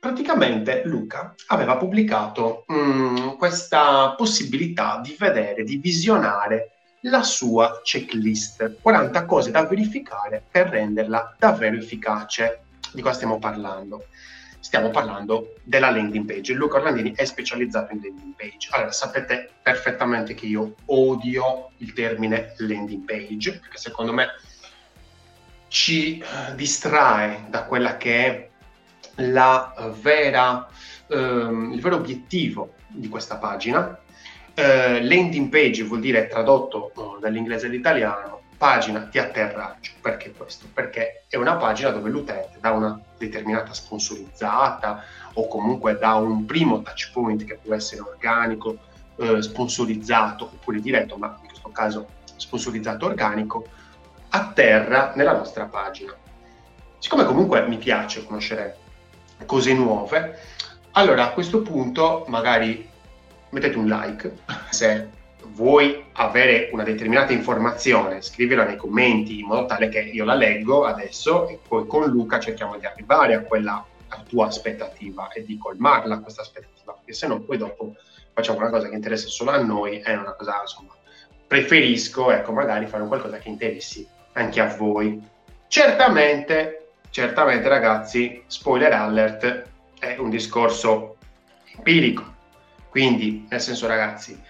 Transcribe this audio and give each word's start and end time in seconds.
praticamente 0.00 0.82
Luca 0.86 1.34
aveva 1.48 1.76
pubblicato 1.76 2.64
mh, 2.66 2.74
mm, 2.74 3.28
questa 3.36 4.14
possibilità 4.16 4.98
di 5.02 5.14
vedere, 5.16 5.62
di 5.62 5.76
visionare 5.76 6.72
la 7.04 7.22
sua 7.22 7.80
checklist, 7.82 8.78
40 8.80 9.24
cose 9.26 9.50
da 9.50 9.66
verificare 9.66 10.42
per 10.50 10.68
renderla 10.68 11.36
davvero 11.38 11.76
efficace. 11.76 12.62
Di 12.92 13.02
cosa 13.02 13.14
stiamo 13.14 13.38
parlando? 13.38 14.06
Stiamo 14.58 14.90
parlando 14.90 15.54
della 15.62 15.90
landing 15.90 16.26
page. 16.26 16.52
Luca 16.54 16.78
Orlandini 16.78 17.14
è 17.14 17.24
specializzato 17.24 17.92
in 17.92 18.00
landing 18.02 18.34
page. 18.34 18.68
Allora, 18.70 18.92
sapete 18.92 19.50
perfettamente 19.62 20.34
che 20.34 20.46
io 20.46 20.74
odio 20.86 21.70
il 21.78 21.92
termine 21.92 22.54
landing 22.58 23.04
page, 23.04 23.58
perché 23.58 23.78
secondo 23.78 24.12
me 24.12 24.28
ci 25.68 26.22
distrae 26.56 27.46
da 27.48 27.64
quella 27.64 27.96
che 27.96 28.26
è 28.26 28.49
vera, 29.16 30.68
ehm, 31.08 31.72
il 31.72 31.80
vero 31.80 31.96
obiettivo 31.96 32.74
di 32.86 33.08
questa 33.08 33.36
pagina. 33.36 33.98
Eh, 34.54 35.02
landing 35.02 35.48
page 35.48 35.84
vuol 35.84 36.00
dire 36.00 36.26
tradotto 36.26 36.92
eh, 36.94 37.20
dall'inglese 37.20 37.66
all'italiano 37.66 38.40
pagina 38.60 39.08
di 39.10 39.18
atterraggio. 39.18 39.92
Perché 40.02 40.32
questo? 40.32 40.66
Perché 40.70 41.24
è 41.28 41.36
una 41.36 41.56
pagina 41.56 41.88
dove 41.88 42.10
l'utente 42.10 42.58
da 42.60 42.72
una 42.72 43.00
determinata 43.16 43.72
sponsorizzata 43.72 45.02
o 45.32 45.48
comunque 45.48 45.96
da 45.96 46.16
un 46.16 46.44
primo 46.44 46.82
touch 46.82 47.10
point 47.10 47.42
che 47.44 47.58
può 47.62 47.74
essere 47.74 48.02
organico, 48.02 48.76
eh, 49.16 49.40
sponsorizzato 49.40 50.44
oppure 50.44 50.80
diretto, 50.80 51.16
ma 51.16 51.38
in 51.40 51.48
questo 51.48 51.70
caso 51.70 52.08
sponsorizzato 52.36 53.06
organico, 53.06 53.64
atterra 54.28 55.12
nella 55.14 55.32
nostra 55.32 55.64
pagina. 55.64 56.14
Siccome 56.98 57.24
comunque 57.24 57.66
mi 57.66 57.78
piace 57.78 58.26
conoscere 58.26 58.76
cose 59.46 59.72
nuove, 59.74 60.38
allora 60.92 61.24
a 61.24 61.32
questo 61.32 61.62
punto 61.62 62.24
magari 62.28 62.88
mettete 63.50 63.76
un 63.76 63.86
like 63.86 64.32
se 64.70 65.08
vuoi 65.52 66.04
avere 66.12 66.70
una 66.72 66.84
determinata 66.84 67.32
informazione, 67.32 68.22
scrivila 68.22 68.64
nei 68.64 68.76
commenti 68.76 69.40
in 69.40 69.46
modo 69.46 69.66
tale 69.66 69.88
che 69.88 70.00
io 70.00 70.24
la 70.24 70.34
leggo 70.34 70.84
adesso 70.84 71.48
e 71.48 71.58
poi 71.66 71.86
con 71.86 72.08
Luca 72.08 72.38
cerchiamo 72.38 72.78
di 72.78 72.86
arrivare 72.86 73.34
a 73.34 73.40
quella 73.40 73.84
a 74.12 74.22
tua 74.26 74.46
aspettativa 74.46 75.28
e 75.28 75.44
di 75.44 75.56
colmarla 75.56 76.18
questa 76.18 76.42
aspettativa, 76.42 76.92
perché 76.92 77.12
se 77.12 77.26
no 77.26 77.40
poi 77.40 77.56
dopo 77.58 77.94
facciamo 78.32 78.58
una 78.58 78.70
cosa 78.70 78.88
che 78.88 78.94
interessa 78.94 79.28
solo 79.28 79.50
a 79.50 79.58
noi 79.58 79.98
è 79.98 80.14
una 80.14 80.32
cosa 80.32 80.60
insomma 80.62 80.94
preferisco 81.46 82.30
ecco 82.30 82.52
magari 82.52 82.86
fare 82.86 83.06
qualcosa 83.06 83.38
che 83.38 83.48
interessi 83.48 84.06
anche 84.32 84.60
a 84.60 84.74
voi. 84.76 85.20
Certamente, 85.66 86.79
certamente 87.10 87.68
ragazzi, 87.68 88.42
spoiler 88.46 88.92
alert, 88.92 89.64
è 89.98 90.16
un 90.18 90.30
discorso 90.30 91.16
empirico. 91.76 92.38
Quindi, 92.88 93.46
nel 93.48 93.60
senso 93.60 93.86
ragazzi, 93.86 94.40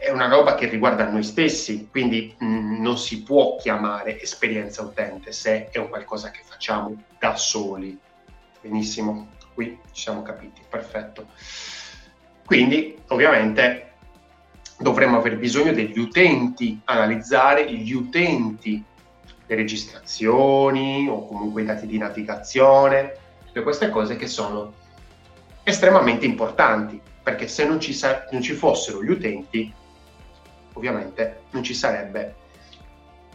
è 0.00 0.10
una 0.10 0.28
roba 0.28 0.54
che 0.54 0.66
riguarda 0.66 1.08
noi 1.08 1.22
stessi, 1.22 1.88
quindi 1.90 2.34
mh, 2.38 2.46
mm, 2.46 2.82
non 2.82 2.96
si 2.96 3.22
può 3.22 3.56
chiamare 3.56 4.20
esperienza 4.20 4.82
utente 4.82 5.32
se 5.32 5.68
è 5.70 5.78
un 5.78 5.88
qualcosa 5.88 6.30
che 6.30 6.40
facciamo 6.42 7.02
da 7.18 7.36
soli. 7.36 7.98
Benissimo, 8.60 9.28
qui 9.52 9.78
ci 9.92 10.02
siamo 10.02 10.22
capiti, 10.22 10.62
perfetto. 10.68 11.26
Quindi, 12.44 12.96
ovviamente, 13.08 13.92
dovremmo 14.78 15.18
aver 15.18 15.38
bisogno 15.38 15.72
degli 15.72 15.98
utenti, 15.98 16.80
analizzare 16.84 17.70
gli 17.72 17.92
utenti, 17.92 18.82
le 19.46 19.54
registrazioni 19.54 21.08
o 21.08 21.26
comunque 21.26 21.62
i 21.62 21.64
dati 21.64 21.86
di 21.86 21.98
navigazione, 21.98 23.16
tutte 23.46 23.62
queste 23.62 23.90
cose 23.90 24.16
che 24.16 24.26
sono 24.26 24.72
estremamente 25.62 26.26
importanti, 26.26 27.00
perché 27.22 27.48
se 27.48 27.66
non 27.66 27.80
ci, 27.80 27.92
sa- 27.92 28.26
non 28.30 28.42
ci 28.42 28.54
fossero 28.54 29.02
gli 29.02 29.10
utenti, 29.10 29.72
ovviamente 30.74 31.42
non 31.50 31.62
ci 31.62 31.74
sarebbe 31.74 32.42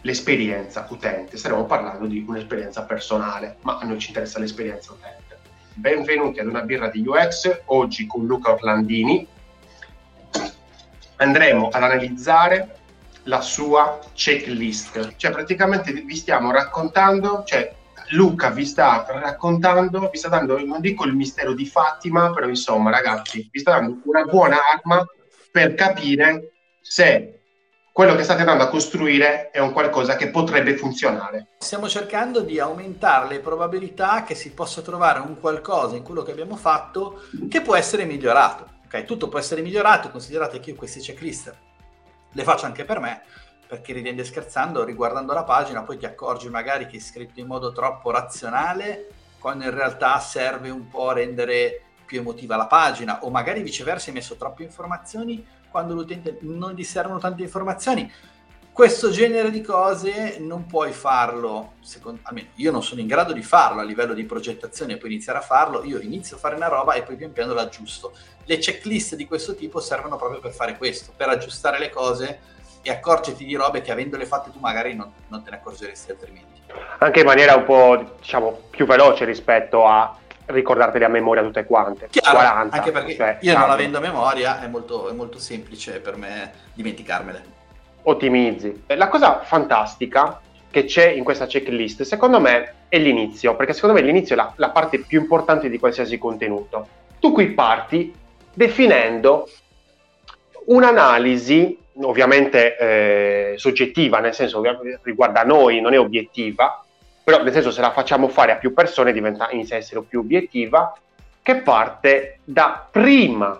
l'esperienza 0.01 0.87
utente, 0.89 1.37
staremo 1.37 1.65
parlando 1.65 2.05
di 2.05 2.23
un'esperienza 2.27 2.83
personale, 2.83 3.57
ma 3.61 3.77
a 3.77 3.85
noi 3.85 3.99
ci 3.99 4.09
interessa 4.09 4.39
l'esperienza 4.39 4.93
utente. 4.93 5.37
Benvenuti 5.73 6.39
ad 6.39 6.47
una 6.47 6.61
birra 6.61 6.89
di 6.89 7.05
UX, 7.05 7.61
oggi 7.65 8.05
con 8.05 8.25
Luca 8.25 8.51
Orlandini, 8.51 9.25
andremo 11.17 11.67
ad 11.67 11.83
analizzare 11.83 12.78
la 13.23 13.41
sua 13.41 13.99
checklist. 14.13 15.15
Cioè, 15.15 15.31
praticamente 15.31 15.91
vi 15.91 16.15
stiamo 16.15 16.51
raccontando, 16.51 17.43
cioè 17.45 17.75
Luca 18.11 18.49
vi 18.49 18.65
sta 18.65 19.05
raccontando, 19.07 20.09
vi 20.09 20.17
sta 20.17 20.29
dando, 20.29 20.63
non 20.63 20.81
dico 20.81 21.05
il 21.05 21.13
mistero 21.13 21.53
di 21.53 21.65
Fatima, 21.65 22.31
però 22.31 22.47
insomma, 22.47 22.89
ragazzi, 22.89 23.47
vi 23.51 23.59
sta 23.59 23.71
dando 23.71 23.97
una 24.05 24.23
buona 24.23 24.57
arma 24.73 25.05
per 25.51 25.75
capire 25.75 26.53
se 26.81 27.41
quello 27.91 28.15
che 28.15 28.23
state 28.23 28.39
andando 28.39 28.63
a 28.63 28.69
costruire 28.69 29.49
è 29.51 29.59
un 29.59 29.73
qualcosa 29.73 30.15
che 30.15 30.29
potrebbe 30.29 30.75
funzionare. 30.77 31.49
Stiamo 31.59 31.89
cercando 31.89 32.39
di 32.39 32.59
aumentare 32.59 33.27
le 33.27 33.39
probabilità 33.39 34.23
che 34.23 34.35
si 34.35 34.51
possa 34.51 34.81
trovare 34.81 35.19
un 35.19 35.39
qualcosa 35.39 35.95
in 35.95 36.03
quello 36.03 36.23
che 36.23 36.31
abbiamo 36.31 36.55
fatto 36.55 37.23
che 37.49 37.61
può 37.61 37.75
essere 37.75 38.05
migliorato. 38.05 38.77
Ok, 38.85 39.03
tutto 39.03 39.27
può 39.27 39.37
essere 39.37 39.61
migliorato, 39.61 40.09
considerate 40.09 40.59
che 40.59 40.71
io 40.71 40.75
queste 40.75 40.99
checklist 40.99 41.53
le 42.31 42.43
faccio 42.43 42.65
anche 42.65 42.85
per 42.85 42.99
me, 42.99 43.21
perché 43.67 43.93
ridendo 43.93 44.21
e 44.21 44.25
scherzando, 44.25 44.83
riguardando 44.83 45.33
la 45.33 45.43
pagina, 45.43 45.83
poi 45.83 45.97
ti 45.97 46.05
accorgi 46.05 46.49
magari 46.49 46.87
che 46.87 46.97
è 46.97 46.99
scritto 46.99 47.39
in 47.39 47.47
modo 47.47 47.71
troppo 47.71 48.11
razionale, 48.11 49.09
quando 49.39 49.63
in 49.63 49.73
realtà 49.73 50.19
serve 50.19 50.69
un 50.69 50.87
po' 50.87 51.09
a 51.09 51.13
rendere 51.13 51.81
più 52.05 52.19
emotiva 52.19 52.55
la 52.55 52.65
pagina, 52.67 53.23
o 53.23 53.29
magari 53.29 53.61
viceversa 53.61 54.09
hai 54.09 54.15
messo 54.15 54.35
troppe 54.35 54.63
informazioni 54.63 55.45
quando 55.69 55.93
l'utente 55.93 56.39
non 56.41 56.73
gli 56.73 56.83
servono 56.83 57.19
tante 57.19 57.43
informazioni 57.43 58.11
questo 58.79 59.09
genere 59.09 59.51
di 59.51 59.59
cose 59.59 60.37
non 60.39 60.65
puoi 60.65 60.93
farlo, 60.93 61.73
secondo, 61.81 62.21
almeno 62.23 62.47
io 62.55 62.71
non 62.71 62.81
sono 62.81 63.01
in 63.01 63.07
grado 63.07 63.33
di 63.33 63.43
farlo 63.43 63.81
a 63.81 63.83
livello 63.83 64.13
di 64.13 64.23
progettazione 64.23 64.93
e 64.93 64.97
poi 64.97 65.11
iniziare 65.11 65.39
a 65.39 65.41
farlo, 65.41 65.83
io 65.83 65.99
inizio 65.99 66.37
a 66.37 66.39
fare 66.39 66.55
una 66.55 66.69
roba 66.69 66.93
e 66.93 67.01
poi 67.01 67.17
pian 67.17 67.33
piano 67.33 67.51
l'aggiusto. 67.53 68.13
Le 68.45 68.57
checklist 68.57 69.17
di 69.17 69.27
questo 69.27 69.53
tipo 69.53 69.81
servono 69.81 70.15
proprio 70.15 70.39
per 70.39 70.53
fare 70.53 70.77
questo, 70.77 71.11
per 71.13 71.27
aggiustare 71.27 71.77
le 71.77 71.89
cose 71.89 72.39
e 72.81 72.89
accorgerti 72.89 73.43
di 73.43 73.53
robe 73.55 73.81
che 73.81 73.91
avendole 73.91 74.25
fatte 74.25 74.49
tu 74.49 74.59
magari 74.59 74.95
non, 74.95 75.11
non 75.27 75.43
te 75.43 75.49
ne 75.49 75.57
accorgeresti 75.57 76.11
altrimenti. 76.11 76.61
Anche 76.99 77.19
in 77.19 77.25
maniera 77.25 77.55
un 77.55 77.65
po' 77.65 78.15
diciamo 78.17 78.61
più 78.69 78.85
veloce 78.85 79.25
rispetto 79.25 79.85
a 79.85 80.17
ricordarteli 80.45 81.03
a 81.03 81.09
memoria 81.09 81.43
tutte 81.43 81.65
quante. 81.65 82.07
Chiaro, 82.09 82.37
40, 82.37 82.75
anche 82.77 82.91
perché 82.93 83.15
cioè, 83.15 83.37
io 83.41 83.57
non 83.57 83.71
avendo 83.71 83.97
a 83.97 84.01
memoria 84.01 84.61
è 84.61 84.67
molto, 84.67 85.09
è 85.09 85.11
molto 85.11 85.37
semplice 85.37 85.99
per 85.99 86.15
me 86.15 86.53
dimenticarmele 86.71 87.57
ottimizzi. 88.03 88.83
La 88.87 89.07
cosa 89.07 89.41
fantastica 89.43 90.41
che 90.71 90.85
c'è 90.85 91.09
in 91.09 91.23
questa 91.23 91.45
checklist, 91.45 92.03
secondo 92.03 92.39
me, 92.39 92.73
è 92.89 92.97
l'inizio, 92.97 93.55
perché 93.55 93.73
secondo 93.73 93.95
me 93.95 94.01
l'inizio 94.01 94.35
è 94.35 94.37
la, 94.37 94.53
la 94.55 94.69
parte 94.69 94.99
più 94.99 95.19
importante 95.21 95.69
di 95.69 95.79
qualsiasi 95.79 96.17
contenuto. 96.17 96.87
Tu 97.19 97.31
qui 97.31 97.47
parti 97.51 98.13
definendo 98.53 99.49
un'analisi, 100.65 101.77
ovviamente 102.01 102.77
eh, 102.77 103.53
soggettiva, 103.57 104.19
nel 104.19 104.33
senso 104.33 104.61
riguarda 105.01 105.43
noi, 105.43 105.81
non 105.81 105.93
è 105.93 105.99
obiettiva, 105.99 106.83
però 107.23 107.43
nel 107.43 107.53
senso 107.53 107.71
se 107.71 107.81
la 107.81 107.91
facciamo 107.91 108.27
fare 108.27 108.51
a 108.51 108.55
più 108.55 108.73
persone 108.73 109.11
diventa, 109.11 109.49
inizia 109.51 109.75
a 109.75 109.79
essere 109.79 110.01
più 110.01 110.19
obiettiva, 110.19 110.95
che 111.41 111.55
parte 111.57 112.39
da 112.43 112.87
prima 112.89 113.59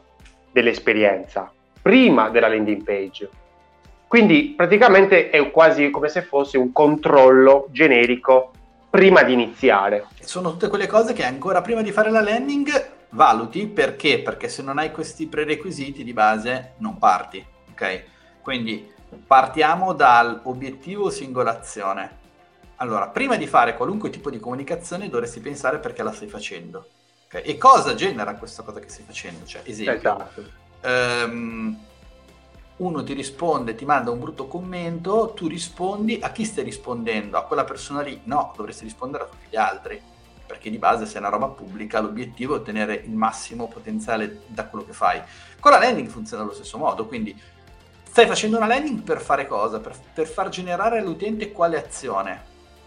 dell'esperienza, 0.52 1.52
prima 1.82 2.30
della 2.30 2.48
landing 2.48 2.84
page. 2.84 3.30
Quindi 4.10 4.56
praticamente 4.58 5.30
è 5.30 5.52
quasi 5.52 5.92
come 5.92 6.10
se 6.10 6.24
fosse 6.24 6.58
un 6.58 6.72
controllo 6.72 7.68
generico 7.70 8.52
prima 8.90 9.22
di 9.22 9.34
iniziare. 9.34 10.08
Sono 10.22 10.50
tutte 10.50 10.68
quelle 10.68 10.88
cose 10.88 11.14
che 11.14 11.24
ancora 11.24 11.62
prima 11.62 11.84
di 11.84 11.92
fare 11.92 12.10
la 12.10 12.24
landing 12.24 12.90
valuti 13.10 13.68
perché? 13.68 14.18
Perché 14.24 14.50
se 14.50 14.64
non 14.64 14.80
hai 14.80 14.92
questi 14.92 15.28
prerequisiti 15.28 16.04
di 16.04 16.12
base 16.12 16.72
non 16.78 16.98
parti, 16.98 17.46
ok? 17.70 18.04
Quindi 18.42 18.92
partiamo 19.28 19.94
dall'obiettivo 19.94 21.12
singolazione. 21.12 22.18
Allora, 22.78 23.10
prima 23.10 23.36
di 23.36 23.46
fare 23.46 23.76
qualunque 23.76 24.10
tipo 24.10 24.32
di 24.32 24.40
comunicazione 24.40 25.08
dovresti 25.08 25.40
pensare 25.40 25.78
perché 25.78 26.02
la 26.02 26.14
stai 26.14 26.30
facendo. 26.30 26.88
Okay? 27.26 27.44
E 27.44 27.60
cosa 27.60 27.94
genera 27.94 28.34
questa 28.34 28.64
cosa 28.64 28.80
che 28.80 28.90
stai 28.90 29.06
facendo? 29.06 29.46
Cioè, 29.46 29.62
esempio, 29.66 29.94
esatto. 29.94 30.44
um, 30.82 31.78
uno 32.80 33.04
ti 33.04 33.14
risponde, 33.14 33.76
ti 33.76 33.86
manda 33.86 34.12
un 34.12 34.20
brutto 34.20 34.48
commento, 34.48 35.34
tu 35.36 35.48
rispondi 35.48 36.20
a 36.22 36.32
chi 36.32 36.46
stai 36.46 36.64
rispondendo? 36.64 37.38
A 37.38 37.44
quella 37.44 37.66
persona 37.66 38.02
lì? 38.02 38.22
No, 38.24 38.54
dovresti 38.56 38.86
rispondere 38.86 39.24
a 39.24 39.28
tutti 39.28 39.48
gli 39.50 39.58
altri, 39.58 40.02
perché 40.46 40.70
di 40.70 40.78
base 40.78 41.06
se 41.06 41.16
è 41.16 41.20
una 41.20 41.30
roba 41.30 41.48
pubblica 41.48 42.00
l'obiettivo 42.00 42.56
è 42.56 42.60
ottenere 42.60 42.96
il 42.96 43.12
massimo 43.12 43.68
potenziale 43.68 44.44
da 44.48 44.66
quello 44.66 44.86
che 44.86 44.94
fai. 44.94 45.22
Con 45.60 45.72
la 45.72 45.80
landing 45.80 46.08
funziona 46.08 46.44
allo 46.44 46.54
stesso 46.54 46.78
modo, 46.78 47.06
quindi 47.06 47.38
stai 48.04 48.28
facendo 48.28 48.56
una 48.56 48.68
landing 48.68 49.02
per 49.02 49.20
fare 49.20 49.46
cosa? 49.46 49.80
Per, 49.80 49.96
per 50.14 50.28
far 50.28 50.48
generare 50.48 51.00
all'utente 51.00 51.52
quale 51.52 51.78
azione, 51.78 52.44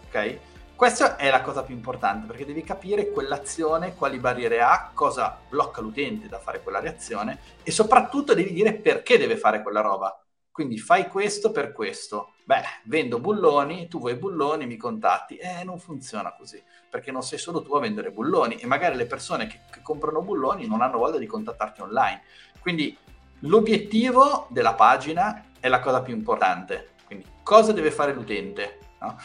ok? 0.07 0.39
Questa 0.83 1.15
è 1.15 1.29
la 1.29 1.41
cosa 1.41 1.63
più 1.63 1.73
importante 1.73 2.27
perché 2.27 2.45
devi 2.45 2.61
capire 2.61 3.09
quell'azione, 3.09 3.95
quali 3.95 4.19
barriere 4.19 4.59
ha, 4.59 4.91
cosa 4.93 5.39
blocca 5.47 5.79
l'utente 5.79 6.27
da 6.27 6.39
fare 6.39 6.61
quella 6.61 6.81
reazione 6.81 7.39
e 7.63 7.71
soprattutto 7.71 8.33
devi 8.33 8.51
dire 8.51 8.73
perché 8.73 9.17
deve 9.17 9.37
fare 9.37 9.61
quella 9.61 9.79
roba. 9.79 10.21
Quindi 10.51 10.77
fai 10.77 11.07
questo 11.07 11.51
per 11.51 11.71
questo. 11.71 12.33
Beh, 12.43 12.63
vendo 12.83 13.21
bulloni, 13.21 13.87
tu 13.87 13.99
vuoi 13.99 14.15
bulloni, 14.15 14.65
mi 14.65 14.75
contatti. 14.75 15.37
Eh, 15.37 15.63
non 15.63 15.79
funziona 15.79 16.35
così, 16.35 16.61
perché 16.89 17.13
non 17.13 17.23
sei 17.23 17.39
solo 17.39 17.61
tu 17.61 17.73
a 17.75 17.79
vendere 17.79 18.11
bulloni 18.11 18.57
e 18.57 18.65
magari 18.65 18.97
le 18.97 19.05
persone 19.05 19.47
che, 19.47 19.61
che 19.71 19.81
comprano 19.81 20.21
bulloni 20.21 20.67
non 20.67 20.81
hanno 20.81 20.97
voglia 20.97 21.17
di 21.17 21.27
contattarti 21.27 21.79
online. 21.79 22.23
Quindi 22.59 22.97
l'obiettivo 23.39 24.47
della 24.49 24.73
pagina 24.73 25.45
è 25.61 25.69
la 25.69 25.79
cosa 25.79 26.01
più 26.01 26.13
importante. 26.13 26.89
Quindi 27.05 27.25
cosa 27.41 27.71
deve 27.71 27.89
fare 27.89 28.11
l'utente? 28.11 28.79
No? 28.99 29.17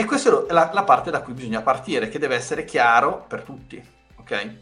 E 0.00 0.04
questa 0.04 0.46
è 0.46 0.52
la, 0.52 0.70
la, 0.72 0.84
parte 0.84 1.10
da 1.10 1.22
cui 1.22 1.32
bisogna 1.32 1.60
partire, 1.60 2.08
che 2.08 2.20
deve 2.20 2.36
essere 2.36 2.64
chiaro 2.64 3.24
per 3.26 3.42
tutti. 3.42 3.84
Ok? 4.14 4.54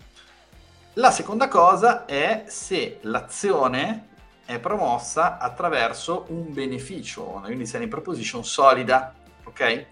La 0.95 1.11
seconda 1.11 1.47
cosa 1.49 2.07
è 2.07 2.45
se 2.47 3.01
l'azione 3.03 4.09
è 4.47 4.59
promossa 4.59 5.37
attraverso 5.37 6.25
un 6.29 6.55
beneficio, 6.55 7.29
una 7.29 7.49
Unit 7.49 7.67
Selling 7.67 7.91
Proposition 7.91 8.47
solida, 8.47 9.13
ok? 9.45 9.87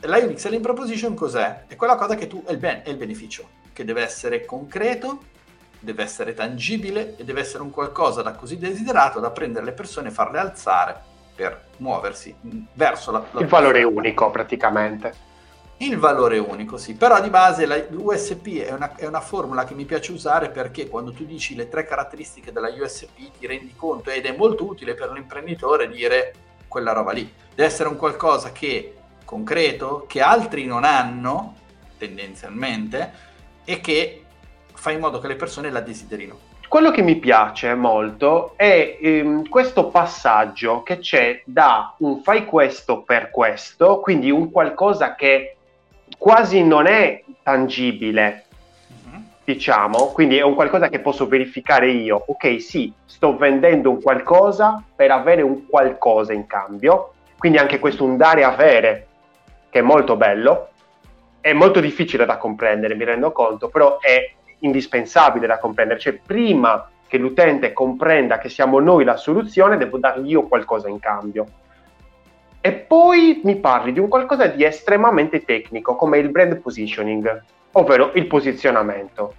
La 0.00 0.18
Unit 0.18 0.36
Selling 0.36 0.62
Proposition 0.62 1.14
cos'è? 1.14 1.64
È 1.68 1.74
quella 1.74 1.94
cosa 1.94 2.14
che 2.14 2.26
tu, 2.26 2.44
è 2.44 2.52
il, 2.52 2.58
ben, 2.58 2.82
è 2.84 2.90
il 2.90 2.96
beneficio, 2.98 3.48
che 3.72 3.86
deve 3.86 4.02
essere 4.02 4.44
concreto, 4.44 5.22
deve 5.78 6.02
essere 6.02 6.34
tangibile 6.34 7.16
e 7.16 7.24
deve 7.24 7.40
essere 7.40 7.62
un 7.62 7.70
qualcosa 7.70 8.20
da 8.20 8.32
così 8.32 8.58
desiderato 8.58 9.20
da 9.20 9.30
prendere 9.30 9.64
le 9.64 9.72
persone 9.72 10.08
e 10.08 10.12
farle 10.12 10.38
alzare 10.38 11.11
per 11.42 11.64
muoversi 11.78 12.34
verso 12.74 13.10
la... 13.10 13.24
la 13.32 13.40
il 13.40 13.46
valore 13.46 13.82
unico 13.82 14.30
praticamente 14.30 15.30
il 15.78 15.98
valore 15.98 16.38
unico, 16.38 16.76
sì, 16.76 16.94
però 16.94 17.20
di 17.20 17.28
base 17.28 17.66
la 17.66 17.76
USP 17.90 18.58
è 18.58 18.72
una, 18.72 18.94
è 18.94 19.04
una, 19.04 19.20
formula 19.20 19.64
che 19.64 19.74
mi 19.74 19.84
piace 19.84 20.12
usare 20.12 20.48
perché 20.50 20.88
quando 20.88 21.12
tu 21.12 21.24
dici 21.24 21.56
le 21.56 21.68
tre 21.68 21.84
caratteristiche 21.84 22.52
della 22.52 22.68
USP 22.68 23.36
ti 23.36 23.48
rendi 23.48 23.74
conto 23.74 24.10
ed 24.10 24.24
è 24.24 24.36
molto 24.36 24.64
utile 24.64 24.94
per 24.94 25.10
l'imprenditore 25.10 25.88
dire 25.88 26.34
quella 26.68 26.92
roba 26.92 27.10
lì. 27.10 27.28
Deve 27.52 27.64
essere 27.68 27.88
un 27.88 27.96
qualcosa 27.96 28.52
che 28.52 28.94
concreto, 29.24 30.04
che 30.06 30.20
altri 30.20 30.66
non 30.66 30.84
hanno 30.84 31.56
tendenzialmente 31.98 33.12
e 33.64 33.80
che 33.80 34.24
fa 34.72 34.92
in 34.92 35.00
modo 35.00 35.18
che 35.18 35.26
le 35.26 35.36
persone 35.36 35.68
la 35.68 35.80
desiderino. 35.80 36.51
Quello 36.72 36.90
che 36.90 37.02
mi 37.02 37.16
piace 37.16 37.74
molto 37.74 38.54
è 38.56 38.96
ehm, 38.98 39.46
questo 39.50 39.88
passaggio 39.88 40.82
che 40.82 41.00
c'è 41.00 41.42
da 41.44 41.92
un 41.98 42.22
fai 42.22 42.46
questo 42.46 43.02
per 43.02 43.30
questo, 43.30 44.00
quindi 44.00 44.30
un 44.30 44.50
qualcosa 44.50 45.14
che 45.14 45.56
quasi 46.16 46.64
non 46.64 46.86
è 46.86 47.22
tangibile, 47.42 48.44
uh-huh. 48.88 49.20
diciamo, 49.44 50.12
quindi 50.12 50.38
è 50.38 50.42
un 50.42 50.54
qualcosa 50.54 50.88
che 50.88 51.00
posso 51.00 51.28
verificare 51.28 51.90
io. 51.90 52.24
Ok, 52.28 52.62
sì, 52.62 52.90
sto 53.04 53.36
vendendo 53.36 53.90
un 53.90 54.00
qualcosa 54.00 54.82
per 54.96 55.10
avere 55.10 55.42
un 55.42 55.66
qualcosa 55.66 56.32
in 56.32 56.46
cambio, 56.46 57.12
quindi 57.36 57.58
anche 57.58 57.80
questo 57.80 58.02
un 58.02 58.16
dare 58.16 58.44
avere, 58.44 59.08
che 59.68 59.80
è 59.80 59.82
molto 59.82 60.16
bello, 60.16 60.68
è 61.38 61.52
molto 61.52 61.80
difficile 61.80 62.24
da 62.24 62.38
comprendere, 62.38 62.94
mi 62.94 63.04
rendo 63.04 63.30
conto, 63.30 63.68
però 63.68 63.98
è 63.98 64.36
indispensabile 64.62 65.46
da 65.46 65.58
comprendere, 65.58 66.00
cioè 66.00 66.18
prima 66.24 66.90
che 67.06 67.18
l'utente 67.18 67.72
comprenda 67.72 68.38
che 68.38 68.48
siamo 68.48 68.80
noi 68.80 69.04
la 69.04 69.16
soluzione, 69.16 69.76
devo 69.76 69.98
dargli 69.98 70.30
io 70.30 70.48
qualcosa 70.48 70.88
in 70.88 70.98
cambio 70.98 71.46
e 72.64 72.72
poi 72.72 73.40
mi 73.42 73.56
parli 73.56 73.92
di 73.92 73.98
un 73.98 74.06
qualcosa 74.06 74.46
di 74.46 74.62
estremamente 74.62 75.44
tecnico 75.44 75.96
come 75.96 76.18
il 76.18 76.28
brand 76.30 76.56
positioning, 76.58 77.42
ovvero 77.72 78.12
il 78.14 78.28
posizionamento. 78.28 79.34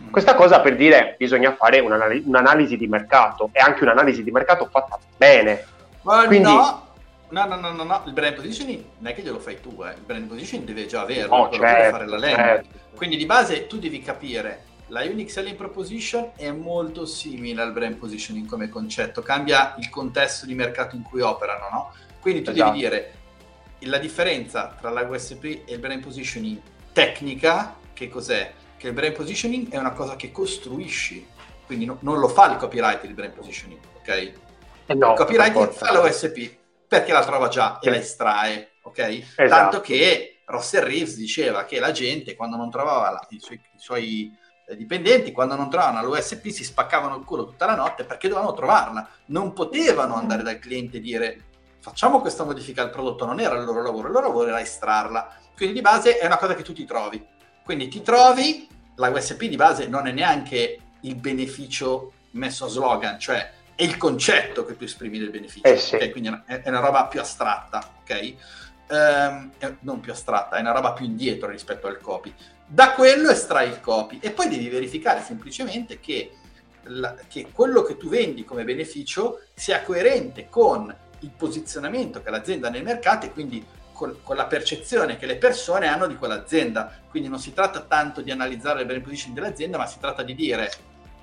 Mm. 0.00 0.10
Questa 0.10 0.36
cosa 0.36 0.60
per 0.60 0.76
dire 0.76 1.16
bisogna 1.18 1.56
fare 1.56 1.80
un'anal- 1.80 2.22
un'analisi 2.24 2.76
di 2.76 2.86
mercato 2.86 3.48
e 3.50 3.58
anche 3.58 3.82
un'analisi 3.82 4.22
di 4.22 4.30
mercato 4.30 4.68
fatta 4.70 4.96
bene. 5.16 5.64
Ma 6.02 6.24
Quindi, 6.26 6.48
no. 6.48 6.84
No, 7.30 7.44
no, 7.46 7.56
no, 7.56 7.72
no, 7.72 7.82
no, 7.82 8.02
il 8.06 8.12
brand 8.12 8.36
positioning 8.36 8.84
non 8.98 9.10
è 9.10 9.14
che 9.16 9.22
glielo 9.22 9.40
fai 9.40 9.60
tu, 9.60 9.82
eh. 9.82 9.94
il 9.94 10.02
brand 10.06 10.28
positioning 10.28 10.68
deve 10.68 10.86
già 10.86 11.00
averlo, 11.00 11.34
oh, 11.34 11.50
certo, 11.50 11.90
fare 11.90 12.06
la 12.06 12.18
landing. 12.18 12.46
Certo. 12.46 12.68
Quindi 12.96 13.16
di 13.16 13.26
base 13.26 13.66
tu 13.66 13.78
devi 13.78 14.00
capire 14.00 14.64
la 14.88 15.02
Unique 15.02 15.30
Selling 15.30 15.56
Proposition 15.56 16.30
è 16.36 16.50
molto 16.50 17.06
simile 17.06 17.60
al 17.60 17.72
brand 17.72 17.96
positioning 17.96 18.46
come 18.46 18.68
concetto, 18.68 19.20
cambia 19.20 19.74
il 19.78 19.90
contesto 19.90 20.46
di 20.46 20.54
mercato 20.54 20.96
in 20.96 21.02
cui 21.02 21.20
operano, 21.20 21.68
no? 21.70 21.92
Quindi 22.20 22.42
tu 22.42 22.50
esatto. 22.50 22.70
devi 22.70 22.82
dire 22.82 23.14
la 23.80 23.98
differenza 23.98 24.74
tra 24.80 24.90
la 24.90 25.02
USP 25.02 25.44
e 25.66 25.74
il 25.74 25.78
brand 25.78 26.02
positioning 26.02 26.60
tecnica, 26.92 27.76
che 27.92 28.08
cos'è? 28.08 28.52
Che 28.76 28.86
il 28.86 28.92
brand 28.92 29.14
positioning 29.14 29.70
è 29.70 29.76
una 29.76 29.92
cosa 29.92 30.16
che 30.16 30.30
costruisci, 30.30 31.26
quindi 31.66 31.84
no, 31.84 31.98
non 32.00 32.18
lo 32.18 32.28
fa 32.28 32.50
il 32.50 32.56
copyright 32.56 33.04
il 33.04 33.14
brand 33.14 33.32
positioning, 33.32 33.80
ok? 33.98 34.32
Eh 34.86 34.94
no, 34.94 35.10
il 35.10 35.16
copyright 35.16 35.72
fa 35.72 35.92
la 35.92 36.00
USP 36.00 36.54
perché 36.86 37.12
la 37.12 37.24
trova 37.24 37.48
già 37.48 37.78
sì. 37.80 37.88
e 37.88 37.90
la 37.90 37.96
estrae, 37.96 38.70
ok? 38.82 38.98
Esatto. 38.98 39.48
Tanto 39.48 39.80
che 39.80 40.35
Russell 40.46 40.84
Reeves 40.84 41.16
diceva 41.16 41.64
che 41.64 41.78
la 41.78 41.92
gente 41.92 42.34
quando 42.34 42.56
non 42.56 42.70
trovava 42.70 43.10
la, 43.10 43.26
i, 43.30 43.40
suoi, 43.40 43.60
i 43.60 43.78
suoi 43.78 44.36
eh, 44.66 44.76
dipendenti 44.76 45.32
quando 45.32 45.54
non 45.54 45.68
trovavano 45.70 46.06
l'USP 46.06 46.48
si 46.48 46.64
spaccavano 46.64 47.16
il 47.16 47.24
culo 47.24 47.46
tutta 47.46 47.66
la 47.66 47.74
notte 47.74 48.04
perché 48.04 48.28
dovevano 48.28 48.54
trovarla, 48.54 49.08
non 49.26 49.52
potevano 49.52 50.14
andare 50.14 50.42
dal 50.42 50.58
cliente 50.58 50.96
e 50.96 51.00
dire 51.00 51.44
facciamo 51.86 52.20
questa 52.20 52.42
modifica 52.42 52.82
al 52.82 52.90
prodotto, 52.90 53.26
non 53.26 53.38
era 53.38 53.56
il 53.56 53.64
loro 53.64 53.80
lavoro, 53.80 54.08
il 54.08 54.12
loro 54.12 54.26
lavoro 54.26 54.48
era 54.48 54.60
estrarla. 54.60 55.36
Quindi 55.54 55.76
di 55.76 55.80
base 55.80 56.18
è 56.18 56.26
una 56.26 56.36
cosa 56.36 56.56
che 56.56 56.64
tu 56.64 56.72
ti 56.72 56.84
trovi. 56.84 57.24
Quindi 57.64 57.86
ti 57.86 58.02
trovi, 58.02 58.68
la 58.96 59.08
USP 59.08 59.44
di 59.44 59.56
base 59.56 59.86
non 59.86 60.08
è 60.08 60.12
neanche 60.12 60.80
il 61.00 61.14
beneficio 61.14 62.12
messo 62.32 62.64
a 62.64 62.68
slogan, 62.68 63.20
cioè 63.20 63.52
è 63.76 63.82
il 63.84 63.96
concetto 63.98 64.64
che 64.64 64.76
tu 64.76 64.82
esprimi 64.82 65.18
del 65.18 65.30
beneficio. 65.30 65.66
Eh 65.66 65.76
sì. 65.76 65.94
okay? 65.94 66.10
Quindi 66.10 66.28
è 66.46 66.62
una, 66.66 66.80
roba 66.80 67.06
più 67.06 67.20
astratta, 67.20 67.94
ok? 68.00 68.34
Um, 68.88 69.50
non 69.80 69.98
più 69.98 70.12
astratta, 70.12 70.56
è 70.56 70.60
una 70.60 70.70
roba 70.70 70.92
più 70.92 71.04
indietro 71.04 71.50
rispetto 71.50 71.88
al 71.88 72.00
copy. 72.00 72.32
Da 72.64 72.92
quello 72.92 73.30
estrai 73.30 73.68
il 73.68 73.80
copy 73.80 74.18
e 74.20 74.30
poi 74.30 74.48
devi 74.48 74.68
verificare 74.68 75.22
semplicemente 75.22 75.98
che, 75.98 76.32
la, 76.84 77.16
che 77.26 77.48
quello 77.50 77.82
che 77.82 77.96
tu 77.96 78.08
vendi 78.08 78.44
come 78.44 78.62
beneficio 78.62 79.40
sia 79.54 79.82
coerente 79.82 80.48
con 80.48 80.94
il 81.20 81.30
posizionamento 81.30 82.22
che 82.22 82.30
l'azienda 82.30 82.68
ha 82.68 82.70
nel 82.70 82.84
mercato 82.84 83.26
e 83.26 83.32
quindi 83.32 83.64
con, 83.92 84.18
con, 84.22 84.36
la 84.36 84.46
percezione 84.46 85.16
che 85.16 85.26
le 85.26 85.36
persone 85.36 85.88
hanno 85.88 86.06
di 86.06 86.16
quell'azienda. 86.16 87.00
Quindi 87.08 87.28
non 87.28 87.40
si 87.40 87.52
tratta 87.52 87.80
tanto 87.80 88.20
di 88.20 88.30
analizzare 88.30 88.82
il 88.82 89.00
positioning 89.00 89.40
dell'azienda, 89.40 89.78
ma 89.78 89.86
si 89.86 89.98
tratta 89.98 90.22
di 90.22 90.34
dire 90.34 90.70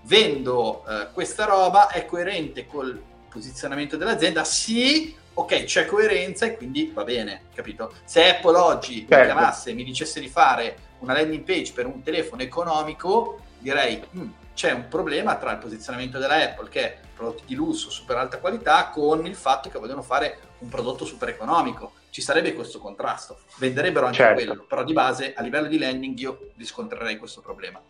vendo 0.03 0.83
eh, 0.87 1.07
questa 1.13 1.45
roba, 1.45 1.87
è 1.87 2.05
coerente 2.05 2.65
col 2.65 3.01
posizionamento 3.29 3.95
dell'azienda? 3.95 4.43
Sì, 4.43 5.15
ok, 5.33 5.63
c'è 5.63 5.85
coerenza 5.85 6.45
e 6.45 6.55
quindi 6.55 6.91
va 6.93 7.03
bene, 7.03 7.43
capito? 7.53 7.93
Se 8.03 8.27
Apple 8.29 8.57
oggi 8.57 9.05
certo. 9.07 9.17
mi 9.17 9.23
chiamasse 9.23 9.69
e 9.71 9.73
mi 9.73 9.83
dicesse 9.83 10.19
di 10.19 10.27
fare 10.27 10.91
una 10.99 11.13
landing 11.13 11.43
page 11.43 11.73
per 11.73 11.85
un 11.85 12.01
telefono 12.01 12.41
economico, 12.41 13.39
direi 13.59 14.01
mm, 14.15 14.29
c'è 14.53 14.71
un 14.71 14.87
problema 14.87 15.35
tra 15.35 15.51
il 15.51 15.57
posizionamento 15.57 16.19
della 16.19 16.35
Apple, 16.35 16.69
che 16.69 16.81
è 16.81 16.97
prodotti 17.15 17.43
di 17.45 17.55
lusso, 17.55 17.89
super 17.89 18.17
alta 18.17 18.39
qualità, 18.39 18.89
con 18.89 19.25
il 19.25 19.35
fatto 19.35 19.69
che 19.69 19.79
vogliono 19.79 20.01
fare 20.01 20.39
un 20.59 20.69
prodotto 20.69 21.05
super 21.05 21.29
economico. 21.29 21.93
Ci 22.09 22.21
sarebbe 22.21 22.53
questo 22.53 22.79
contrasto. 22.79 23.39
Venderebbero 23.57 24.05
anche 24.05 24.17
certo. 24.17 24.35
quello, 24.35 24.65
però 24.67 24.83
di 24.83 24.93
base 24.93 25.33
a 25.35 25.41
livello 25.41 25.67
di 25.67 25.79
landing 25.79 26.17
io 26.19 26.51
riscontrerei 26.55 27.17
questo 27.17 27.41
problema. 27.41 27.81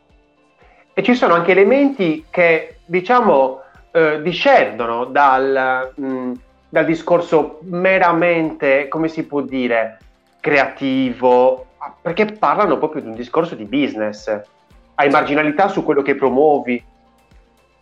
E 0.93 1.03
ci 1.03 1.15
sono 1.15 1.33
anche 1.33 1.51
elementi 1.51 2.25
che, 2.29 2.77
diciamo, 2.85 3.61
eh, 3.91 4.21
discendono 4.21 5.05
dal, 5.05 5.91
mh, 5.95 6.05
mm, 6.05 6.33
dal 6.73 6.85
discorso 6.85 7.59
meramente, 7.65 8.87
come 8.87 9.07
si 9.07 9.27
può 9.27 9.41
dire, 9.41 9.99
creativo, 10.39 11.67
perché 12.01 12.25
parlano 12.25 12.79
proprio 12.79 13.03
di 13.03 13.09
un 13.09 13.13
discorso 13.13 13.53
di 13.53 13.65
business. 13.65 14.41
Hai 14.95 15.07
marginalità 15.11 15.67
su 15.67 15.83
quello 15.83 16.01
che 16.01 16.15
promuovi, 16.15 16.83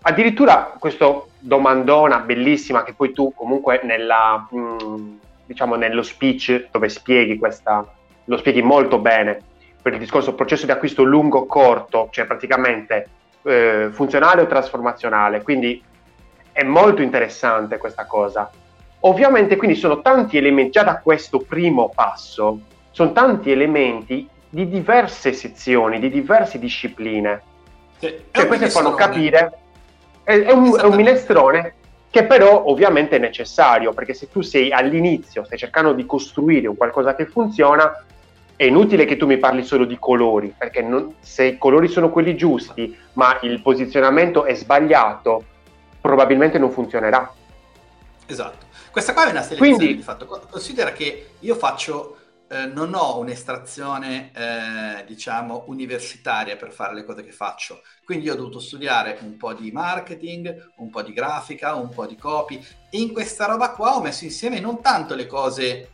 addirittura 0.01 0.75
questo 0.77 1.29
domandona 1.39 2.19
bellissima 2.19 2.83
che 2.83 2.91
poi 2.91 3.13
tu 3.13 3.33
comunque 3.33 3.79
nella, 3.81 4.45
mh, 4.50 4.57
mm, 4.60 5.13
diciamo 5.45 5.75
nello 5.75 6.03
speech 6.03 6.67
dove 6.69 6.89
spieghi 6.89 7.38
questa, 7.38 7.89
lo 8.25 8.38
spieghi 8.38 8.62
molto 8.62 9.00
bene 9.00 9.39
per 9.81 9.93
il 9.93 10.00
discorso 10.00 10.36
processo 10.36 10.65
di 10.65 10.74
acquisto 10.74 11.03
lungo 11.03 11.39
o 11.39 11.45
corto, 11.45 12.10
cioè 12.12 12.25
praticamente 12.25 13.07
eh, 13.43 13.88
funzionale 13.93 14.41
o 14.41 14.48
trasformazionale, 14.48 15.43
quindi 15.43 15.81
è 16.51 16.63
molto 16.63 17.01
interessante 17.01 17.77
questa 17.77 18.05
cosa. 18.05 18.51
Ovviamente 19.01 19.55
quindi 19.55 19.75
sono 19.75 20.01
tanti 20.01 20.38
elementi, 20.38 20.72
già 20.72 20.84
da 20.84 21.00
questo 21.00 21.39
primo 21.39 21.89
passo, 21.93 22.60
sono 22.91 23.12
tanti 23.12 23.51
elementi 23.51 24.27
di 24.48 24.70
diverse 24.70 25.34
sezioni, 25.34 26.00
di 26.00 26.10
diverse 26.10 26.60
discipline. 26.60 27.41
Sì, 27.98 28.13
cioè 28.31 28.48
queste 28.48 28.70
fanno 28.70 28.93
capire 28.93 29.60
è, 30.24 30.39
è, 30.39 30.51
un, 30.51 30.77
è 30.77 30.84
un 30.84 30.96
minestrone 30.96 31.75
che 32.10 32.25
però 32.25 32.65
ovviamente 32.65 33.15
è 33.15 33.20
necessario, 33.20 33.93
perché 33.93 34.13
se 34.13 34.29
tu 34.29 34.41
sei 34.41 34.72
all'inizio, 34.72 35.46
stai 35.46 35.58
cercando 35.58 35.93
di 35.93 36.05
costruire 36.05 36.67
un 36.67 36.75
qualcosa 36.75 37.15
che 37.15 37.25
funziona, 37.25 38.03
è 38.58 38.65
inutile 38.65 39.05
che 39.05 39.15
tu 39.15 39.25
mi 39.25 39.38
parli 39.38 39.63
solo 39.63 39.86
di 39.86 39.98
colori, 39.98 40.53
perché 40.55 40.81
non, 40.81 41.15
se 41.22 41.46
i 41.46 41.58
colori 41.58 41.88
sono 41.88 42.10
quelli 42.10 42.36
giusti, 42.36 42.96
ma 43.13 43.39
il 43.43 43.62
posizionamento 43.62 44.43
è 44.43 44.53
sbagliato, 44.53 45.43
probabilmente 46.01 46.60
non 46.60 46.70
funzionerà. 46.70 47.34
Esatto. 48.27 48.65
Questa 48.91 49.13
qua 49.13 49.27
è 49.27 49.31
una 49.31 49.41
selezione 49.41 49.75
Quindi, 49.75 49.95
di 49.95 50.01
fatto. 50.01 50.25
Considera 50.25 50.91
che 50.91 51.31
io 51.39 51.55
faccio 51.55 52.17
eh, 52.51 52.65
non 52.65 52.93
ho 52.93 53.17
un'estrazione, 53.19 54.31
eh, 54.33 55.05
diciamo, 55.05 55.63
universitaria 55.67 56.57
per 56.57 56.74
fare 56.74 56.93
le 56.93 57.05
cose 57.05 57.24
che 57.24 57.31
faccio. 57.31 57.81
Quindi 58.03 58.29
ho 58.29 58.36
dovuto 58.36 58.60
studiare 58.60 59.19
un 59.21 59.38
po' 59.38 59.53
di 59.53 59.71
marketing, 59.71 60.71
un 60.75 60.89
po' 60.89 61.01
di 61.01 61.13
grafica, 61.13 61.75
un 61.75 61.88
po' 61.88 62.05
di 62.05 62.17
copy. 62.17 62.62
E 62.89 63.00
in 63.00 63.13
questa 63.13 63.45
roba 63.45 63.69
qua 63.69 63.95
ho 63.95 64.01
messo 64.01 64.25
insieme 64.25 64.60
non 64.60 64.81
tanto 64.81 65.15
le 65.15 65.27
cose 65.27 65.91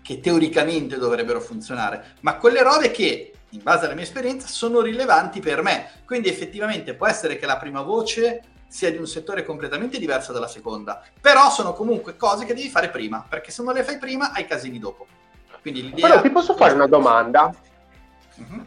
che 0.00 0.20
teoricamente 0.20 0.96
dovrebbero 0.96 1.40
funzionare, 1.40 2.14
ma 2.20 2.36
quelle 2.36 2.62
robe 2.62 2.90
che, 2.90 3.32
in 3.50 3.62
base 3.62 3.84
alla 3.84 3.94
mia 3.94 4.04
esperienza, 4.04 4.46
sono 4.46 4.80
rilevanti 4.80 5.40
per 5.40 5.60
me. 5.60 5.90
Quindi 6.06 6.30
effettivamente 6.30 6.94
può 6.94 7.06
essere 7.06 7.36
che 7.36 7.44
la 7.44 7.58
prima 7.58 7.82
voce 7.82 8.42
sia 8.66 8.90
di 8.90 8.96
un 8.96 9.06
settore 9.06 9.44
completamente 9.44 9.98
diverso 9.98 10.32
dalla 10.32 10.48
seconda, 10.48 11.02
però 11.20 11.50
sono 11.50 11.72
comunque 11.72 12.16
cose 12.16 12.44
che 12.44 12.54
devi 12.54 12.68
fare 12.68 12.88
prima, 12.88 13.24
perché 13.28 13.50
se 13.50 13.62
non 13.62 13.74
le 13.74 13.84
fai 13.84 13.98
prima 13.98 14.32
hai 14.32 14.46
casini 14.46 14.78
dopo. 14.78 15.06
Quindi 15.60 15.82
l'idea... 15.82 16.08
Però 16.08 16.20
ti 16.20 16.30
posso 16.30 16.54
fare 16.54 16.74
una 16.74 16.86
domanda? 16.86 17.54
Uh-huh. 18.36 18.64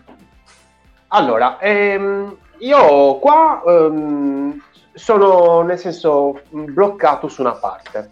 Allora, 1.09 1.59
ehm, 1.59 2.35
io 2.59 3.17
qua 3.19 3.61
ehm, 3.65 4.61
sono 4.93 5.61
nel 5.61 5.77
senso 5.77 6.41
bloccato 6.49 7.27
su 7.27 7.41
una 7.41 7.53
parte. 7.53 8.11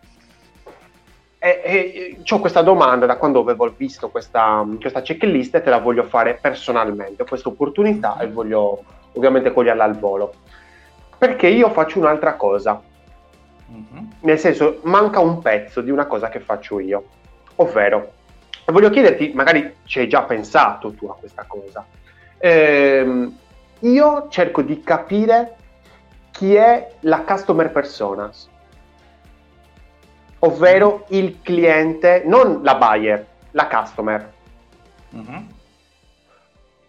E, 1.39 1.61
e, 1.63 2.17
ho 2.27 2.39
questa 2.39 2.61
domanda 2.61 3.05
da 3.05 3.17
quando 3.17 3.39
avevo 3.39 3.71
visto 3.75 4.09
questa, 4.09 4.65
questa 4.79 5.01
checklist 5.01 5.55
e 5.55 5.63
te 5.63 5.69
la 5.69 5.79
voglio 5.79 6.03
fare 6.03 6.37
personalmente. 6.39 7.23
Ho 7.23 7.25
questa 7.25 7.49
opportunità 7.49 8.17
e 8.19 8.27
voglio 8.27 8.83
ovviamente 9.13 9.51
coglierla 9.51 9.83
al 9.83 9.97
volo. 9.97 10.33
Perché 11.25 11.47
io 11.47 11.71
faccio 11.71 11.97
un'altra 11.97 12.35
cosa. 12.35 12.79
Uh-huh. 13.67 14.07
Nel 14.19 14.37
senso, 14.37 14.79
manca 14.83 15.19
un 15.19 15.41
pezzo 15.41 15.81
di 15.81 15.89
una 15.89 16.05
cosa 16.05 16.29
che 16.29 16.39
faccio 16.39 16.79
io. 16.79 17.03
Ovvero, 17.55 18.11
voglio 18.65 18.91
chiederti, 18.91 19.31
magari 19.33 19.77
ci 19.85 19.97
hai 19.97 20.07
già 20.07 20.21
pensato 20.21 20.93
tu 20.93 21.07
a 21.07 21.15
questa 21.15 21.45
cosa. 21.47 21.83
Ehm, 22.37 23.35
io 23.79 24.27
cerco 24.29 24.61
di 24.61 24.81
capire 24.81 25.55
chi 26.29 26.53
è 26.53 26.91
la 26.99 27.21
customer 27.21 27.71
personas, 27.71 28.47
ovvero 30.39 31.05
il 31.07 31.39
cliente, 31.41 32.21
non 32.23 32.61
la 32.61 32.75
buyer, 32.75 33.25
la 33.49 33.67
customer. 33.67 34.33
Mm-hmm. 35.15 35.43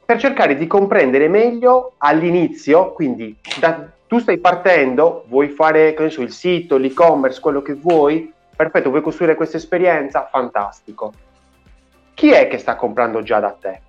Per 0.04 0.18
cercare 0.18 0.56
di 0.56 0.66
comprendere 0.66 1.26
meglio 1.28 1.94
all'inizio, 1.96 2.92
quindi 2.92 3.34
da, 3.58 3.94
tu 4.06 4.18
stai 4.18 4.38
partendo, 4.38 5.24
vuoi 5.28 5.48
fare 5.48 5.94
so, 6.10 6.22
il 6.22 6.32
sito, 6.32 6.76
l'e-commerce, 6.76 7.40
quello 7.40 7.62
che 7.62 7.74
vuoi, 7.74 8.32
perfetto, 8.54 8.90
vuoi 8.90 9.02
costruire 9.02 9.34
questa 9.34 9.56
esperienza, 9.56 10.28
fantastico 10.30 11.12
chi 12.16 12.30
è 12.30 12.48
che 12.48 12.56
sta 12.56 12.76
comprando 12.76 13.22
già 13.22 13.40
da 13.40 13.50
te? 13.50 13.80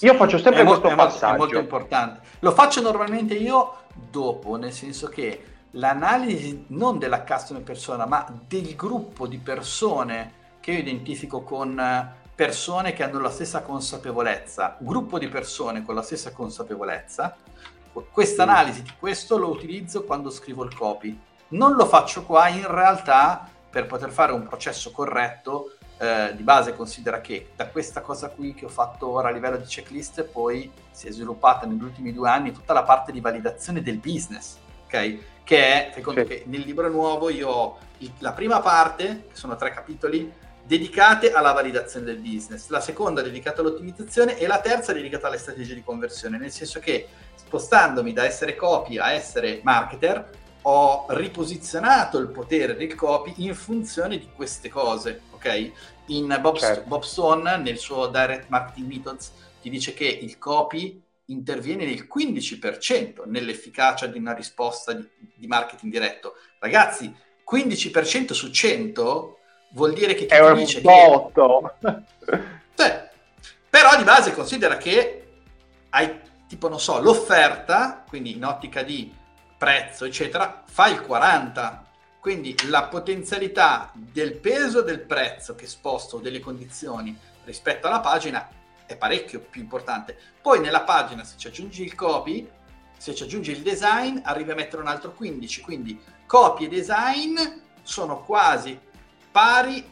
Io 0.00 0.14
faccio 0.14 0.36
sempre 0.36 0.62
è 0.62 0.64
questo 0.64 0.88
mo- 0.88 0.96
passaggio. 0.96 1.34
È 1.34 1.38
molto 1.38 1.58
importante. 1.58 2.20
Lo 2.40 2.50
faccio 2.50 2.80
normalmente 2.80 3.34
io 3.34 3.74
dopo, 4.10 4.56
nel 4.56 4.72
senso 4.72 5.06
che 5.06 5.44
l'analisi 5.70 6.64
non 6.68 6.98
della 6.98 7.22
customer 7.22 7.62
persona, 7.62 8.04
ma 8.04 8.26
del 8.48 8.74
gruppo 8.74 9.28
di 9.28 9.38
persone 9.38 10.40
che 10.58 10.72
io 10.72 10.78
identifico 10.78 11.42
con 11.42 11.80
persone 12.34 12.94
che 12.94 13.04
hanno 13.04 13.20
la 13.20 13.30
stessa 13.30 13.62
consapevolezza, 13.62 14.76
gruppo 14.80 15.20
di 15.20 15.28
persone 15.28 15.84
con 15.84 15.94
la 15.94 16.02
stessa 16.02 16.32
consapevolezza, 16.32 17.36
questa 18.10 18.44
analisi 18.44 18.82
di 18.82 18.92
questo 18.98 19.36
lo 19.36 19.50
utilizzo 19.50 20.04
quando 20.04 20.30
scrivo 20.30 20.64
il 20.64 20.74
copy. 20.74 21.18
Non 21.48 21.74
lo 21.74 21.86
faccio 21.86 22.24
qua 22.24 22.48
in 22.48 22.66
realtà 22.66 23.48
per 23.68 23.86
poter 23.86 24.10
fare 24.10 24.32
un 24.32 24.46
processo 24.46 24.90
corretto 24.90 25.76
eh, 25.98 26.34
di 26.34 26.42
base 26.42 26.74
considera 26.74 27.20
che 27.20 27.50
da 27.54 27.68
questa 27.68 28.00
cosa 28.00 28.28
qui 28.30 28.54
che 28.54 28.64
ho 28.64 28.68
fatto 28.68 29.08
ora 29.08 29.28
a 29.28 29.30
livello 29.30 29.56
di 29.56 29.64
checklist 29.64 30.24
poi 30.24 30.70
si 30.90 31.06
è 31.06 31.12
sviluppata 31.12 31.64
negli 31.64 31.82
ultimi 31.82 32.12
due 32.12 32.28
anni 32.28 32.52
tutta 32.52 32.72
la 32.72 32.82
parte 32.82 33.12
di 33.12 33.20
validazione 33.20 33.82
del 33.82 33.98
business, 33.98 34.56
ok? 34.86 35.18
Che 35.44 35.56
è, 35.56 35.90
fai 35.92 36.02
conto 36.02 36.22
sì. 36.22 36.26
che 36.26 36.42
nel 36.46 36.62
libro 36.62 36.88
nuovo 36.88 37.30
io 37.30 37.48
ho 37.48 37.78
il, 37.98 38.12
la 38.18 38.32
prima 38.32 38.60
parte, 38.60 39.26
che 39.28 39.36
sono 39.36 39.54
tre 39.54 39.70
capitoli, 39.72 40.32
dedicate 40.64 41.32
alla 41.32 41.52
validazione 41.52 42.06
del 42.06 42.18
business, 42.18 42.68
la 42.68 42.80
seconda 42.80 43.22
dedicata 43.22 43.60
all'ottimizzazione 43.60 44.38
e 44.38 44.46
la 44.46 44.60
terza 44.60 44.92
dedicata 44.92 45.28
alle 45.28 45.38
strategie 45.38 45.74
di 45.74 45.82
conversione, 45.82 46.38
nel 46.38 46.50
senso 46.50 46.80
che 46.80 47.08
spostandomi 47.52 48.14
da 48.14 48.24
essere 48.24 48.56
copy 48.56 48.96
a 48.96 49.12
essere 49.12 49.60
marketer, 49.62 50.30
ho 50.62 51.04
riposizionato 51.10 52.16
il 52.16 52.28
potere 52.28 52.74
del 52.76 52.94
copy 52.94 53.34
in 53.38 53.54
funzione 53.54 54.18
di 54.18 54.30
queste 54.34 54.70
cose, 54.70 55.22
ok? 55.32 55.72
In 56.06 56.34
Bob, 56.40 56.56
certo. 56.56 56.88
Bob 56.88 57.02
Stone, 57.02 57.58
nel 57.58 57.76
suo 57.76 58.06
Direct 58.06 58.48
Marketing 58.48 58.86
Methods, 58.86 59.32
ti 59.60 59.68
dice 59.68 59.92
che 59.92 60.06
il 60.06 60.38
copy 60.38 61.02
interviene 61.26 61.84
nel 61.84 62.08
15% 62.10 63.24
nell'efficacia 63.26 64.06
di 64.06 64.18
una 64.18 64.32
risposta 64.32 64.94
di, 64.94 65.06
di 65.34 65.46
marketing 65.46 65.92
diretto. 65.92 66.34
Ragazzi, 66.58 67.14
15% 67.50 68.32
su 68.32 68.50
100 68.50 69.38
vuol 69.72 69.92
dire 69.92 70.14
che 70.14 70.24
chi 70.24 70.34
è 70.34 70.52
ti 70.52 70.58
dice 70.58 70.80
botto. 70.80 71.74
che... 71.78 72.02
Cioè, 72.74 73.10
però 73.68 73.96
di 73.96 74.04
base 74.04 74.32
considera 74.32 74.78
che 74.78 75.18
hai, 75.90 76.20
tipo, 76.52 76.68
non 76.68 76.78
so, 76.78 77.00
l'offerta, 77.00 78.04
quindi 78.06 78.36
in 78.36 78.44
ottica 78.44 78.82
di 78.82 79.10
prezzo, 79.56 80.04
eccetera, 80.04 80.62
fa 80.66 80.88
il 80.88 81.00
40%. 81.00 81.80
Quindi 82.20 82.54
la 82.68 82.84
potenzialità 82.84 83.90
del 83.94 84.36
peso 84.36 84.82
del 84.82 85.00
prezzo 85.00 85.54
che 85.54 85.66
sposto 85.66 86.18
delle 86.18 86.40
condizioni 86.40 87.18
rispetto 87.44 87.86
alla 87.88 88.00
pagina 88.00 88.48
è 88.84 88.96
parecchio 88.96 89.40
più 89.40 89.62
importante. 89.62 90.16
Poi 90.40 90.60
nella 90.60 90.82
pagina 90.82 91.24
se 91.24 91.36
ci 91.38 91.48
aggiungi 91.48 91.82
il 91.82 91.94
copy, 91.94 92.48
se 92.98 93.14
ci 93.14 93.22
aggiungi 93.22 93.50
il 93.50 93.62
design, 93.62 94.18
arrivi 94.22 94.50
a 94.50 94.54
mettere 94.54 94.82
un 94.82 94.88
altro 94.88 95.12
15. 95.14 95.62
Quindi 95.62 96.00
copy 96.26 96.66
e 96.66 96.68
design 96.68 97.36
sono 97.82 98.22
quasi 98.22 98.78
pari 99.32 99.84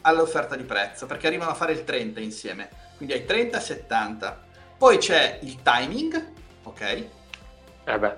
all'offerta 0.00 0.56
di 0.56 0.64
prezzo 0.64 1.04
perché 1.04 1.26
arrivano 1.26 1.50
a 1.50 1.54
fare 1.54 1.72
il 1.72 1.84
30 1.84 2.18
insieme. 2.18 2.70
Quindi 2.96 3.14
hai 3.14 3.26
30 3.26 3.58
e 3.58 3.60
70. 3.60 4.48
Poi 4.80 4.96
c'è 4.96 5.40
il 5.42 5.60
timing, 5.60 6.32
ok? 6.62 6.80
Eh 6.80 8.16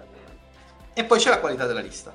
e 0.95 1.03
poi 1.03 1.19
c'è 1.19 1.31
la 1.31 1.41
qualità 1.41 1.67
della 1.67 1.81
lista. 1.81 2.15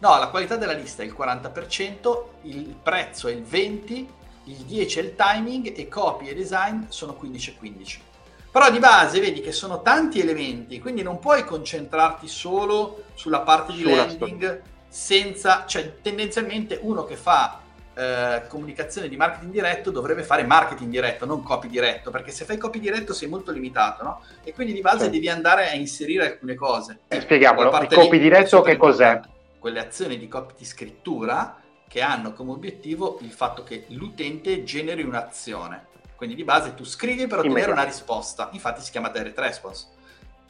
No, 0.00 0.18
la 0.18 0.26
qualità 0.30 0.56
della 0.56 0.72
lista 0.72 1.04
è 1.04 1.06
il 1.06 1.14
40%, 1.16 2.24
il 2.42 2.74
prezzo 2.82 3.28
è 3.28 3.32
il 3.32 3.42
20%, 3.42 4.06
il 4.46 4.64
10% 4.68 4.96
è 4.96 5.00
il 5.00 5.14
timing 5.14 5.78
e 5.78 5.86
copy 5.86 6.26
e 6.26 6.34
design 6.34 6.86
sono 6.88 7.14
15 7.14 7.50
e 7.50 7.56
15. 7.56 8.02
Però 8.50 8.68
di 8.68 8.80
base 8.80 9.20
vedi 9.20 9.40
che 9.40 9.52
sono 9.52 9.80
tanti 9.80 10.18
elementi, 10.18 10.80
quindi 10.80 11.02
non 11.02 11.20
puoi 11.20 11.44
concentrarti 11.44 12.26
solo 12.26 13.04
sulla 13.14 13.42
parte 13.42 13.74
di 13.74 13.82
sulla 13.82 14.06
landing 14.06 14.60
senza, 14.88 15.66
cioè 15.66 16.00
tendenzialmente 16.02 16.80
uno 16.82 17.04
che 17.04 17.14
fa 17.14 17.60
eh, 17.98 18.46
comunicazione 18.46 19.08
di 19.08 19.16
marketing 19.16 19.50
diretto 19.50 19.90
dovrebbe 19.90 20.22
fare 20.22 20.44
marketing 20.44 20.88
diretto, 20.88 21.26
non 21.26 21.42
copy 21.42 21.66
diretto, 21.66 22.12
perché 22.12 22.30
se 22.30 22.44
fai 22.44 22.56
copy 22.56 22.78
diretto 22.78 23.12
sei 23.12 23.26
molto 23.26 23.50
limitato, 23.50 24.04
no? 24.04 24.22
E 24.44 24.52
quindi 24.52 24.72
di 24.72 24.80
base 24.80 25.06
sì. 25.06 25.10
devi 25.10 25.28
andare 25.28 25.68
a 25.68 25.74
inserire 25.74 26.26
alcune 26.26 26.54
cose. 26.54 27.00
Eh, 27.08 27.20
spieghiamolo, 27.20 27.76
il 27.80 27.88
copy 27.88 28.20
diretto 28.20 28.60
che 28.60 28.76
cos'è? 28.76 29.20
Quelle 29.58 29.80
azioni 29.80 30.16
di 30.16 30.28
copy 30.28 30.54
di 30.56 30.64
scrittura 30.64 31.60
che 31.88 32.00
hanno 32.00 32.32
come 32.34 32.52
obiettivo 32.52 33.18
il 33.22 33.32
fatto 33.32 33.64
che 33.64 33.86
l'utente 33.88 34.62
generi 34.62 35.02
un'azione. 35.02 35.86
Quindi 36.14 36.36
di 36.36 36.44
base 36.44 36.74
tu 36.74 36.84
scrivi 36.84 37.26
per 37.26 37.40
ottenere 37.40 37.72
una 37.72 37.82
risposta, 37.82 38.50
infatti 38.52 38.80
si 38.80 38.92
chiama 38.92 39.08
direct 39.08 39.38
response. 39.40 39.86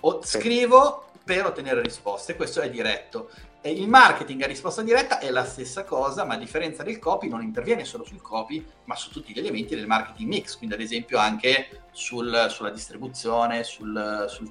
O 0.01 0.21
sì. 0.23 0.39
scrivo 0.39 1.07
per 1.25 1.47
ottenere 1.47 1.81
risposte, 1.81 2.37
questo 2.37 2.61
è 2.61 2.69
diretto. 2.69 3.31
E 3.61 3.73
il 3.73 3.89
marketing 3.89 4.43
a 4.43 4.47
risposta 4.47 4.83
diretta 4.83 5.19
è 5.19 5.31
la 5.31 5.45
stessa 5.45 5.83
cosa, 5.83 6.25
ma 6.25 6.35
a 6.35 6.39
differenza 6.39 6.85
del 6.85 7.01
copy 7.01 7.29
non 7.29 7.43
interviene 7.43 7.85
solo 7.85 8.05
sul 8.05 8.23
copy, 8.23 8.65
ma 8.85 8.95
su 8.95 9.11
tutti 9.11 9.33
gli 9.33 9.39
elementi 9.39 9.75
del 9.75 9.87
marketing 9.87 10.29
mix, 10.29 10.57
quindi 10.57 10.77
ad 10.77 10.81
esempio 10.81 11.19
anche 11.19 11.83
sul, 11.91 12.47
sulla 12.51 12.71
distribuzione, 12.71 13.65
sul, 13.65 14.27
sul, 14.29 14.51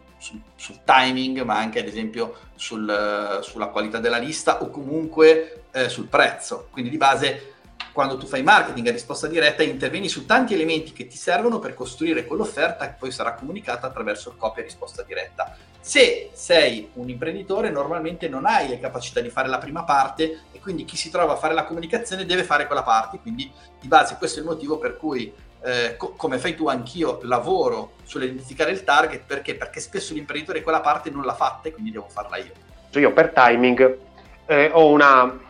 sul, 0.55 0.79
timing, 0.83 1.41
ma 1.43 1.57
anche 1.57 1.79
ad 1.79 1.87
esempio 1.87 2.35
sulla 2.55 3.69
qualità 3.71 3.99
della 3.99 4.17
lista 4.17 4.61
o 4.61 4.69
comunque 4.69 5.63
eh, 5.71 5.87
sul 5.87 6.07
prezzo. 6.07 6.67
Quindi 6.69 6.89
di 6.89 6.97
base 6.97 7.53
quando 7.97 8.17
tu 8.17 8.27
fai 8.27 8.43
marketing 8.43 8.89
a 8.89 8.91
risposta 8.91 9.25
diretta 9.25 9.63
intervieni 9.63 10.07
su 10.07 10.27
tanti 10.27 10.53
elementi 10.53 10.93
che 10.93 11.07
ti 11.07 11.17
servono 11.17 11.57
per 11.57 11.73
costruire 11.73 12.27
quell'offerta 12.27 12.85
che 12.85 12.95
poi 12.99 13.09
sarà 13.09 13.33
comunicata 13.33 13.87
attraverso 13.87 14.35
copia 14.37 14.61
e 14.61 14.65
risposta 14.65 15.01
diretta. 15.01 15.57
Se 15.79 16.29
sei 16.31 16.91
un 16.93 17.09
imprenditore 17.09 17.71
normalmente 17.71 18.29
non 18.29 18.45
hai 18.45 18.67
le 18.67 18.79
capacità 18.79 19.19
di 19.19 19.31
fare 19.31 19.47
la 19.47 19.57
prima 19.57 19.83
parte 19.83 20.41
e 20.51 20.59
quindi 20.59 20.85
chi 20.85 20.95
si 20.95 21.09
trova 21.09 21.33
a 21.33 21.37
fare 21.37 21.55
la 21.55 21.63
comunicazione 21.63 22.27
deve 22.27 22.43
fare 22.43 22.67
quella 22.67 22.83
parte, 22.83 23.17
quindi 23.17 23.51
di 23.81 23.87
base 23.87 24.17
questo 24.19 24.37
è 24.37 24.43
il 24.43 24.47
motivo 24.47 24.77
per 24.77 24.95
cui 24.95 25.33
eh, 25.63 25.95
co- 25.97 26.11
come 26.11 26.37
fai 26.37 26.53
tu 26.53 26.67
anch'io 26.67 27.17
lavoro 27.23 27.93
sull'identificare 28.03 28.69
il 28.69 28.83
target 28.83 29.23
perché? 29.25 29.55
Perché 29.55 29.79
spesso 29.79 30.13
l'imprenditore 30.13 30.61
quella 30.61 30.81
parte 30.81 31.09
non 31.09 31.23
l'ha 31.23 31.33
fatta 31.33 31.67
e 31.67 31.71
quindi 31.71 31.89
devo 31.89 32.05
farla 32.07 32.37
io. 32.37 32.51
Io 32.91 33.11
per 33.11 33.29
timing 33.29 33.97
eh, 34.45 34.69
ho 34.71 34.85
una 34.91 35.45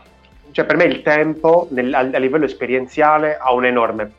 cioè 0.57 0.65
per 0.65 0.75
me 0.75 0.85
il 0.85 1.03
tempo 1.03 1.67
nel, 1.69 1.93
a, 1.93 1.99
a, 1.99 2.17
livello 2.17 2.45
esperienziale 2.45 3.37
ha 3.37 3.53
un, 3.53 3.63
enorme, 3.63 4.11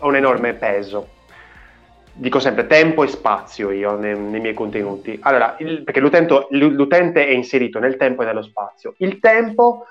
ha 0.00 0.04
un 0.04 0.16
enorme 0.16 0.54
peso. 0.54 1.10
Dico 2.12 2.40
sempre 2.40 2.66
tempo 2.66 3.04
e 3.04 3.06
spazio 3.06 3.70
io 3.70 3.94
nei, 3.94 4.18
nei 4.18 4.40
miei 4.40 4.52
contenuti. 4.52 5.16
Allora, 5.22 5.54
il, 5.60 5.84
perché 5.84 6.00
l'utente, 6.00 7.26
è 7.28 7.30
inserito 7.30 7.78
nel 7.78 7.96
tempo 7.96 8.22
e 8.22 8.24
nello 8.24 8.42
spazio. 8.42 8.94
Il 8.96 9.20
tempo 9.20 9.86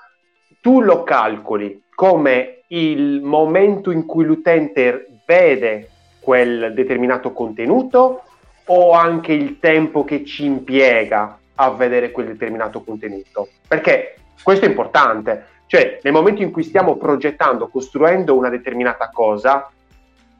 tu 0.60 0.82
lo 0.82 1.02
calcoli 1.02 1.84
come 1.94 2.64
il 2.66 3.22
momento 3.22 3.90
in 3.90 4.04
cui 4.04 4.26
l'utente 4.26 5.20
vede 5.24 5.88
quel 6.20 6.74
determinato 6.74 7.32
contenuto 7.32 8.24
o 8.66 8.92
anche 8.92 9.32
il 9.32 9.58
tempo 9.60 10.04
che 10.04 10.26
ci 10.26 10.44
impiega 10.44 11.38
a 11.54 11.70
vedere 11.70 12.10
quel 12.10 12.26
determinato 12.26 12.82
contenuto. 12.82 13.48
Perché 13.66 14.16
questo 14.42 14.66
è 14.66 14.68
importante, 14.68 15.52
cioè 15.66 15.98
nel 16.02 16.12
momento 16.12 16.42
in 16.42 16.50
cui 16.50 16.62
stiamo 16.62 16.96
progettando, 16.96 17.68
costruendo 17.68 18.36
una 18.36 18.48
determinata 18.48 19.10
cosa, 19.12 19.70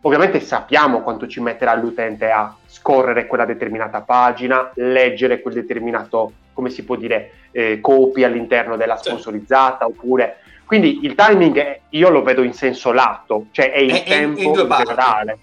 ovviamente 0.03 0.41
sappiamo 0.41 1.03
quanto 1.03 1.27
ci 1.27 1.41
metterà 1.41 1.75
l'utente 1.75 2.31
a 2.31 2.55
scorrere 2.67 3.27
quella 3.27 3.45
determinata 3.45 4.03
pagina, 4.03 4.71
leggere 4.75 5.41
quel 5.41 5.55
determinato, 5.55 6.33
come 6.53 6.71
si 6.71 6.85
può 6.85 6.97
dire, 6.97 7.31
eh, 7.53 7.81
copy 7.81 8.23
all'interno 8.25 8.77
della 8.77 8.97
sponsorizzata, 8.97 9.87
oppure... 9.87 10.39
Quindi 10.67 11.01
il 11.03 11.15
timing 11.15 11.59
è, 11.59 11.81
io 11.91 12.09
lo 12.09 12.23
vedo 12.23 12.43
in 12.43 12.55
senso 12.55 12.91
lato, 12.91 13.49
cioè 13.51 13.71
è 13.71 13.79
il 13.79 13.93
è, 13.93 14.03
tempo 14.03 14.41
in, 14.41 14.47
in 14.49 14.53
generale. 14.55 15.39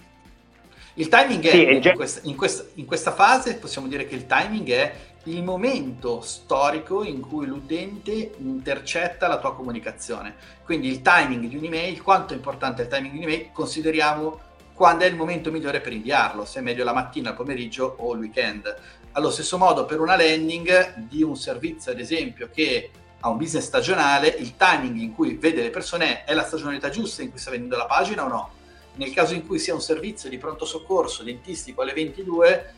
Il 0.96 1.08
timing 1.08 1.44
è, 1.44 1.50
sì, 1.50 1.64
in, 1.64 1.82
in, 1.84 1.94
questa, 1.94 2.28
in, 2.28 2.36
questa, 2.36 2.64
in 2.74 2.86
questa 2.86 3.12
fase 3.12 3.56
possiamo 3.56 3.88
dire 3.88 4.08
che 4.08 4.16
il 4.16 4.26
timing 4.26 4.70
è 4.72 4.94
il 5.26 5.44
momento 5.44 6.22
storico 6.22 7.04
in 7.04 7.22
cui 7.22 7.46
l'utente 7.46 8.34
intercetta 8.38 9.28
la 9.28 9.38
tua 9.38 9.54
comunicazione. 9.54 10.36
Quindi 10.64 10.88
il 10.88 11.02
timing 11.04 11.46
di 11.46 11.56
un'email, 11.56 12.02
quanto 12.02 12.34
è 12.34 12.36
importante 12.36 12.84
il 12.84 12.88
timing 12.88 13.12
di 13.12 13.18
un'email, 13.18 13.50
consideriamo 13.52 14.40
quando 14.74 15.04
è 15.04 15.08
il 15.08 15.16
momento 15.16 15.52
migliore 15.52 15.80
per 15.80 15.94
inviarlo, 15.94 16.44
se 16.44 16.60
è 16.60 16.62
meglio 16.64 16.84
la 16.84 16.94
mattina, 16.94 17.30
il 17.30 17.36
pomeriggio 17.36 17.96
o 18.00 18.14
il 18.14 18.20
weekend. 18.22 18.76
Allo 19.12 19.30
stesso 19.30 19.60
modo 19.60 19.86
per 19.86 20.00
una 20.00 20.16
landing 20.16 20.96
di 21.08 21.22
un 21.22 21.36
servizio, 21.36 21.92
ad 21.92 22.00
esempio, 22.00 22.50
che 22.52 22.90
ha 23.20 23.30
un 23.30 23.38
business 23.38 23.66
stagionale, 23.66 24.28
il 24.28 24.58
timing 24.58 24.98
in 24.98 25.14
cui 25.14 25.36
vede 25.36 25.62
le 25.62 25.70
persone 25.70 26.24
è 26.24 26.34
la 26.34 26.46
stagionalità 26.46 26.90
giusta 26.90 27.22
in 27.22 27.30
cui 27.30 27.40
sta 27.40 27.52
vendendo 27.52 27.78
la 27.78 27.86
pagina 27.86 28.26
o 28.26 28.28
no? 28.28 28.50
Nel 28.96 29.14
caso 29.14 29.36
in 29.36 29.46
cui 29.46 29.60
sia 29.60 29.76
un 29.76 29.82
servizio 29.82 30.30
di 30.30 30.40
pronto 30.40 30.66
soccorso 30.66 31.22
dentistico 31.22 31.84
alle 31.84 31.94
22, 31.94 32.74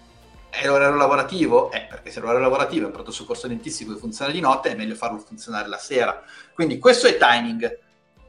è 0.53 0.67
l'orario 0.67 0.95
lavorativo? 0.95 1.71
Eh, 1.71 1.87
perché 1.89 2.11
se 2.11 2.19
l'orario 2.19 2.41
lavorativo 2.41 2.83
è 2.83 2.85
un 2.85 2.91
pronto 2.91 3.11
soccorso 3.11 3.47
dentistico 3.47 3.93
che 3.93 3.99
funziona 3.99 4.31
di 4.31 4.39
notte, 4.39 4.69
è 4.69 4.75
meglio 4.75 4.93
farlo 4.93 5.17
funzionare 5.17 5.67
la 5.67 5.79
sera. 5.79 6.23
Quindi 6.53 6.77
questo 6.77 7.07
è 7.07 7.17
timing, 7.17 7.79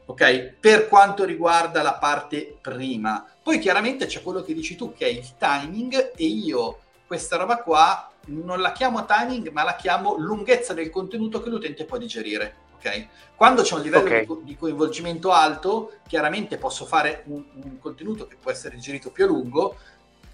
ok? 0.05 0.55
Per 0.59 0.87
quanto 0.87 1.23
riguarda 1.23 1.83
la 1.83 1.93
parte 1.93 2.57
prima. 2.59 3.23
Poi 3.43 3.59
chiaramente 3.59 4.07
c'è 4.07 4.23
quello 4.23 4.41
che 4.41 4.55
dici 4.55 4.75
tu, 4.75 4.93
che 4.93 5.05
è 5.05 5.09
il 5.09 5.37
timing, 5.37 6.13
e 6.15 6.25
io 6.25 6.79
questa 7.05 7.37
roba 7.37 7.57
qua 7.57 8.09
non 8.27 8.59
la 8.59 8.71
chiamo 8.71 9.05
timing, 9.05 9.49
ma 9.49 9.63
la 9.63 9.75
chiamo 9.75 10.15
lunghezza 10.17 10.73
del 10.73 10.89
contenuto 10.89 11.43
che 11.43 11.49
l'utente 11.49 11.85
può 11.85 11.97
digerire. 11.97 12.63
Okay? 12.77 13.07
Quando 13.35 13.61
c'è 13.61 13.75
un 13.75 13.81
livello 13.81 14.05
okay. 14.05 14.25
di, 14.25 14.43
di, 14.43 14.57
coinvolgimento 14.57 15.31
alto, 15.31 15.93
chiaramente 16.07 16.57
posso 16.57 16.85
fare 16.85 17.23
un, 17.27 17.43
un, 17.63 17.79
contenuto 17.79 18.27
che 18.27 18.37
può 18.39 18.51
essere 18.51 18.75
digerito 18.75 19.11
più 19.11 19.25
a 19.25 19.27
lungo, 19.27 19.77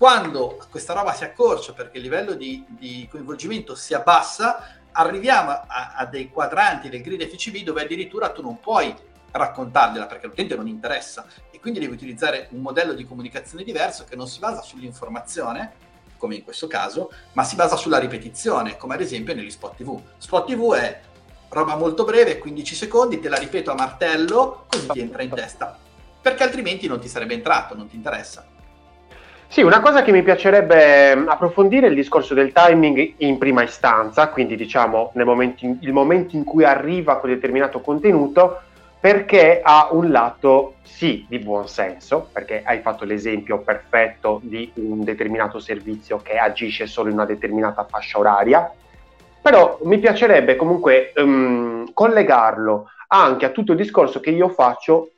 quando 0.01 0.57
questa 0.71 0.93
roba 0.93 1.13
si 1.13 1.23
accorcia 1.23 1.73
perché 1.73 1.97
il 1.97 2.03
livello 2.03 2.33
di, 2.33 2.65
di 2.69 3.07
coinvolgimento 3.07 3.75
si 3.75 3.93
abbassa, 3.93 4.79
arriviamo 4.93 5.51
a, 5.51 5.93
a, 5.95 6.07
dei 6.07 6.31
quadranti 6.31 6.89
del 6.89 7.03
grid 7.03 7.23
FCB 7.23 7.57
dove 7.57 7.83
addirittura 7.83 8.31
tu 8.31 8.41
non 8.41 8.59
puoi 8.59 8.91
raccontargliela 9.29 10.07
perché 10.07 10.25
l'utente 10.25 10.55
non 10.55 10.67
interessa 10.67 11.27
e 11.51 11.59
quindi 11.59 11.79
devi 11.79 11.93
utilizzare 11.93 12.47
un 12.49 12.61
modello 12.61 12.93
di 12.93 13.05
comunicazione 13.05 13.63
diverso 13.63 14.03
che 14.05 14.15
non 14.15 14.27
si 14.27 14.39
basa 14.39 14.63
sull'informazione, 14.63 15.71
come 16.17 16.33
in 16.33 16.43
questo 16.43 16.65
caso, 16.65 17.11
ma 17.33 17.43
si 17.43 17.53
basa 17.53 17.75
sulla 17.75 17.99
ripetizione, 17.99 18.77
come 18.77 18.95
ad 18.95 19.01
esempio 19.01 19.35
negli 19.35 19.51
spot 19.51 19.75
TV. 19.75 20.01
Spot 20.17 20.47
TV 20.47 20.73
è 20.73 20.99
roba 21.49 21.75
molto 21.75 22.05
breve, 22.05 22.39
15 22.39 22.73
secondi, 22.73 23.19
te 23.19 23.29
la 23.29 23.37
ripeto 23.37 23.69
a 23.69 23.75
martello, 23.75 24.65
così 24.67 24.87
ti 24.87 24.99
entra 24.99 25.21
in 25.21 25.29
testa, 25.29 25.77
perché 26.19 26.41
altrimenti 26.41 26.87
non 26.87 26.99
ti 26.99 27.07
sarebbe 27.07 27.35
entrato, 27.35 27.75
non 27.75 27.87
ti 27.87 27.95
interessa. 27.95 28.50
Sì, 29.51 29.63
una 29.63 29.81
cosa 29.81 30.01
che 30.01 30.13
mi 30.13 30.23
piacerebbe 30.23 31.13
mm, 31.13 31.27
approfondire 31.27 31.87
è 31.87 31.89
il 31.89 31.95
discorso 31.95 32.33
del 32.33 32.53
timing 32.53 33.15
in 33.17 33.37
prima 33.37 33.61
istanza, 33.63 34.29
quindi 34.29 34.55
diciamo 34.55 35.11
nel 35.15 35.25
momento 35.25 35.65
in, 35.65 35.77
il 35.81 35.91
momento 35.91 36.37
in 36.37 36.45
cui 36.45 36.63
arriva 36.63 37.17
quel 37.17 37.33
determinato 37.33 37.81
contenuto, 37.81 38.61
perché 38.97 39.59
ha 39.61 39.89
un 39.91 40.09
lato 40.09 40.75
sì 40.83 41.25
di 41.27 41.37
buon 41.39 41.67
senso, 41.67 42.29
perché 42.31 42.61
hai 42.63 42.79
fatto 42.79 43.03
l'esempio 43.03 43.57
perfetto 43.57 44.39
di 44.41 44.71
un 44.75 45.03
determinato 45.03 45.59
servizio 45.59 46.21
che 46.23 46.37
agisce 46.37 46.87
solo 46.87 47.09
in 47.09 47.15
una 47.15 47.25
determinata 47.25 47.83
fascia 47.83 48.19
oraria, 48.19 48.73
però 49.41 49.79
mi 49.83 49.99
piacerebbe 49.99 50.55
comunque 50.55 51.11
um, 51.17 51.91
collegarlo 51.91 52.87
anche 53.07 53.45
a 53.45 53.49
tutto 53.49 53.73
il 53.73 53.77
discorso 53.77 54.21
che 54.21 54.29
io 54.29 54.47
faccio 54.47 55.09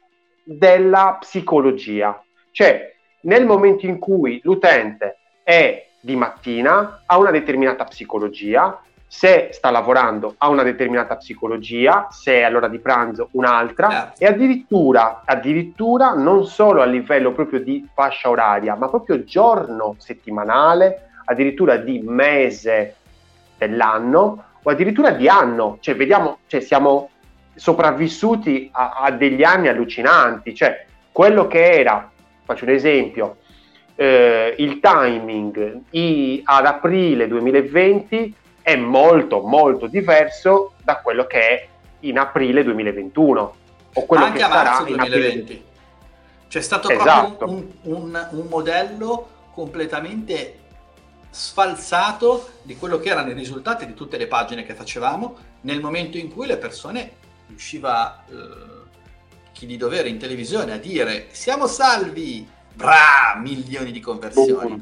della 0.44 1.18
psicologia, 1.20 2.20
cioè 2.50 2.93
nel 3.24 3.46
momento 3.46 3.86
in 3.86 4.00
cui 4.00 4.40
l'utente 4.44 5.18
è 5.44 5.88
di 6.00 6.16
mattina 6.16 7.04
ha 7.06 7.18
una 7.18 7.32
determinata 7.32 7.86
psicologia, 7.86 8.82
se 9.08 9.50
sta 9.52 9.70
lavorando 9.70 10.36
ha 10.38 10.50
una 10.50 10.64
determinata 10.64 11.16
psicologia, 11.18 12.08
se 12.10 12.40
è 12.40 12.42
all'ora 12.42 12.68
di 12.68 12.80
pranzo 12.80 13.30
un'altra 13.32 13.90
certo. 13.90 14.24
e 14.24 14.26
addirittura, 14.26 15.22
addirittura 15.24 16.14
non 16.14 16.46
solo 16.46 16.82
a 16.82 16.86
livello 16.86 17.32
proprio 17.32 17.62
di 17.62 17.88
fascia 17.94 18.30
oraria, 18.30 18.76
ma 18.76 18.90
proprio 18.90 19.24
giorno 19.24 19.96
settimanale, 20.00 21.10
addirittura 21.26 21.78
di 21.78 22.02
mese 22.04 22.96
dell'anno 23.58 24.44
o 24.62 24.70
addirittura 24.70 25.12
di 25.12 25.30
anno, 25.30 25.78
cioè 25.80 25.96
vediamo, 25.96 26.40
cioè 26.48 26.60
siamo 26.60 27.12
sopravvissuti 27.56 28.70
a, 28.74 28.94
a 29.04 29.12
degli 29.12 29.44
anni 29.44 29.68
allucinanti, 29.68 30.56
cioè 30.56 30.86
quello 31.12 31.48
che 31.48 31.80
era 31.80 32.10
faccio 32.44 32.66
un 32.66 32.72
esempio, 32.72 33.38
eh, 33.96 34.56
il 34.58 34.80
timing 34.80 35.82
i, 35.92 36.42
ad 36.44 36.66
aprile 36.66 37.28
2020 37.28 38.36
è 38.62 38.76
molto 38.76 39.42
molto 39.42 39.88
diverso 39.88 40.74
da 40.84 40.98
quello 40.98 41.26
che 41.26 41.40
è 41.40 41.68
in 42.02 42.18
aprile 42.18 42.64
2021 42.64 43.56
o 43.94 44.06
quello 44.06 44.26
Anche 44.26 44.38
che 44.38 44.44
a 44.44 44.50
marzo 44.50 44.84
2020. 44.84 45.64
C'è 46.48 46.62
stato 46.62 46.90
esatto. 46.90 47.36
proprio 47.36 47.58
un, 47.58 47.72
un, 47.82 48.28
un 48.32 48.48
modello 48.48 49.30
completamente 49.54 50.60
sfalsato 51.30 52.50
di 52.62 52.76
quello 52.78 53.00
che 53.00 53.10
erano 53.10 53.32
i 53.32 53.34
risultati 53.34 53.88
di 53.88 53.94
tutte 53.96 54.18
le 54.18 54.28
pagine 54.28 54.64
che 54.64 54.76
facevamo 54.76 55.36
nel 55.62 55.80
momento 55.80 56.18
in 56.18 56.32
cui 56.32 56.46
le 56.46 56.58
persone 56.58 57.12
riusciva 57.48 58.24
eh, 58.30 58.83
chi 59.64 59.66
di 59.66 59.78
dovere 59.78 60.10
in 60.10 60.20
televisione 60.20 60.74
a 60.74 60.78
dire 60.78 61.28
siamo 61.32 61.68
salvi, 61.68 62.48
bra, 62.74 63.36
milioni 63.38 63.92
di 63.92 64.02
conversioni. 64.02 64.82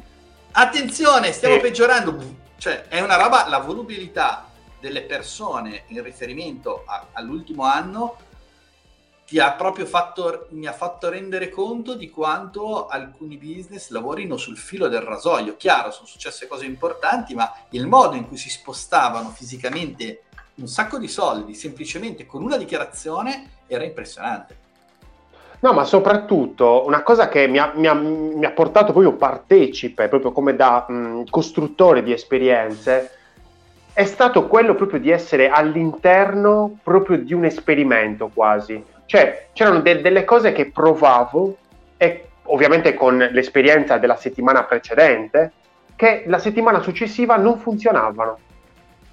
Attenzione, 0.54 1.32
stiamo 1.32 1.56
sì. 1.56 1.62
peggiorando. 1.62 2.40
Cioè, 2.58 2.88
è 2.88 3.00
una 3.00 3.16
roba, 3.16 3.48
la 3.48 3.60
volubilità 3.60 4.50
delle 4.80 5.04
persone 5.04 5.84
in 5.88 6.02
riferimento 6.02 6.84
a, 6.86 7.08
all'ultimo 7.14 7.64
anno 7.64 8.18
ti 9.26 9.40
ha 9.40 9.54
proprio 9.54 9.86
fatto, 9.86 10.48
mi 10.50 10.66
ha 10.66 10.74
fatto 10.74 11.10
rendere 11.10 11.50
conto 11.50 11.96
di 11.96 12.10
quanto 12.10 12.88
alcuni 12.88 13.38
business 13.38 13.90
lavorino 13.90 14.36
sul 14.36 14.58
filo 14.58 14.88
del 14.88 15.02
rasoio. 15.02 15.56
Chiaro, 15.56 15.92
sono 15.92 16.08
successe 16.08 16.48
cose 16.48 16.66
importanti, 16.66 17.34
ma 17.34 17.54
il 17.70 17.88
modo 17.88 18.16
in 18.16 18.28
cui 18.28 18.38
si 18.38 18.50
spostavano 18.50 19.30
fisicamente 19.30 20.24
un 20.56 20.68
sacco 20.68 20.98
di 20.98 21.08
soldi 21.08 21.54
semplicemente 21.54 22.26
con 22.26 22.44
una 22.44 22.58
dichiarazione 22.58 23.60
era 23.68 23.86
impressionante. 23.86 24.61
No, 25.64 25.74
ma 25.74 25.84
soprattutto 25.84 26.86
una 26.88 27.04
cosa 27.04 27.30
che 27.30 27.48
mi 27.48 27.60
ha, 27.60 27.72
mi 27.76 27.86
ha, 27.86 27.94
mi 27.94 28.44
ha 28.44 28.52
portato 28.52 28.92
proprio 28.94 29.14
partecipe, 29.14 30.08
proprio 30.08 30.32
come 30.32 30.56
da 30.56 30.86
mh, 30.88 31.26
costruttore 31.30 32.02
di 32.02 32.12
esperienze, 32.12 33.12
è 33.94 34.04
stato 34.06 34.48
quello 34.48 34.74
proprio 34.74 35.00
di 35.00 35.12
essere 35.12 35.50
all'interno 35.50 36.80
proprio 36.82 37.18
di 37.18 37.34
un 37.34 37.46
esperimento 37.46 38.32
quasi. 38.34 38.84
Cioè, 39.06 39.50
c'erano 39.54 39.82
de- 39.82 40.02
delle 40.02 40.24
cose 40.24 40.52
che 40.52 40.72
provavo 40.72 41.56
e 41.98 42.30
ovviamente 42.46 42.96
con 42.96 43.18
l'esperienza 43.18 44.00
della 44.00 44.16
settimana 44.16 44.64
precedente, 44.64 45.52
che 45.96 46.24
la 46.26 46.40
settimana 46.40 46.80
successiva 46.80 47.36
non 47.36 47.60
funzionavano. 47.60 48.40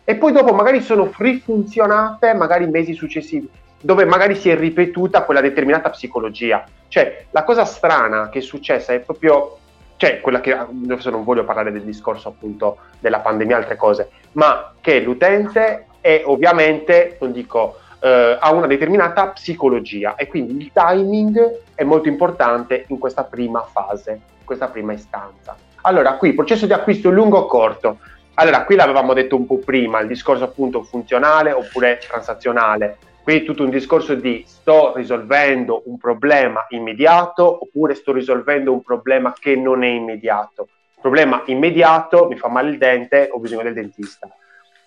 E 0.02 0.14
poi 0.14 0.32
dopo 0.32 0.54
magari 0.54 0.80
sono 0.80 1.12
rifunzionate 1.14 2.32
magari 2.32 2.66
mesi 2.66 2.94
successivi, 2.94 3.50
dove 3.80 4.04
magari 4.04 4.34
si 4.34 4.50
è 4.50 4.56
ripetuta 4.56 5.24
quella 5.24 5.40
determinata 5.40 5.90
psicologia. 5.90 6.64
Cioè, 6.88 7.26
la 7.30 7.44
cosa 7.44 7.64
strana 7.64 8.28
che 8.28 8.38
è 8.38 8.42
successa 8.42 8.92
è 8.92 9.00
proprio 9.00 9.58
cioè 9.96 10.20
quella 10.20 10.40
che 10.40 10.52
adesso 10.52 11.10
non 11.10 11.24
voglio 11.24 11.44
parlare 11.44 11.72
del 11.72 11.82
discorso 11.82 12.28
appunto 12.28 12.78
della 13.00 13.18
pandemia 13.18 13.56
altre 13.56 13.76
cose, 13.76 14.10
ma 14.32 14.74
che 14.80 15.00
l'utente 15.00 15.86
è 16.00 16.22
ovviamente, 16.24 17.16
non 17.20 17.32
dico, 17.32 17.78
eh, 18.00 18.36
ha 18.38 18.52
una 18.52 18.68
determinata 18.68 19.26
psicologia 19.28 20.14
e 20.14 20.28
quindi 20.28 20.56
il 20.56 20.70
timing 20.72 21.60
è 21.74 21.82
molto 21.82 22.08
importante 22.08 22.84
in 22.88 22.98
questa 22.98 23.24
prima 23.24 23.60
fase, 23.62 24.12
in 24.12 24.44
questa 24.44 24.68
prima 24.68 24.92
istanza. 24.92 25.56
Allora, 25.82 26.14
qui 26.14 26.32
processo 26.32 26.66
di 26.66 26.72
acquisto 26.72 27.10
lungo 27.10 27.38
o 27.38 27.46
corto. 27.46 27.98
Allora, 28.34 28.64
qui 28.64 28.76
l'avevamo 28.76 29.14
detto 29.14 29.34
un 29.34 29.46
po' 29.46 29.58
prima, 29.58 29.98
il 29.98 30.06
discorso 30.06 30.44
appunto 30.44 30.84
funzionale 30.84 31.50
oppure 31.50 31.98
transazionale. 31.98 32.98
Qui 33.28 33.40
è 33.40 33.44
tutto 33.44 33.62
un 33.62 33.68
discorso 33.68 34.14
di 34.14 34.42
sto 34.46 34.94
risolvendo 34.96 35.82
un 35.84 35.98
problema 35.98 36.64
immediato 36.70 37.58
oppure 37.60 37.94
sto 37.94 38.10
risolvendo 38.10 38.72
un 38.72 38.80
problema 38.80 39.34
che 39.38 39.54
non 39.54 39.84
è 39.84 39.88
immediato. 39.88 40.68
Problema 40.98 41.42
immediato, 41.44 42.26
mi 42.26 42.36
fa 42.36 42.48
male 42.48 42.70
il 42.70 42.78
dente, 42.78 43.28
ho 43.30 43.38
bisogno 43.38 43.64
del 43.64 43.74
dentista. 43.74 44.30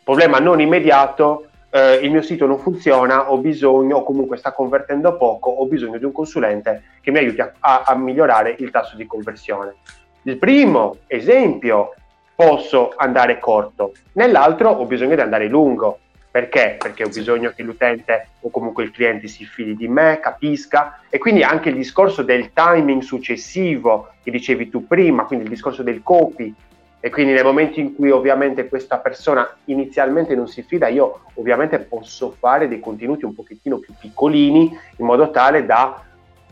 Problema 0.03 0.39
non 0.39 0.59
immediato, 0.59 1.49
eh, 1.69 1.97
il 1.97 2.09
mio 2.09 2.23
sito 2.23 2.47
non 2.47 2.57
funziona, 2.57 3.31
ho 3.31 3.37
bisogno, 3.37 3.97
o 3.97 4.03
comunque 4.03 4.37
sta 4.37 4.53
convertendo 4.53 5.17
poco, 5.17 5.51
ho 5.51 5.67
bisogno 5.67 5.99
di 5.99 6.05
un 6.05 6.11
consulente 6.11 6.81
che 6.99 7.11
mi 7.11 7.19
aiuti 7.19 7.41
a, 7.41 7.53
a, 7.59 7.83
a 7.85 7.95
migliorare 7.95 8.55
il 8.57 8.71
tasso 8.71 8.95
di 8.95 9.05
conversione. 9.05 9.75
Il 10.23 10.39
primo 10.39 10.97
esempio 11.05 11.93
posso 12.33 12.91
andare 12.95 13.37
corto, 13.37 13.91
nell'altro 14.13 14.71
ho 14.71 14.85
bisogno 14.85 15.13
di 15.13 15.21
andare 15.21 15.45
lungo. 15.45 15.99
Perché? 16.31 16.77
Perché 16.79 17.03
ho 17.03 17.09
bisogno 17.09 17.51
che 17.53 17.61
l'utente 17.61 18.29
o 18.39 18.49
comunque 18.49 18.83
il 18.83 18.91
cliente 18.91 19.27
si 19.27 19.43
fidi 19.43 19.75
di 19.75 19.89
me, 19.89 20.19
capisca. 20.21 21.01
E 21.09 21.17
quindi 21.17 21.43
anche 21.43 21.67
il 21.67 21.75
discorso 21.75 22.23
del 22.23 22.53
timing 22.53 23.01
successivo 23.01 24.13
che 24.23 24.31
dicevi 24.31 24.69
tu 24.69 24.87
prima, 24.87 25.25
quindi 25.25 25.43
il 25.43 25.51
discorso 25.51 25.83
del 25.83 26.01
copy. 26.01 26.55
E 27.03 27.09
quindi 27.09 27.33
nel 27.33 27.43
momento 27.43 27.79
in 27.79 27.95
cui 27.95 28.11
ovviamente 28.11 28.69
questa 28.69 28.99
persona 28.99 29.57
inizialmente 29.65 30.33
non 30.35 30.47
si 30.47 30.61
fida, 30.61 30.87
io 30.87 31.21
ovviamente 31.33 31.79
posso 31.79 32.31
fare 32.37 32.67
dei 32.69 32.79
contenuti 32.79 33.25
un 33.25 33.33
pochettino 33.33 33.79
più 33.79 33.93
piccolini 33.99 34.71
in 34.97 35.05
modo 35.05 35.31
tale 35.31 35.65
da 35.65 36.01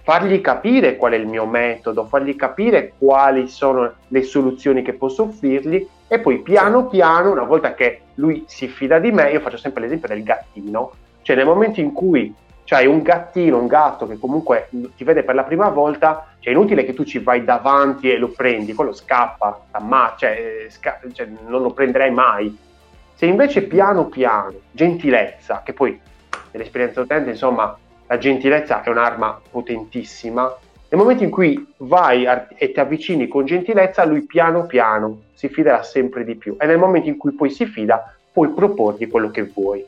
fargli 0.09 0.41
capire 0.41 0.95
qual 0.95 1.11
è 1.11 1.17
il 1.17 1.27
mio 1.27 1.45
metodo, 1.45 2.07
fargli 2.07 2.35
capire 2.35 2.93
quali 2.97 3.47
sono 3.47 3.93
le 4.07 4.23
soluzioni 4.23 4.81
che 4.81 4.93
posso 4.93 5.21
offrirgli 5.21 5.87
e 6.07 6.17
poi 6.17 6.39
piano 6.39 6.87
piano, 6.87 7.31
una 7.31 7.43
volta 7.43 7.75
che 7.75 8.01
lui 8.15 8.43
si 8.47 8.67
fida 8.67 8.97
di 8.97 9.11
me, 9.11 9.29
io 9.29 9.39
faccio 9.39 9.57
sempre 9.57 9.83
l'esempio 9.83 10.07
del 10.07 10.23
gattino, 10.23 10.93
cioè 11.21 11.35
nel 11.35 11.45
momento 11.45 11.79
in 11.79 11.91
cui 11.91 12.33
c'hai 12.63 12.87
un 12.87 13.03
gattino, 13.03 13.59
un 13.59 13.67
gatto 13.67 14.07
che 14.07 14.17
comunque 14.17 14.69
ti 14.97 15.03
vede 15.03 15.21
per 15.21 15.35
la 15.35 15.43
prima 15.43 15.69
volta, 15.69 16.25
cioè 16.39 16.53
è 16.53 16.57
inutile 16.57 16.85
che 16.85 16.95
tu 16.95 17.03
ci 17.03 17.19
vai 17.19 17.43
davanti 17.43 18.11
e 18.11 18.17
lo 18.17 18.29
prendi, 18.29 18.73
quello 18.73 18.93
scappa, 18.93 19.61
ma, 19.79 20.15
cioè, 20.17 20.65
sca- 20.69 21.01
cioè, 21.13 21.27
non 21.45 21.61
lo 21.61 21.69
prenderai 21.69 22.09
mai. 22.09 22.57
Se 23.13 23.27
invece 23.27 23.61
piano 23.61 24.07
piano, 24.07 24.53
gentilezza, 24.71 25.61
che 25.63 25.73
poi 25.73 26.01
nell'esperienza 26.49 26.99
utente, 27.01 27.29
insomma, 27.29 27.77
la 28.09 28.17
gentilezza 28.17 28.81
è 28.81 28.89
un'arma 28.89 29.39
potentissima. 29.51 30.51
Nel 30.89 30.99
momento 30.99 31.23
in 31.23 31.29
cui 31.29 31.73
vai 31.77 32.27
e 32.57 32.71
ti 32.71 32.79
avvicini 32.79 33.27
con 33.27 33.45
gentilezza, 33.45 34.03
lui 34.03 34.25
piano 34.25 34.65
piano 34.65 35.21
si 35.33 35.47
fiderà 35.47 35.83
sempre 35.83 36.23
di 36.23 36.35
più. 36.35 36.57
E 36.59 36.65
nel 36.65 36.79
momento 36.79 37.07
in 37.07 37.17
cui 37.17 37.33
poi 37.33 37.51
si 37.51 37.67
fida, 37.67 38.15
puoi 38.31 38.49
proporgli 38.49 39.07
quello 39.07 39.29
che 39.29 39.43
vuoi. 39.43 39.85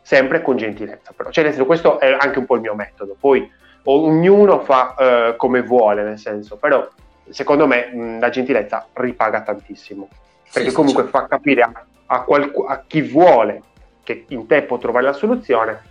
Sempre 0.00 0.42
con 0.42 0.56
gentilezza, 0.56 1.12
però. 1.16 1.30
Cioè, 1.30 1.44
nel 1.44 1.52
senso, 1.52 1.66
questo 1.66 2.00
è 2.00 2.16
anche 2.18 2.40
un 2.40 2.46
po' 2.46 2.56
il 2.56 2.62
mio 2.62 2.74
metodo. 2.74 3.16
Poi 3.18 3.48
ognuno 3.84 4.58
fa 4.60 4.96
eh, 4.96 5.36
come 5.36 5.62
vuole, 5.62 6.02
nel 6.02 6.18
senso, 6.18 6.56
però 6.56 6.88
secondo 7.28 7.68
me 7.68 7.92
mh, 7.92 8.18
la 8.18 8.28
gentilezza 8.28 8.88
ripaga 8.94 9.42
tantissimo. 9.42 10.08
Perché 10.52 10.70
sì, 10.70 10.74
comunque 10.74 11.04
certo. 11.04 11.16
fa 11.16 11.26
capire 11.28 11.62
a, 11.62 11.72
a, 12.06 12.22
qualc- 12.22 12.64
a 12.68 12.82
chi 12.84 13.02
vuole 13.02 13.62
che 14.02 14.24
in 14.30 14.48
te 14.48 14.62
può 14.62 14.78
trovare 14.78 15.04
la 15.04 15.12
soluzione 15.12 15.90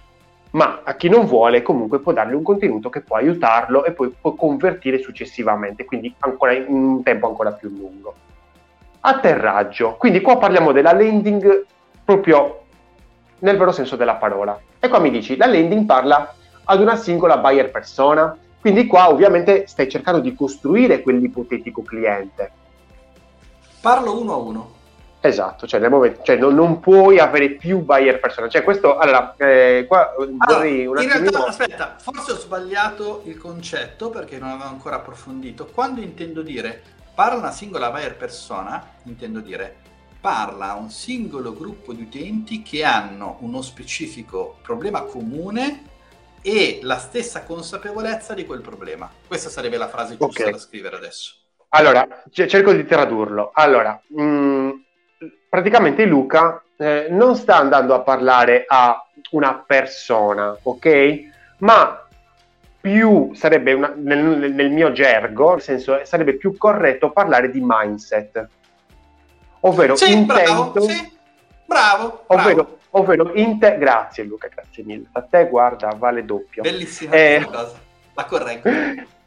ma 0.51 0.81
a 0.83 0.95
chi 0.95 1.09
non 1.09 1.25
vuole 1.25 1.61
comunque 1.61 1.99
può 1.99 2.11
dargli 2.13 2.33
un 2.33 2.43
contenuto 2.43 2.89
che 2.89 3.01
può 3.01 3.17
aiutarlo 3.17 3.85
e 3.85 3.91
poi 3.91 4.13
può 4.19 4.33
convertire 4.33 4.99
successivamente, 4.99 5.85
quindi 5.85 6.13
ancora 6.19 6.53
in 6.53 6.65
un 6.67 7.03
tempo 7.03 7.27
ancora 7.27 7.51
più 7.51 7.69
lungo. 7.69 8.13
Atterraggio, 9.01 9.95
quindi 9.97 10.21
qua 10.21 10.37
parliamo 10.37 10.71
della 10.71 10.93
landing 10.93 11.65
proprio 12.03 12.59
nel 13.39 13.57
vero 13.57 13.71
senso 13.71 13.95
della 13.95 14.15
parola. 14.15 14.59
E 14.79 14.87
qua 14.87 14.99
mi 14.99 15.09
dici, 15.09 15.35
la 15.37 15.47
landing 15.47 15.85
parla 15.85 16.33
ad 16.65 16.79
una 16.79 16.95
singola 16.95 17.37
buyer 17.37 17.71
persona, 17.71 18.37
quindi 18.59 18.85
qua 18.85 19.09
ovviamente 19.09 19.65
stai 19.67 19.89
cercando 19.89 20.19
di 20.19 20.35
costruire 20.35 21.01
quell'ipotetico 21.01 21.81
cliente. 21.81 22.51
Parlo 23.81 24.19
uno 24.19 24.33
a 24.33 24.37
uno. 24.37 24.71
Esatto, 25.23 25.67
cioè, 25.67 25.79
nel 25.79 25.91
momento, 25.91 26.23
cioè 26.23 26.35
non, 26.35 26.55
non, 26.55 26.79
puoi 26.79 27.19
avere 27.19 27.51
più 27.51 27.81
buyer 27.81 28.19
persona. 28.19 28.49
Cioè, 28.49 28.63
questo, 28.63 28.97
allora, 28.97 29.35
eh, 29.37 29.85
qua 29.87 30.15
allora, 30.15 30.63
un 30.63 30.67
In 30.67 30.95
realtà, 30.95 31.45
aspetta, 31.45 31.95
forse 31.99 32.31
ho 32.31 32.37
sbagliato 32.37 33.21
il 33.25 33.37
concetto 33.37 34.09
perché 34.09 34.39
non 34.39 34.49
avevo 34.49 34.69
ancora 34.69 34.95
approfondito. 34.95 35.67
Quando 35.67 36.01
intendo 36.01 36.41
dire 36.41 36.81
parla 37.13 37.37
una 37.37 37.51
singola 37.51 37.91
buyer 37.91 38.17
persona, 38.17 38.93
intendo 39.03 39.41
dire 39.41 39.75
parla 40.19 40.71
a 40.71 40.75
un 40.75 40.89
singolo 40.89 41.53
gruppo 41.53 41.93
di 41.93 42.01
utenti 42.01 42.63
che 42.63 42.83
hanno 42.83 43.37
uno 43.41 43.61
specifico 43.61 44.57
problema 44.63 45.01
comune 45.03 45.89
e 46.41 46.79
la 46.81 46.97
stessa 46.97 47.43
consapevolezza 47.43 48.33
di 48.33 48.45
quel 48.45 48.61
problema. 48.61 49.07
Questa 49.27 49.49
sarebbe 49.49 49.77
la 49.77 49.87
frase 49.87 50.17
giusta 50.17 50.41
okay. 50.41 50.51
da 50.51 50.57
scrivere 50.57 50.95
adesso. 50.95 51.35
Allora, 51.69 52.07
c- 52.29 52.45
cerco 52.47 52.73
di 52.73 52.85
tradurlo. 52.85 53.51
Allora, 53.53 54.01
mh, 54.07 54.23
mm, 54.23 54.71
praticamente 55.51 56.05
Luca 56.05 56.63
eh, 56.77 57.07
non 57.09 57.35
sta 57.35 57.57
andando 57.57 57.93
a 57.93 57.99
parlare 57.99 58.63
a 58.65 59.05
una 59.31 59.61
persona, 59.67 60.57
ok? 60.61 61.23
Ma 61.57 62.07
più 62.79 63.33
sarebbe 63.33 63.73
una, 63.73 63.91
nel, 63.93 64.53
nel, 64.53 64.71
mio 64.71 64.93
gergo, 64.93 65.51
nel 65.51 65.61
senso 65.61 65.99
sarebbe 66.05 66.37
più 66.37 66.55
corretto 66.55 67.11
parlare 67.11 67.51
di 67.51 67.59
mindset. 67.61 68.47
Ovvero 69.59 69.97
sì, 69.97 70.13
intento. 70.13 70.71
Bravo, 70.71 70.79
sì. 70.79 71.17
bravo, 71.65 72.23
ovvero, 72.27 72.53
bravo. 72.53 72.77
ovvero 72.91 73.33
inte- 73.33 73.77
grazie 73.77 74.23
Luca, 74.23 74.47
grazie 74.47 74.85
mille. 74.85 75.07
A 75.11 75.21
te 75.21 75.49
guarda, 75.49 75.93
vale 75.97 76.23
doppio. 76.23 76.63
Bellissima 76.63 77.13
eh, 77.13 77.45
cosa. 77.45 77.77
La 78.13 78.23
correggo. 78.23 78.69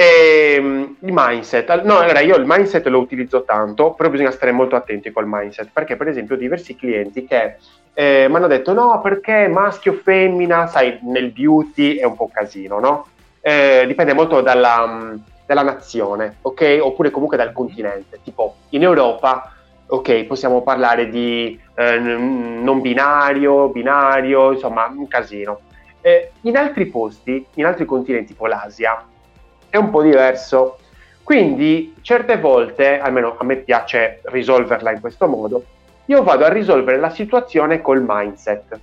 E, 0.00 0.54
ehm, 0.56 0.96
il 1.00 1.12
mindset, 1.12 1.82
no, 1.82 1.98
allora 1.98 2.20
io 2.20 2.36
il 2.36 2.46
mindset 2.46 2.86
lo 2.86 3.00
utilizzo 3.00 3.44
tanto, 3.44 3.92
però 3.92 4.08
bisogna 4.08 4.30
stare 4.30 4.50
molto 4.50 4.74
attenti 4.74 5.10
col 5.10 5.26
mindset, 5.26 5.68
perché 5.70 5.96
per 5.96 6.08
esempio 6.08 6.36
ho 6.36 6.38
diversi 6.38 6.74
clienti 6.74 7.26
che 7.26 7.56
eh, 7.92 8.26
mi 8.26 8.36
hanno 8.36 8.46
detto 8.46 8.72
no, 8.72 9.02
perché 9.02 9.46
maschio 9.46 9.92
o 9.92 9.96
femmina, 10.02 10.66
sai, 10.68 11.00
nel 11.02 11.32
beauty 11.32 11.96
è 11.96 12.04
un 12.04 12.16
po' 12.16 12.30
casino, 12.32 12.78
no? 12.80 13.08
Eh, 13.42 13.84
dipende 13.86 14.14
molto 14.14 14.40
dalla, 14.40 15.14
dalla 15.44 15.62
nazione, 15.62 16.36
ok? 16.40 16.78
Oppure 16.80 17.10
comunque 17.10 17.36
dal 17.36 17.52
continente, 17.52 18.20
tipo 18.24 18.54
in 18.70 18.82
Europa 18.82 19.52
ok, 19.86 20.24
possiamo 20.24 20.62
parlare 20.62 21.10
di 21.10 21.60
eh, 21.74 21.98
non 21.98 22.80
binario, 22.80 23.68
binario, 23.68 24.52
insomma, 24.52 24.86
un 24.86 25.08
casino. 25.08 25.60
Eh, 26.00 26.30
in 26.42 26.56
altri 26.56 26.86
posti, 26.86 27.44
in 27.54 27.66
altri 27.66 27.84
continenti, 27.84 28.28
tipo 28.28 28.46
l'Asia, 28.46 29.04
è 29.70 29.76
un 29.76 29.90
po' 29.90 30.02
diverso. 30.02 30.78
Quindi 31.22 31.94
certe 32.02 32.36
volte, 32.38 32.98
almeno 32.98 33.36
a 33.38 33.44
me 33.44 33.56
piace 33.56 34.20
risolverla 34.24 34.90
in 34.90 35.00
questo 35.00 35.28
modo, 35.28 35.64
io 36.06 36.22
vado 36.24 36.44
a 36.44 36.48
risolvere 36.48 36.98
la 36.98 37.10
situazione 37.10 37.80
col 37.80 38.04
mindset. 38.06 38.80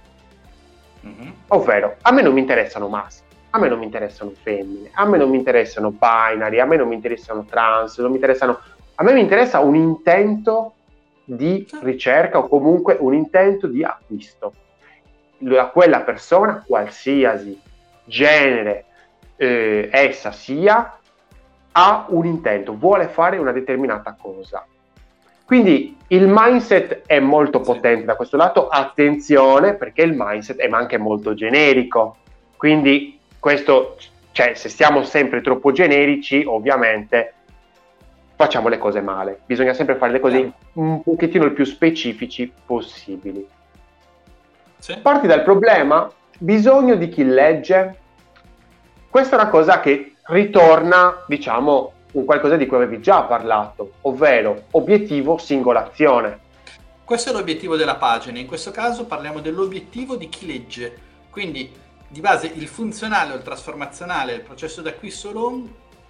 Mm-hmm. 1.05 1.29
Ovvero, 1.47 1.95
a 2.01 2.11
me 2.11 2.21
non 2.21 2.33
mi 2.33 2.39
interessano 2.39 2.87
maschi, 2.87 3.35
a 3.49 3.59
me 3.59 3.67
non 3.67 3.79
mi 3.79 3.85
interessano 3.85 4.31
femmine, 4.41 4.89
a 4.93 5.05
me 5.05 5.17
non 5.17 5.29
mi 5.29 5.37
interessano 5.37 5.91
binary, 5.91 6.59
a 6.59 6.65
me 6.65 6.77
non 6.77 6.87
mi 6.87 6.95
interessano 6.95 7.45
trans, 7.45 7.97
non 7.99 8.09
mi 8.09 8.15
interessano... 8.15 8.59
A 8.95 9.03
me 9.03 9.13
mi 9.13 9.21
interessa 9.21 9.59
un 9.59 9.75
intento 9.75 10.73
di 11.23 11.67
ricerca 11.81 12.39
o 12.39 12.47
comunque 12.47 12.95
un 12.99 13.13
intento 13.13 13.67
di 13.67 13.83
acquisto. 13.83 14.53
A 15.55 15.67
quella 15.67 15.99
persona, 15.99 16.63
qualsiasi 16.65 17.59
genere, 18.05 18.85
eh, 19.37 19.89
essa 19.91 20.31
sia, 20.31 20.99
ha 21.71 22.05
un 22.09 22.25
intento, 22.25 22.75
vuole 22.75 23.07
fare 23.07 23.37
una 23.37 23.51
determinata 23.51 24.15
cosa. 24.19 24.65
Quindi 25.45 25.95
il 26.07 26.25
mindset 26.27 27.03
è 27.05 27.19
molto 27.19 27.61
potente 27.61 28.03
da 28.03 28.15
questo 28.15 28.35
lato, 28.35 28.67
attenzione 28.67 29.75
perché 29.75 30.01
il 30.01 30.13
mindset 30.13 30.57
è 30.57 30.67
anche 30.69 30.97
molto 30.97 31.33
generico. 31.33 32.17
Quindi 32.57 33.17
questo, 33.39 33.95
cioè, 34.33 34.55
se 34.55 34.67
siamo 34.67 35.03
sempre 35.03 35.39
troppo 35.41 35.71
generici, 35.71 36.43
ovviamente 36.45 37.33
facciamo 38.35 38.67
le 38.67 38.77
cose 38.77 38.99
male. 39.01 39.39
Bisogna 39.45 39.73
sempre 39.73 39.95
fare 39.95 40.11
le 40.11 40.19
cose 40.19 40.51
un 40.73 41.01
pochettino 41.01 41.45
il 41.45 41.53
più 41.53 41.63
specifici 41.63 42.51
possibili. 42.65 43.47
Sì. 44.79 44.97
Parti 45.01 45.27
dal 45.27 45.43
problema, 45.43 46.11
bisogno 46.37 46.95
di 46.95 47.07
chi 47.07 47.23
legge. 47.23 47.99
Questa 49.17 49.35
è 49.35 49.41
una 49.41 49.49
cosa 49.49 49.79
che 49.79 50.17
ritorna, 50.25 51.23
diciamo, 51.25 51.93
un 52.11 52.23
qualcosa 52.23 52.55
di 52.55 52.67
cui 52.67 52.77
avevi 52.77 53.01
già 53.01 53.23
parlato, 53.23 53.93
ovvero 54.01 54.65
obiettivo 54.73 55.39
singolazione. 55.39 56.39
Questo 57.03 57.31
è 57.31 57.33
l'obiettivo 57.33 57.75
della 57.75 57.95
pagina, 57.95 58.37
in 58.37 58.45
questo 58.45 58.69
caso 58.69 59.07
parliamo 59.07 59.39
dell'obiettivo 59.39 60.17
di 60.17 60.29
chi 60.29 60.45
legge. 60.45 60.95
Quindi 61.31 61.73
di 62.07 62.19
base 62.19 62.45
il 62.45 62.67
funzionale 62.67 63.33
o 63.33 63.37
il 63.37 63.41
trasformazionale, 63.41 64.33
il 64.33 64.41
processo 64.41 64.83
d'acquisto 64.83 65.31
long, 65.31 65.67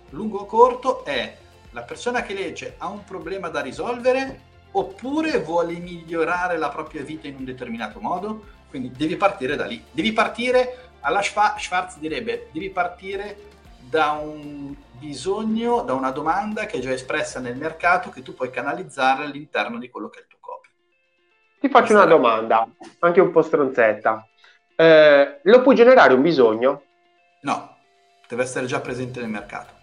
lungo 0.10 0.40
o 0.40 0.46
corto 0.46 1.06
è 1.06 1.34
la 1.72 1.84
persona 1.84 2.24
che 2.24 2.34
legge 2.34 2.76
ha 2.78 2.90
un 2.90 3.06
problema 3.06 3.48
da 3.48 3.62
risolvere 3.62 4.42
oppure 4.72 5.40
vuole 5.40 5.78
migliorare 5.78 6.58
la 6.58 6.68
propria 6.68 7.04
vita 7.04 7.30
in 7.30 7.36
un 7.38 7.46
determinato 7.46 8.02
modo? 8.02 8.56
Quindi 8.70 8.92
devi 8.92 9.16
partire 9.16 9.56
da 9.56 9.66
lì. 9.66 9.82
Devi 9.90 10.12
partire, 10.12 10.87
alla 11.02 11.22
Schwarz 11.22 11.98
direbbe, 11.98 12.50
devi 12.52 12.70
partire 12.70 13.38
da 13.80 14.12
un 14.12 14.76
bisogno, 14.92 15.82
da 15.82 15.94
una 15.94 16.12
domanda 16.12 16.66
che 16.66 16.78
è 16.78 16.80
già 16.82 16.92
espressa 16.92 17.40
nel 17.40 17.56
mercato 17.56 18.10
che 18.10 18.22
tu 18.22 18.34
puoi 18.34 18.50
canalizzare 18.50 19.24
all'interno 19.24 19.78
di 19.78 19.90
quello 19.90 20.10
che 20.10 20.20
è 20.20 20.22
il 20.22 20.28
tuo 20.28 20.40
copy. 20.42 20.68
Ti 21.60 21.70
faccio 21.70 21.94
Questa 21.94 22.04
una 22.04 22.06
domanda, 22.06 22.68
anche 23.00 23.22
un 23.22 23.32
po' 23.32 23.42
stronzetta. 23.42 24.28
Eh, 24.76 25.40
lo 25.44 25.62
puoi 25.62 25.76
generare 25.76 26.14
un 26.14 26.22
bisogno? 26.22 26.84
No, 27.42 27.78
deve 28.28 28.44
essere 28.44 28.66
già 28.66 28.80
presente 28.80 29.20
nel 29.20 29.30
mercato. 29.30 29.74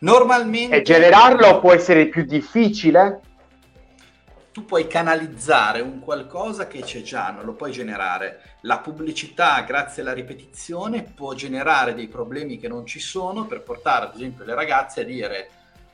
Normalmente... 0.00 0.76
E 0.76 0.82
generarlo 0.82 1.58
può 1.60 1.72
essere 1.72 2.06
più 2.06 2.24
difficile? 2.24 3.20
Tu 4.58 4.64
puoi 4.64 4.88
canalizzare 4.88 5.80
un 5.80 6.00
qualcosa 6.00 6.66
che 6.66 6.80
c'è 6.80 7.00
già, 7.00 7.30
non 7.30 7.44
lo 7.44 7.52
puoi 7.52 7.70
generare. 7.70 8.56
La 8.62 8.80
pubblicità, 8.80 9.60
grazie 9.60 10.02
alla 10.02 10.12
ripetizione, 10.12 11.04
può 11.04 11.32
generare 11.34 11.94
dei 11.94 12.08
problemi 12.08 12.58
che 12.58 12.66
non 12.66 12.84
ci 12.84 12.98
sono 12.98 13.46
per 13.46 13.62
portare, 13.62 14.06
ad 14.06 14.16
esempio, 14.16 14.44
le 14.44 14.56
ragazze 14.56 15.02
a 15.02 15.04
dire 15.04 15.50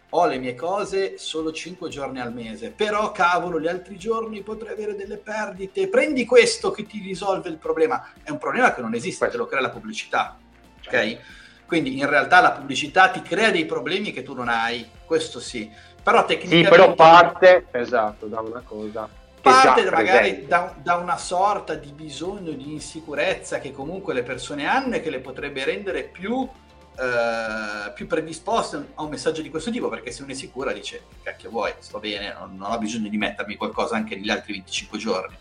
ho 0.08 0.24
le 0.24 0.38
mie 0.38 0.54
cose 0.54 1.18
solo 1.18 1.52
5 1.52 1.90
giorni 1.90 2.20
al 2.20 2.32
mese, 2.32 2.70
però 2.70 3.12
cavolo, 3.12 3.60
gli 3.60 3.68
altri 3.68 3.98
giorni 3.98 4.40
potrei 4.40 4.72
avere 4.72 4.96
delle 4.96 5.18
perdite, 5.18 5.88
prendi 5.88 6.24
questo 6.24 6.70
che 6.70 6.86
ti 6.86 7.00
risolve 7.00 7.50
il 7.50 7.58
problema. 7.58 8.12
È 8.22 8.30
un 8.30 8.38
problema 8.38 8.72
che 8.72 8.80
non 8.80 8.94
esiste, 8.94 9.28
te 9.28 9.36
lo 9.36 9.44
crea 9.44 9.60
la 9.60 9.68
pubblicità, 9.68 10.38
ok? 10.86 11.18
Quindi 11.66 11.98
in 11.98 12.08
realtà 12.08 12.40
la 12.40 12.52
pubblicità 12.52 13.10
ti 13.10 13.20
crea 13.20 13.50
dei 13.50 13.66
problemi 13.66 14.10
che 14.10 14.22
tu 14.22 14.32
non 14.32 14.48
hai, 14.48 14.88
questo 15.04 15.38
sì. 15.38 15.92
Però 16.04 16.24
tecnicamente... 16.26 16.70
Sì, 16.70 16.70
però 16.70 16.94
parte, 16.94 17.66
esatto, 17.72 18.26
da 18.26 18.40
una 18.40 18.62
cosa... 18.64 19.08
Parte 19.40 19.90
magari 19.90 20.46
da, 20.46 20.74
da, 20.76 20.96
una 20.96 21.18
sorta 21.18 21.74
di 21.74 21.92
bisogno 21.92 22.52
di 22.52 22.72
insicurezza 22.72 23.58
che 23.58 23.72
comunque 23.72 24.14
le 24.14 24.22
persone 24.22 24.66
hanno 24.66 24.94
e 24.94 25.00
che 25.02 25.10
le 25.10 25.20
potrebbe 25.20 25.64
rendere 25.64 26.04
più, 26.04 26.48
eh, 26.96 27.92
più 27.92 28.06
predisposte 28.06 28.92
a 28.94 29.02
un 29.02 29.10
messaggio 29.10 29.42
di 29.42 29.50
questo 29.50 29.70
tipo, 29.70 29.90
perché 29.90 30.12
se 30.12 30.22
uno 30.22 30.32
è 30.32 30.34
sicura 30.34 30.72
dice, 30.72 31.02
cacchio 31.22 31.50
vuoi, 31.50 31.74
sto 31.78 31.98
bene, 31.98 32.32
non, 32.32 32.56
non 32.56 32.70
ho 32.70 32.78
bisogno 32.78 33.10
di 33.10 33.18
mettermi 33.18 33.56
qualcosa 33.56 33.96
anche 33.96 34.16
negli 34.16 34.30
altri 34.30 34.54
25 34.54 34.98
giorni. 34.98 35.36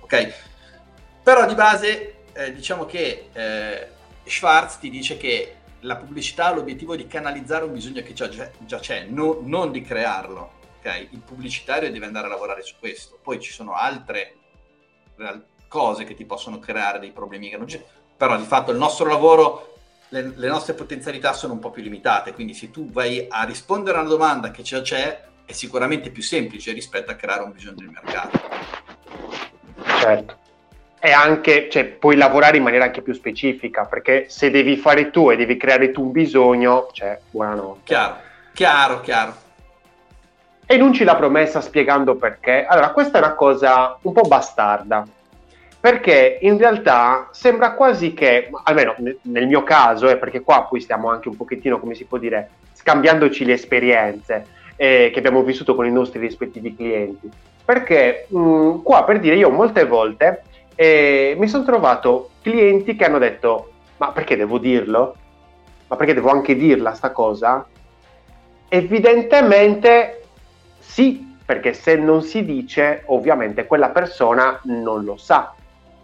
Ok? 0.00 0.34
Però 1.22 1.46
di 1.46 1.54
base 1.54 2.24
eh, 2.34 2.52
diciamo 2.52 2.84
che 2.84 3.30
eh, 3.32 3.88
Schwarz 4.22 4.78
ti 4.78 4.90
dice 4.90 5.16
che 5.16 5.55
la 5.86 5.96
pubblicità 5.96 6.46
ha 6.46 6.54
l'obiettivo 6.54 6.96
di 6.96 7.06
canalizzare 7.06 7.64
un 7.64 7.72
bisogno 7.72 8.02
che 8.02 8.12
già, 8.12 8.28
già 8.28 8.78
c'è, 8.80 9.04
no, 9.04 9.38
non 9.42 9.70
di 9.70 9.82
crearlo. 9.82 10.54
Okay? 10.78 11.08
Il 11.12 11.20
pubblicitario 11.20 11.90
deve 11.90 12.06
andare 12.06 12.26
a 12.26 12.30
lavorare 12.30 12.62
su 12.62 12.74
questo. 12.78 13.18
Poi 13.22 13.40
ci 13.40 13.52
sono 13.52 13.72
altre 13.72 14.36
cose 15.68 16.04
che 16.04 16.14
ti 16.14 16.24
possono 16.24 16.58
creare 16.58 16.98
dei 16.98 17.12
problemi 17.12 17.48
che 17.48 17.56
non 17.56 17.66
c'è. 17.66 17.82
Però 18.16 18.36
di 18.36 18.44
fatto 18.44 18.72
il 18.72 18.78
nostro 18.78 19.06
lavoro, 19.06 19.74
le, 20.08 20.32
le 20.34 20.48
nostre 20.48 20.74
potenzialità 20.74 21.32
sono 21.32 21.52
un 21.52 21.60
po' 21.60 21.70
più 21.70 21.82
limitate. 21.82 22.32
Quindi 22.32 22.52
se 22.52 22.70
tu 22.70 22.90
vai 22.90 23.26
a 23.28 23.44
rispondere 23.44 23.98
a 23.98 24.00
una 24.00 24.10
domanda 24.10 24.50
che 24.50 24.62
già 24.62 24.80
c'è, 24.80 25.24
è 25.44 25.52
sicuramente 25.52 26.10
più 26.10 26.22
semplice 26.22 26.72
rispetto 26.72 27.12
a 27.12 27.14
creare 27.14 27.42
un 27.42 27.52
bisogno 27.52 27.76
del 27.76 27.90
mercato. 27.90 28.40
Certo 30.00 30.44
e 30.98 31.12
anche, 31.12 31.68
cioè, 31.70 31.84
puoi 31.84 32.16
lavorare 32.16 32.56
in 32.56 32.62
maniera 32.62 32.84
anche 32.84 33.02
più 33.02 33.12
specifica, 33.12 33.84
perché 33.84 34.26
se 34.28 34.50
devi 34.50 34.76
fare 34.76 35.10
tu 35.10 35.30
e 35.30 35.36
devi 35.36 35.56
creare 35.56 35.90
tu 35.90 36.02
un 36.02 36.10
bisogno, 36.10 36.88
cioè, 36.92 37.18
buonanotte. 37.30 37.80
Chiaro, 37.84 38.16
chiaro, 38.52 39.00
chiaro. 39.00 39.34
Enunci 40.66 41.04
la 41.04 41.14
promessa 41.14 41.60
spiegando 41.60 42.16
perché. 42.16 42.64
Allora, 42.66 42.90
questa 42.90 43.18
è 43.18 43.22
una 43.22 43.34
cosa 43.34 43.98
un 44.02 44.12
po' 44.12 44.22
bastarda, 44.22 45.06
perché 45.78 46.38
in 46.40 46.58
realtà 46.58 47.28
sembra 47.30 47.72
quasi 47.74 48.12
che, 48.12 48.50
almeno 48.64 48.96
nel 49.22 49.46
mio 49.46 49.62
caso, 49.62 50.08
eh, 50.08 50.16
perché 50.16 50.40
qua 50.40 50.64
poi 50.64 50.80
stiamo 50.80 51.08
anche 51.10 51.28
un 51.28 51.36
pochettino, 51.36 51.78
come 51.78 51.94
si 51.94 52.04
può 52.04 52.18
dire, 52.18 52.50
scambiandoci 52.72 53.44
le 53.44 53.52
esperienze 53.52 54.46
eh, 54.74 55.10
che 55.12 55.18
abbiamo 55.18 55.42
vissuto 55.42 55.76
con 55.76 55.86
i 55.86 55.92
nostri 55.92 56.18
rispettivi 56.18 56.74
clienti. 56.74 57.30
Perché 57.64 58.26
mh, 58.28 58.82
qua 58.82 59.04
per 59.04 59.20
dire 59.20 59.36
io 59.36 59.50
molte 59.50 59.84
volte 59.84 60.42
e 60.76 61.34
mi 61.38 61.48
sono 61.48 61.64
trovato 61.64 62.30
clienti 62.42 62.94
che 62.94 63.04
hanno 63.04 63.18
detto 63.18 63.72
ma 63.96 64.12
perché 64.12 64.36
devo 64.36 64.58
dirlo? 64.58 65.16
Ma 65.88 65.96
perché 65.96 66.14
devo 66.14 66.30
anche 66.30 66.54
dirla 66.54 66.92
sta 66.92 67.10
cosa? 67.10 67.66
Evidentemente 68.68 70.22
sì, 70.78 71.34
perché 71.44 71.72
se 71.72 71.96
non 71.96 72.22
si 72.22 72.44
dice 72.44 73.02
ovviamente 73.06 73.66
quella 73.66 73.88
persona 73.88 74.60
non 74.64 75.04
lo 75.04 75.16
sa, 75.16 75.54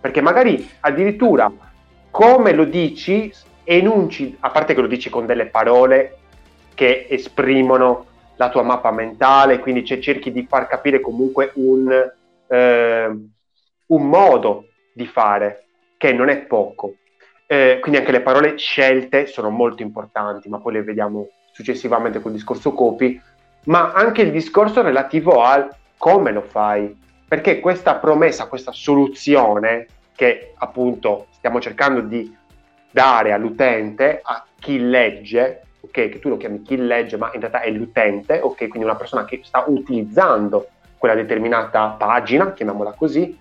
perché 0.00 0.20
magari 0.20 0.68
addirittura 0.80 1.52
come 2.10 2.52
lo 2.52 2.64
dici 2.64 3.32
enunci, 3.64 4.36
a 4.40 4.50
parte 4.50 4.74
che 4.74 4.80
lo 4.80 4.86
dici 4.86 5.10
con 5.10 5.26
delle 5.26 5.46
parole 5.46 6.16
che 6.74 7.06
esprimono 7.10 8.06
la 8.36 8.48
tua 8.48 8.62
mappa 8.62 8.90
mentale, 8.90 9.58
quindi 9.58 9.84
cerchi 9.84 10.32
di 10.32 10.46
far 10.48 10.66
capire 10.66 11.00
comunque 11.00 11.50
un... 11.54 12.10
Eh, 12.48 13.10
un 13.92 14.08
modo 14.08 14.68
di 14.92 15.06
fare 15.06 15.64
che 15.96 16.12
non 16.12 16.28
è 16.28 16.38
poco. 16.38 16.94
Eh, 17.46 17.78
quindi 17.80 18.00
anche 18.00 18.12
le 18.12 18.22
parole 18.22 18.56
scelte 18.56 19.26
sono 19.26 19.50
molto 19.50 19.82
importanti, 19.82 20.48
ma 20.48 20.58
poi 20.58 20.74
le 20.74 20.82
vediamo 20.82 21.28
successivamente 21.52 22.20
col 22.20 22.32
discorso 22.32 22.72
copy, 22.72 23.20
ma 23.64 23.92
anche 23.92 24.22
il 24.22 24.30
discorso 24.30 24.82
relativo 24.82 25.42
al 25.42 25.68
come 25.96 26.32
lo 26.32 26.42
fai, 26.42 26.98
perché 27.28 27.60
questa 27.60 27.96
promessa, 27.96 28.48
questa 28.48 28.72
soluzione 28.72 29.86
che 30.14 30.54
appunto 30.56 31.26
stiamo 31.30 31.60
cercando 31.60 32.00
di 32.00 32.34
dare 32.90 33.32
all'utente, 33.32 34.20
a 34.22 34.44
chi 34.58 34.78
legge, 34.78 35.62
ok, 35.80 35.90
che 35.90 36.18
tu 36.18 36.30
lo 36.30 36.36
chiami 36.36 36.62
chi 36.62 36.76
legge, 36.76 37.16
ma 37.16 37.30
in 37.34 37.40
realtà 37.40 37.60
è 37.60 37.70
l'utente, 37.70 38.40
ok, 38.40 38.56
quindi 38.56 38.84
una 38.84 38.96
persona 38.96 39.24
che 39.24 39.40
sta 39.42 39.64
utilizzando 39.66 40.68
quella 40.96 41.14
determinata 41.14 41.88
pagina, 41.98 42.52
chiamiamola 42.52 42.92
così, 42.92 43.38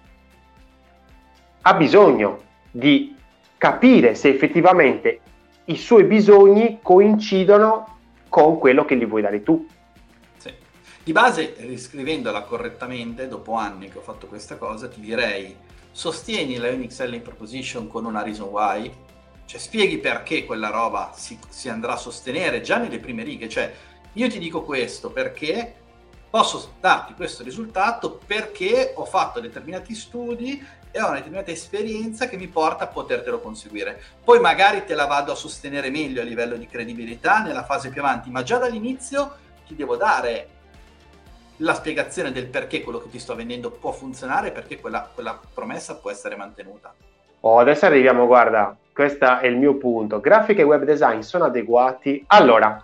ha 1.61 1.73
bisogno 1.73 2.39
di 2.71 3.15
capire 3.57 4.15
se 4.15 4.29
effettivamente 4.29 5.19
i 5.65 5.77
suoi 5.77 6.03
bisogni 6.03 6.79
coincidono 6.81 7.97
con 8.27 8.57
quello 8.57 8.85
che 8.85 8.97
gli 8.97 9.05
vuoi 9.05 9.21
dare 9.21 9.43
tu. 9.43 9.67
Sì. 10.37 10.51
Di 11.03 11.11
base, 11.11 11.55
riscrivendola 11.59 12.41
correttamente, 12.41 13.27
dopo 13.27 13.53
anni 13.53 13.89
che 13.89 13.99
ho 13.99 14.01
fatto 14.01 14.27
questa 14.27 14.57
cosa, 14.57 14.87
ti 14.87 14.99
direi 14.99 15.55
sostieni 15.91 16.57
la 16.57 16.69
Unix 16.69 16.91
Selling 16.91 17.21
Proposition 17.21 17.87
con 17.87 18.05
una 18.05 18.23
reason 18.23 18.47
why, 18.47 18.91
cioè 19.45 19.59
spieghi 19.59 19.97
perché 19.97 20.45
quella 20.45 20.69
roba 20.69 21.11
si, 21.13 21.37
si 21.49 21.69
andrà 21.69 21.93
a 21.93 21.97
sostenere 21.97 22.61
già 22.61 22.77
nelle 22.77 22.99
prime 22.99 23.23
righe, 23.23 23.49
cioè 23.49 23.71
io 24.13 24.29
ti 24.29 24.39
dico 24.39 24.63
questo 24.63 25.11
perché 25.11 25.75
posso 26.31 26.75
darti 26.79 27.13
questo 27.13 27.43
risultato 27.43 28.19
perché 28.25 28.93
ho 28.95 29.03
fatto 29.05 29.41
determinati 29.41 29.93
studi 29.93 30.65
e 30.89 31.01
ho 31.01 31.07
una 31.07 31.17
determinata 31.17 31.51
esperienza 31.51 32.27
che 32.27 32.37
mi 32.37 32.47
porta 32.47 32.85
a 32.85 32.87
potertelo 32.87 33.39
conseguire. 33.39 34.01
Poi 34.23 34.39
magari 34.39 34.85
te 34.85 34.95
la 34.95 35.05
vado 35.05 35.33
a 35.33 35.35
sostenere 35.35 35.89
meglio 35.89 36.21
a 36.21 36.23
livello 36.23 36.55
di 36.55 36.67
credibilità 36.67 37.41
nella 37.41 37.63
fase 37.63 37.89
più 37.89 38.01
avanti, 38.01 38.29
ma 38.29 38.43
già 38.43 38.57
dall'inizio 38.57 39.35
ti 39.67 39.75
devo 39.75 39.97
dare 39.97 40.47
la 41.57 41.73
spiegazione 41.73 42.31
del 42.31 42.47
perché 42.47 42.81
quello 42.81 42.99
che 42.99 43.09
ti 43.09 43.19
sto 43.19 43.35
vendendo 43.35 43.69
può 43.69 43.91
funzionare 43.91 44.51
perché 44.51 44.79
quella, 44.79 45.09
quella 45.13 45.39
promessa 45.53 45.97
può 45.97 46.11
essere 46.11 46.35
mantenuta. 46.37 46.93
Oh, 47.41 47.59
adesso 47.59 47.85
arriviamo, 47.85 48.25
guarda, 48.25 48.75
questo 48.93 49.39
è 49.39 49.47
il 49.47 49.57
mio 49.57 49.75
punto. 49.75 50.19
Grafica 50.19 50.61
e 50.61 50.65
web 50.65 50.83
design 50.83 51.19
sono 51.19 51.45
adeguati. 51.45 52.23
Allora, 52.27 52.83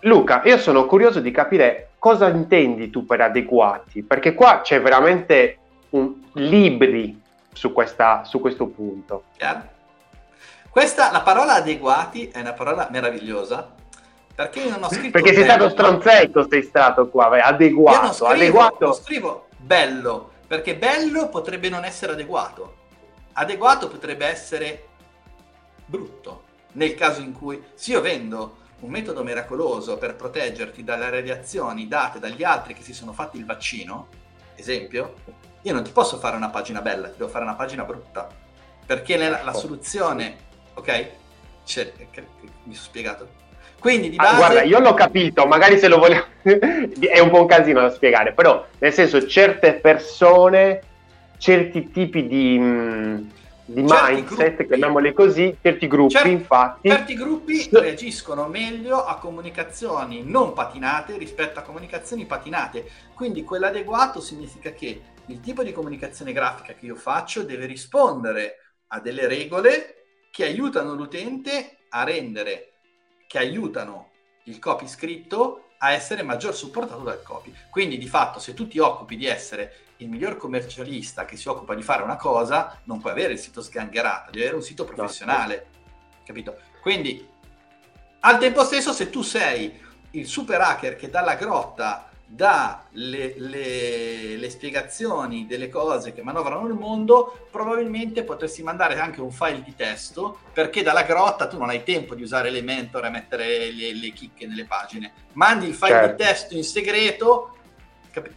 Luca, 0.00 0.42
io 0.44 0.58
sono 0.58 0.86
curioso 0.86 1.20
di 1.20 1.30
capire 1.30 1.90
cosa 1.98 2.28
intendi 2.28 2.90
tu 2.90 3.04
per 3.04 3.20
adeguati, 3.20 4.02
perché 4.02 4.34
qua 4.34 4.60
c'è 4.62 4.80
veramente 4.80 5.58
un, 5.90 6.14
libri 6.34 7.20
su, 7.52 7.72
questa, 7.72 8.24
su 8.24 8.40
questo 8.40 8.66
punto. 8.66 9.24
Chiaro? 9.36 9.78
Questa, 10.70 11.10
la 11.10 11.20
parola 11.20 11.54
adeguati 11.54 12.28
è 12.28 12.40
una 12.40 12.52
parola 12.52 12.88
meravigliosa 12.90 13.74
perché 14.32 14.60
io 14.60 14.70
non 14.70 14.84
ho 14.84 14.88
scritto 14.88 15.10
perché 15.10 15.34
sei 15.34 15.42
stato 15.42 15.68
stronzetto 15.68 16.46
sei 16.48 16.62
stato 16.62 17.08
qua 17.08 17.26
vai, 17.26 17.40
adeguato 17.40 17.96
io 17.96 18.02
non 18.02 18.14
scrivo, 18.14 18.32
adeguato 18.32 18.84
non 18.84 18.94
scrivo 18.94 19.46
bello 19.56 20.30
perché 20.46 20.76
bello 20.76 21.28
potrebbe 21.28 21.68
non 21.68 21.84
essere 21.84 22.12
adeguato 22.12 22.76
adeguato 23.32 23.88
potrebbe 23.88 24.26
essere 24.26 24.86
brutto 25.84 26.44
nel 26.72 26.94
caso 26.94 27.20
in 27.20 27.32
cui 27.32 27.62
se 27.74 27.90
io 27.90 28.00
vendo 28.00 28.58
un 28.80 28.90
metodo 28.90 29.22
miracoloso 29.22 29.98
per 29.98 30.16
proteggerti 30.16 30.84
dalle 30.84 31.10
radiazioni 31.10 31.88
date 31.88 32.18
dagli 32.18 32.42
altri 32.42 32.74
che 32.74 32.82
si 32.82 32.92
sono 32.92 33.12
fatti 33.12 33.36
il 33.36 33.44
vaccino 33.44 34.08
esempio 34.54 35.14
io 35.62 35.72
non 35.72 35.82
ti 35.82 35.90
posso 35.90 36.18
fare 36.18 36.36
una 36.36 36.48
pagina 36.48 36.80
bella 36.80 37.08
ti 37.08 37.18
devo 37.18 37.30
fare 37.30 37.44
una 37.44 37.54
pagina 37.54 37.84
brutta 37.84 38.28
perché 38.86 39.16
la, 39.16 39.42
la 39.42 39.52
soluzione 39.52 40.48
ok? 40.80 41.08
C'è, 41.64 41.92
mi 42.64 42.74
sono 42.74 42.86
spiegato. 42.86 43.28
Quindi 43.78 44.10
di 44.10 44.16
ah, 44.18 44.22
base... 44.22 44.34
Ah, 44.34 44.38
guarda, 44.38 44.62
io 44.62 44.78
l'ho 44.80 44.94
capito, 44.94 45.46
magari 45.46 45.78
se 45.78 45.88
lo 45.88 45.98
vogliamo... 45.98 46.24
è 46.42 47.18
un 47.18 47.30
po' 47.30 47.40
un 47.40 47.46
casino 47.46 47.80
da 47.80 47.90
spiegare, 47.90 48.32
però 48.32 48.64
nel 48.78 48.92
senso 48.92 49.26
certe 49.26 49.74
persone, 49.74 50.80
certi 51.38 51.90
tipi 51.90 52.26
di, 52.26 52.58
mm, 52.58 53.18
di 53.72 53.82
mindset, 53.82 54.56
gruppi, 54.56 54.66
chiamiamoli 54.66 55.12
così, 55.12 55.56
certi 55.62 55.86
gruppi 55.86 56.14
certi, 56.14 56.30
infatti... 56.30 56.88
Certi 56.88 57.14
gruppi 57.14 57.68
reagiscono 57.70 58.48
meglio 58.48 59.04
a 59.04 59.16
comunicazioni 59.16 60.22
non 60.24 60.52
patinate 60.52 61.16
rispetto 61.16 61.60
a 61.60 61.62
comunicazioni 61.62 62.26
patinate, 62.26 62.88
quindi 63.14 63.44
quell'adeguato 63.44 64.20
significa 64.20 64.72
che 64.72 65.02
il 65.26 65.40
tipo 65.40 65.62
di 65.62 65.72
comunicazione 65.72 66.32
grafica 66.32 66.74
che 66.74 66.86
io 66.86 66.96
faccio 66.96 67.44
deve 67.44 67.66
rispondere 67.66 68.56
a 68.88 69.00
delle 69.00 69.28
regole 69.28 69.94
che 70.32 70.44
aiutano 70.44 70.94
l'utente 70.94 71.78
a 71.90 72.02
rendere, 72.02 72.72
che 73.28 73.38
aiutano 73.38 74.10
il 74.44 74.58
copy 74.58 74.88
scritto 74.88 75.69
a 75.82 75.92
essere 75.92 76.22
maggior 76.22 76.54
supportato 76.54 77.02
dal 77.02 77.22
copy. 77.22 77.54
Quindi 77.70 77.98
di 77.98 78.08
fatto 78.08 78.38
se 78.38 78.54
tu 78.54 78.66
ti 78.66 78.78
occupi 78.78 79.16
di 79.16 79.26
essere 79.26 79.76
il 79.96 80.08
miglior 80.08 80.36
commercialista 80.36 81.24
che 81.24 81.36
si 81.36 81.48
occupa 81.48 81.74
di 81.74 81.82
fare 81.82 82.02
una 82.02 82.16
cosa, 82.16 82.80
non 82.84 83.00
puoi 83.00 83.12
avere 83.12 83.34
il 83.34 83.38
sito 83.38 83.62
sgangherato, 83.62 84.30
devi 84.30 84.42
avere 84.42 84.56
un 84.56 84.62
sito 84.62 84.84
professionale, 84.84 85.68
capito? 86.24 86.58
Quindi 86.80 87.26
al 88.20 88.38
tempo 88.38 88.64
stesso 88.64 88.92
se 88.92 89.10
tu 89.10 89.22
sei 89.22 89.88
il 90.12 90.26
super 90.26 90.60
hacker 90.60 90.96
che 90.96 91.08
dalla 91.08 91.34
grotta 91.36 92.09
dà 92.32 92.84
le, 92.90 93.34
le, 93.38 94.36
le, 94.36 94.50
spiegazioni 94.50 95.46
delle 95.48 95.68
cose 95.68 96.12
che 96.12 96.22
manovrano 96.22 96.68
il 96.68 96.74
mondo, 96.74 97.46
probabilmente 97.50 98.22
potresti 98.22 98.62
mandare 98.62 99.00
anche 99.00 99.20
un 99.20 99.32
file 99.32 99.62
di 99.64 99.74
testo, 99.74 100.38
perché 100.52 100.84
dalla 100.84 101.02
grotta 101.02 101.48
tu 101.48 101.58
non 101.58 101.70
hai 101.70 101.82
tempo 101.82 102.14
di 102.14 102.22
usare 102.22 102.46
Elementor 102.46 103.04
e 103.04 103.10
mettere 103.10 103.72
le, 103.72 103.92
le 103.94 104.12
chicche 104.12 104.46
nelle 104.46 104.64
pagine. 104.64 105.12
Mandi 105.32 105.66
il 105.66 105.74
file 105.74 105.90
certo. 105.90 106.10
di 106.10 106.22
testo 106.22 106.54
in 106.54 106.62
segreto, 106.62 107.56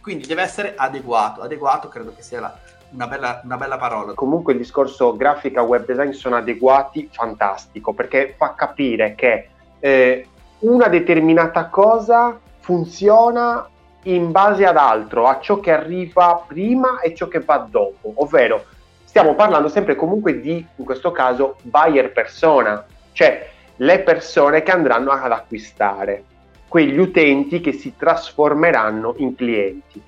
quindi 0.00 0.26
deve 0.26 0.42
essere 0.42 0.74
adeguato. 0.74 1.42
Adeguato 1.42 1.86
credo 1.86 2.12
che 2.16 2.22
sia 2.22 2.40
la, 2.40 2.58
una, 2.90 3.06
bella, 3.06 3.42
una 3.44 3.56
bella 3.56 3.76
parola. 3.76 4.12
Comunque 4.14 4.54
il 4.54 4.58
discorso 4.58 5.14
grafica 5.16 5.62
web 5.62 5.86
design 5.86 6.10
sono 6.10 6.34
adeguati, 6.34 7.08
fantastico, 7.12 7.92
perché 7.92 8.34
fa 8.36 8.54
capire 8.54 9.14
che 9.14 9.50
eh, 9.78 10.28
una 10.60 10.88
determinata 10.88 11.68
cosa 11.68 12.40
funziona 12.58 13.68
in 14.04 14.30
base 14.30 14.66
ad 14.66 14.76
altro, 14.76 15.26
a 15.26 15.38
ciò 15.40 15.60
che 15.60 15.72
arriva 15.72 16.44
prima 16.46 17.00
e 17.00 17.14
ciò 17.14 17.28
che 17.28 17.40
va 17.40 17.66
dopo, 17.68 18.12
ovvero 18.16 18.64
stiamo 19.04 19.34
parlando 19.34 19.68
sempre 19.68 19.94
comunque 19.94 20.40
di, 20.40 20.66
in 20.76 20.84
questo 20.84 21.12
caso, 21.12 21.56
buyer 21.62 22.12
persona, 22.12 22.84
cioè 23.12 23.48
le 23.76 24.00
persone 24.00 24.62
che 24.62 24.70
andranno 24.70 25.10
ad 25.10 25.30
acquistare, 25.30 26.24
quegli 26.68 26.98
utenti 26.98 27.60
che 27.60 27.72
si 27.72 27.94
trasformeranno 27.96 29.14
in 29.18 29.34
clienti. 29.34 30.02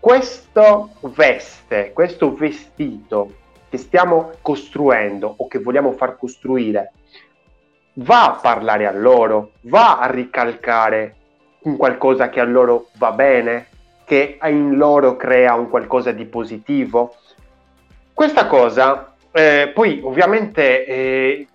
Questo 0.00 0.90
veste, 1.00 1.92
questo 1.92 2.34
vestito 2.34 3.32
che 3.68 3.78
stiamo 3.78 4.32
costruendo 4.40 5.32
o 5.36 5.46
che 5.46 5.58
vogliamo 5.58 5.92
far 5.92 6.16
costruire, 6.16 6.92
va 7.94 8.26
a 8.26 8.38
parlare 8.40 8.86
a 8.86 8.92
loro, 8.92 9.52
va 9.62 9.98
a 9.98 10.10
ricalcare 10.10 11.14
un 11.60 11.76
qualcosa 11.76 12.28
che 12.28 12.40
a 12.40 12.44
loro 12.44 12.88
va 12.98 13.12
bene, 13.12 13.66
che 14.04 14.38
in 14.44 14.76
loro 14.76 15.16
crea 15.16 15.54
un 15.54 15.68
qualcosa 15.68 16.12
di 16.12 16.24
positivo. 16.24 17.14
Questa 18.14 18.46
cosa, 18.46 19.14
eh, 19.32 19.70
poi 19.74 20.00
ovviamente 20.02 20.86
eh, 20.86 21.46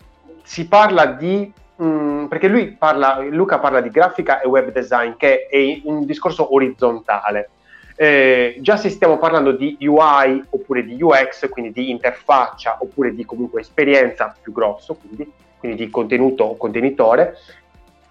si 0.43 0.67
parla 0.67 1.05
di, 1.05 1.51
mh, 1.75 1.85
mm, 1.85 2.25
perché 2.25 2.47
lui 2.47 2.67
parla, 2.67 3.19
Luca 3.29 3.59
parla 3.59 3.81
di 3.81 3.89
grafica 3.89 4.39
e 4.39 4.47
web 4.47 4.71
design, 4.71 5.13
che 5.17 5.47
è 5.47 5.81
un 5.85 6.05
discorso 6.05 6.53
orizzontale. 6.53 7.49
Eh, 7.95 8.57
già 8.59 8.75
se 8.75 8.89
stiamo 8.89 9.17
parlando 9.17 9.51
di 9.51 9.77
UI 9.79 10.43
oppure 10.49 10.83
di 10.83 11.01
UX, 11.01 11.49
quindi 11.49 11.71
di 11.71 11.89
interfaccia 11.91 12.77
oppure 12.79 13.13
di 13.13 13.23
comunque 13.25 13.61
esperienza 13.61 14.35
più 14.41 14.51
grosso, 14.51 14.95
quindi, 14.95 15.31
quindi 15.59 15.85
di 15.85 15.91
contenuto 15.91 16.43
o 16.43 16.57
contenitore, 16.57 17.37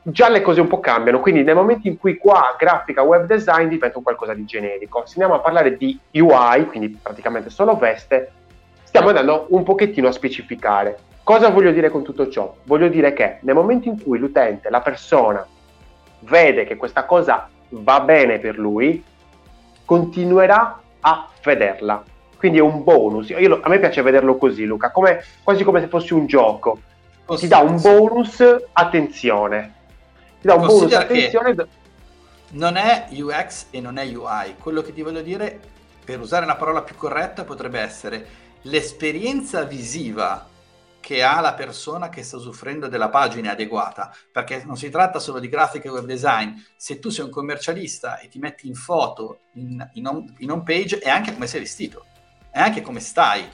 già 0.03 0.29
le 0.29 0.43
cose 0.43 0.61
un 0.61 0.67
po' 0.67 0.81
cambiano, 0.81 1.21
quindi 1.21 1.43
nel 1.43 1.55
momento 1.55 1.87
in 1.87 1.97
cui 1.97 2.17
qua 2.17 2.57
grafica 2.59 3.03
web 3.03 3.27
design 3.27 3.69
diventa 3.69 3.99
un 3.99 4.05
qualcosa 4.05 4.35
di 4.35 4.45
generico, 4.45 5.05
se 5.07 5.12
andiamo 5.15 5.35
a 5.35 5.41
parlare 5.41 5.77
di 5.77 5.99
UI, 6.12 6.67
quindi 6.67 6.88
praticamente 7.01 7.51
solo 7.51 7.77
veste, 7.77 8.33
stiamo 8.83 9.09
andando 9.09 9.47
un 9.51 9.62
pochettino 9.62 10.09
a 10.09 10.12
specificare. 10.12 10.99
Cosa 11.23 11.51
voglio 11.51 11.71
dire 11.71 11.88
con 11.88 12.03
tutto 12.03 12.29
ciò? 12.29 12.53
Voglio 12.65 12.88
dire 12.88 13.12
che 13.12 13.38
nel 13.43 13.55
momento 13.55 13.88
in 13.88 14.03
cui 14.03 14.19
l'utente, 14.19 14.71
la 14.71 14.81
persona, 14.81 15.47
vede 16.21 16.65
che 16.65 16.77
questa 16.77 17.05
cosa 17.05 17.49
va 17.69 18.01
bene 18.01 18.41
per 18.41 18.59
lui, 18.59 19.03
continuerà 19.85 20.81
a 21.01 21.29
vederla. 21.45 22.03
Quindi 22.37 22.59
è 22.59 22.62
un 22.62 22.83
bonus. 22.83 23.29
Io, 23.29 23.61
a 23.62 23.69
me 23.69 23.79
piace 23.79 24.03
vederlo 24.03 24.37
così, 24.37 24.65
Luca, 24.65 24.91
come, 24.91 25.23
quasi 25.45 25.62
come 25.62 25.81
se 25.81 25.87
fosse 25.87 26.12
un 26.12 26.27
gioco. 26.27 26.79
Ti 27.25 27.47
dà 27.47 27.61
un 27.61 27.81
bonus 27.81 28.45
attenzione 28.73 29.81
ti 30.42 30.48
dà 30.48 30.55
un 30.55 30.66
bonus 30.66 30.92
attenzione. 30.92 31.55
Non 32.50 32.76
è 32.76 33.07
UX 33.12 33.66
e 33.70 33.81
non 33.81 33.96
è 33.96 34.05
UI. 34.05 34.57
Quello 34.59 34.83
che 34.83 34.92
ti 34.92 35.00
voglio 35.00 35.22
dire, 35.22 35.59
per 36.05 36.20
usare 36.20 36.44
una 36.44 36.57
parola 36.57 36.83
più 36.83 36.96
corretta, 36.96 37.44
potrebbe 37.44 37.78
essere 37.78 38.26
l'esperienza 38.62 39.62
visiva 39.62 40.48
che 41.00 41.22
ha 41.22 41.40
la 41.40 41.55
persona 41.55 42.09
che 42.09 42.22
sta 42.22 42.38
soffrendo 42.38 42.88
della 42.88 43.09
pagina 43.09 43.52
adeguata, 43.52 44.14
perché 44.31 44.62
non 44.64 44.76
si 44.76 44.90
tratta 44.90 45.18
solo 45.18 45.38
di 45.38 45.48
grafica 45.48 45.88
e 45.88 45.92
web 45.92 46.05
design, 46.05 46.52
se 46.76 46.98
tu 46.98 47.09
sei 47.09 47.24
un 47.24 47.31
commercialista 47.31 48.18
e 48.18 48.28
ti 48.28 48.38
metti 48.38 48.68
in 48.68 48.74
foto 48.74 49.40
in, 49.55 49.85
in, 49.94 50.07
home, 50.07 50.33
in 50.38 50.50
home 50.50 50.62
page 50.62 50.98
è 50.98 51.09
anche 51.09 51.33
come 51.33 51.48
sei 51.48 51.61
vestito, 51.61 52.05
è 52.50 52.61
anche 52.61 52.83
come 52.83 53.00
stai, 53.00 53.44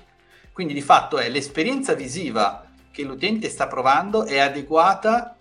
quindi 0.53 0.75
di 0.75 0.83
fatto 0.83 1.17
è 1.19 1.29
l'esperienza 1.31 1.95
visiva 1.95 2.67
che 2.91 3.03
l'utente 3.03 3.49
sta 3.49 3.67
provando 3.67 4.27
è 4.27 4.39
adeguata 4.39 5.38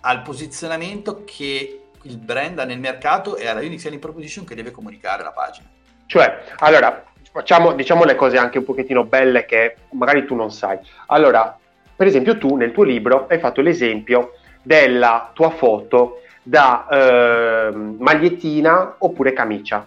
al 0.00 0.22
posizionamento 0.22 1.22
che 1.24 1.80
il 2.02 2.16
brand 2.18 2.58
ha 2.58 2.64
nel 2.64 2.78
mercato 2.78 3.36
e 3.36 3.46
alla 3.46 3.60
unique 3.60 3.78
selling 3.78 4.00
proposition 4.00 4.44
che 4.44 4.54
deve 4.54 4.70
comunicare 4.70 5.22
la 5.22 5.32
pagina. 5.32 5.66
Cioè, 6.06 6.44
allora, 6.58 7.04
facciamo, 7.32 7.72
diciamo 7.72 8.04
le 8.04 8.14
cose 8.14 8.38
anche 8.38 8.58
un 8.58 8.64
pochettino 8.64 9.04
belle 9.04 9.44
che 9.44 9.76
magari 9.90 10.24
tu 10.24 10.34
non 10.34 10.50
sai. 10.50 10.78
Allora, 11.06 11.58
per 11.94 12.06
esempio 12.06 12.38
tu 12.38 12.56
nel 12.56 12.72
tuo 12.72 12.84
libro 12.84 13.26
hai 13.28 13.38
fatto 13.38 13.60
l'esempio 13.60 14.32
della 14.62 15.30
tua 15.32 15.50
foto 15.50 16.22
da 16.42 16.86
eh, 16.88 17.70
magliettina 17.72 18.96
oppure 18.98 19.32
camicia. 19.32 19.86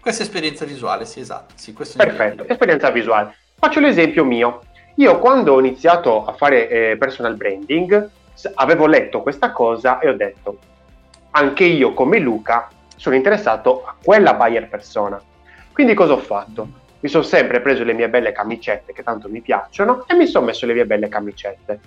Questa 0.00 0.22
esperienza 0.22 0.64
visuale, 0.64 1.06
sì, 1.06 1.20
esatto. 1.20 1.54
Sì, 1.56 1.72
Perfetto, 1.72 2.46
esperienza 2.46 2.90
visuale. 2.90 3.36
Faccio 3.54 3.80
l'esempio 3.80 4.24
mio. 4.24 4.60
Io 4.96 5.18
quando 5.18 5.54
ho 5.54 5.60
iniziato 5.60 6.26
a 6.26 6.32
fare 6.34 6.68
eh, 6.68 6.96
personal 6.98 7.36
branding, 7.36 8.10
avevo 8.54 8.86
letto 8.86 9.22
questa 9.22 9.52
cosa 9.52 9.98
e 9.98 10.08
ho 10.08 10.16
detto, 10.16 10.58
anche 11.30 11.64
io 11.64 11.94
come 11.94 12.18
Luca 12.18 12.68
sono 12.96 13.14
interessato 13.14 13.84
a 13.84 13.94
quella 14.02 14.34
buyer 14.34 14.68
persona. 14.68 15.20
Quindi 15.72 15.94
cosa 15.94 16.12
ho 16.12 16.18
fatto? 16.18 16.82
Mi 17.00 17.08
sono 17.08 17.22
sempre 17.22 17.60
preso 17.60 17.84
le 17.84 17.92
mie 17.92 18.08
belle 18.08 18.32
camicette 18.32 18.92
che 18.92 19.02
tanto 19.02 19.28
mi 19.28 19.40
piacciono 19.40 20.04
e 20.06 20.14
mi 20.14 20.26
sono 20.26 20.46
messo 20.46 20.66
le 20.66 20.74
mie 20.74 20.86
belle 20.86 21.08
camicette. 21.08 21.80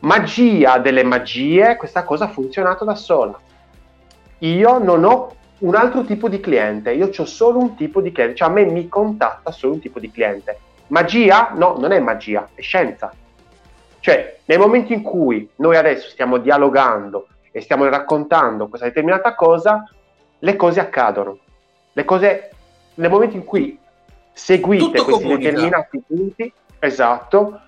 Magia 0.00 0.78
delle 0.78 1.02
magie, 1.02 1.76
questa 1.76 2.04
cosa 2.04 2.24
ha 2.24 2.28
funzionato 2.28 2.84
da 2.84 2.94
sola. 2.94 3.38
Io 4.38 4.78
non 4.78 5.04
ho 5.04 5.34
un 5.58 5.74
altro 5.74 6.04
tipo 6.04 6.28
di 6.28 6.40
cliente, 6.40 6.92
io 6.92 7.10
ho 7.16 7.24
solo 7.24 7.58
un 7.58 7.74
tipo 7.74 8.00
di 8.00 8.12
cliente, 8.12 8.36
cioè 8.36 8.48
a 8.48 8.52
me 8.52 8.64
mi 8.64 8.88
contatta 8.88 9.50
solo 9.50 9.74
un 9.74 9.80
tipo 9.80 9.98
di 9.98 10.10
cliente. 10.10 10.58
Magia? 10.88 11.52
No, 11.54 11.76
non 11.78 11.92
è 11.92 11.98
magia, 11.98 12.48
è 12.54 12.60
scienza 12.60 13.12
cioè, 14.04 14.36
nel 14.44 14.58
momento 14.58 14.92
in 14.92 15.00
cui 15.00 15.48
noi 15.56 15.78
adesso 15.78 16.10
stiamo 16.10 16.36
dialogando 16.36 17.28
e 17.50 17.62
stiamo 17.62 17.88
raccontando 17.88 18.68
questa 18.68 18.86
determinata 18.86 19.34
cosa, 19.34 19.82
le 20.40 20.56
cose 20.56 20.78
accadono. 20.78 21.38
Le 21.90 22.04
cose, 22.04 22.50
nel 22.96 23.08
momento 23.08 23.36
in 23.36 23.44
cui 23.44 23.78
seguite 24.30 24.84
Tutto 24.84 25.04
questi 25.04 25.22
comunica. 25.22 25.50
determinati 25.50 26.02
punti, 26.06 26.52
esatto, 26.80 27.60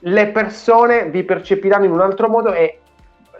le 0.00 0.26
persone 0.26 1.08
vi 1.08 1.22
percepiranno 1.22 1.86
in 1.86 1.92
un 1.92 2.02
altro 2.02 2.28
modo 2.28 2.52
e 2.52 2.80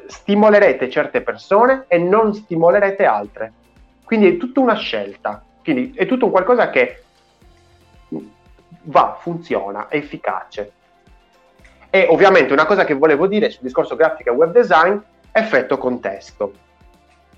stimolerete 0.06 0.88
certe 0.88 1.20
persone 1.20 1.84
e 1.88 1.98
non 1.98 2.32
stimolerete 2.32 3.04
altre. 3.04 3.52
Quindi 4.02 4.28
è 4.28 4.36
tutta 4.38 4.60
una 4.60 4.76
scelta, 4.76 5.44
quindi 5.62 5.92
è 5.94 6.06
tutto 6.06 6.24
un 6.24 6.30
qualcosa 6.30 6.70
che 6.70 7.02
va, 8.84 9.18
funziona, 9.20 9.88
è 9.88 9.96
efficace. 9.96 10.72
E 11.94 12.08
ovviamente 12.08 12.52
una 12.52 12.66
cosa 12.66 12.84
che 12.84 12.94
volevo 12.94 13.28
dire 13.28 13.50
sul 13.50 13.62
discorso 13.62 13.94
grafica 13.94 14.32
e 14.32 14.34
web 14.34 14.50
design, 14.50 14.96
effetto 15.30 15.78
contesto. 15.78 16.52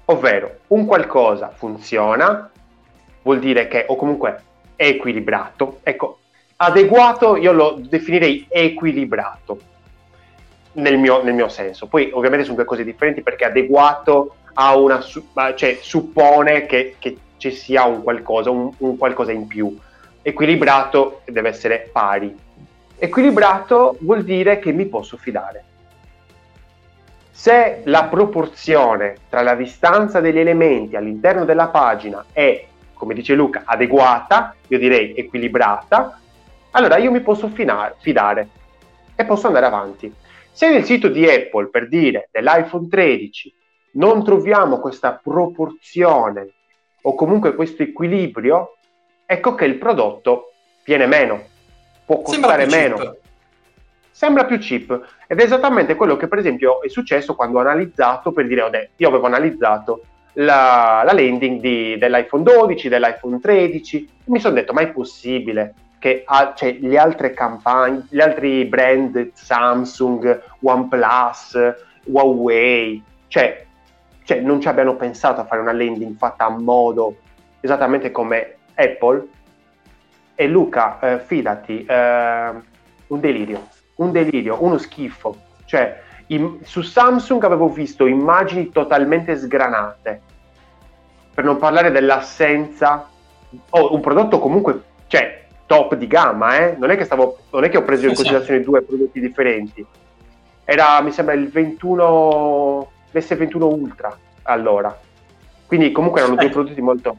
Ovvero, 0.06 0.60
un 0.68 0.86
qualcosa 0.86 1.52
funziona, 1.54 2.50
vuol 3.20 3.38
dire 3.38 3.68
che, 3.68 3.84
o 3.86 3.96
comunque 3.96 4.40
è 4.74 4.86
equilibrato. 4.86 5.80
Ecco, 5.82 6.20
adeguato 6.56 7.36
io 7.36 7.52
lo 7.52 7.76
definirei 7.86 8.46
equilibrato 8.48 9.60
nel 10.72 10.96
mio, 10.96 11.22
nel 11.22 11.34
mio 11.34 11.48
senso. 11.48 11.86
Poi 11.86 12.08
ovviamente 12.14 12.44
sono 12.46 12.56
due 12.56 12.64
cose 12.64 12.82
differenti 12.82 13.20
perché 13.20 13.44
adeguato 13.44 14.36
a 14.54 14.74
una, 14.74 15.02
cioè, 15.54 15.78
suppone 15.82 16.64
che, 16.64 16.96
che 16.98 17.18
ci 17.36 17.50
sia 17.50 17.84
un 17.84 18.02
qualcosa, 18.02 18.48
un, 18.48 18.72
un 18.78 18.96
qualcosa 18.96 19.32
in 19.32 19.46
più. 19.46 19.78
Equilibrato 20.22 21.20
deve 21.26 21.50
essere 21.50 21.90
pari. 21.92 22.44
Equilibrato 22.98 23.98
vuol 24.00 24.24
dire 24.24 24.58
che 24.58 24.72
mi 24.72 24.86
posso 24.86 25.18
fidare. 25.18 25.64
Se 27.30 27.82
la 27.84 28.04
proporzione 28.04 29.16
tra 29.28 29.42
la 29.42 29.54
distanza 29.54 30.20
degli 30.20 30.38
elementi 30.38 30.96
all'interno 30.96 31.44
della 31.44 31.68
pagina 31.68 32.24
è, 32.32 32.66
come 32.94 33.12
dice 33.12 33.34
Luca, 33.34 33.64
adeguata, 33.66 34.54
io 34.68 34.78
direi 34.78 35.14
equilibrata, 35.14 36.18
allora 36.70 36.96
io 36.96 37.10
mi 37.10 37.20
posso 37.20 37.48
fidare 37.48 38.48
e 39.14 39.24
posso 39.26 39.46
andare 39.46 39.66
avanti. 39.66 40.10
Se 40.50 40.70
nel 40.70 40.84
sito 40.84 41.08
di 41.08 41.28
Apple, 41.28 41.68
per 41.68 41.88
dire, 41.88 42.30
dell'iPhone 42.32 42.88
13, 42.88 43.54
non 43.92 44.24
troviamo 44.24 44.80
questa 44.80 45.20
proporzione 45.22 46.48
o 47.02 47.14
comunque 47.14 47.54
questo 47.54 47.82
equilibrio, 47.82 48.76
ecco 49.26 49.54
che 49.54 49.66
il 49.66 49.76
prodotto 49.76 50.52
viene 50.82 51.06
meno, 51.06 51.54
può 52.06 52.22
costare 52.22 52.64
meno. 52.66 52.96
Cheap. 52.96 53.16
Sembra 54.10 54.46
più 54.46 54.58
cheap 54.58 55.06
ed 55.26 55.40
è 55.40 55.42
esattamente 55.42 55.94
quello 55.94 56.16
che 56.16 56.26
per 56.26 56.38
esempio 56.38 56.80
è 56.80 56.88
successo 56.88 57.34
quando 57.34 57.58
ho 57.58 57.60
analizzato, 57.60 58.32
per 58.32 58.46
dire, 58.46 58.62
oh, 58.62 58.70
io 58.96 59.08
avevo 59.08 59.26
analizzato 59.26 60.02
la, 60.34 61.02
la 61.04 61.12
landing 61.12 61.60
di, 61.60 61.98
dell'iPhone 61.98 62.42
12, 62.42 62.88
dell'iPhone 62.88 63.38
13, 63.38 64.08
mi 64.26 64.40
sono 64.40 64.54
detto 64.54 64.72
ma 64.72 64.80
è 64.80 64.88
possibile 64.88 65.74
che 65.98 66.22
ha, 66.24 66.54
cioè, 66.54 66.78
le 66.80 66.98
altre 66.98 67.32
campagne, 67.32 68.06
gli 68.08 68.20
altri 68.20 68.64
brand, 68.64 69.32
Samsung, 69.34 70.42
OnePlus, 70.60 71.74
Huawei, 72.04 73.02
cioè, 73.28 73.66
cioè 74.24 74.40
non 74.40 74.60
ci 74.60 74.68
abbiano 74.68 74.96
pensato 74.96 75.40
a 75.40 75.44
fare 75.44 75.60
una 75.60 75.72
landing 75.72 76.16
fatta 76.16 76.46
a 76.46 76.50
modo 76.50 77.16
esattamente 77.60 78.10
come 78.10 78.56
Apple. 78.74 79.28
E 80.36 80.46
Luca, 80.46 81.00
eh, 81.00 81.18
fidati, 81.18 81.84
eh, 81.84 82.52
un 83.08 83.20
delirio, 83.20 83.68
un 83.96 84.12
delirio, 84.12 84.62
uno 84.62 84.78
schifo. 84.78 85.36
Cioè, 85.64 86.00
in, 86.28 86.58
su 86.62 86.82
Samsung 86.82 87.42
avevo 87.42 87.68
visto 87.68 88.06
immagini 88.06 88.70
totalmente 88.70 89.36
sgranate, 89.36 90.20
per 91.34 91.42
non 91.42 91.56
parlare 91.56 91.90
dell'assenza, 91.90 93.08
o 93.70 93.80
oh, 93.80 93.94
un 93.94 94.00
prodotto 94.00 94.38
comunque, 94.38 94.82
cioè, 95.08 95.46
top 95.66 95.94
di 95.94 96.06
gamma, 96.06 96.58
eh? 96.58 96.76
non, 96.78 96.90
è 96.90 96.96
che 96.96 97.04
stavo, 97.04 97.38
non 97.50 97.64
è 97.64 97.68
che 97.68 97.78
ho 97.78 97.82
preso 97.82 98.06
in 98.06 98.14
considerazione 98.14 98.60
due 98.60 98.82
prodotti 98.82 99.18
differenti. 99.18 99.84
Era, 100.64 101.00
mi 101.00 101.12
sembra, 101.12 101.34
il 101.34 101.48
21, 101.48 102.90
l'S21 103.12 103.62
Ultra 103.62 104.16
allora. 104.42 104.96
Quindi 105.66 105.92
comunque 105.92 106.20
erano 106.20 106.36
due 106.36 106.50
prodotti 106.50 106.80
molto... 106.80 107.16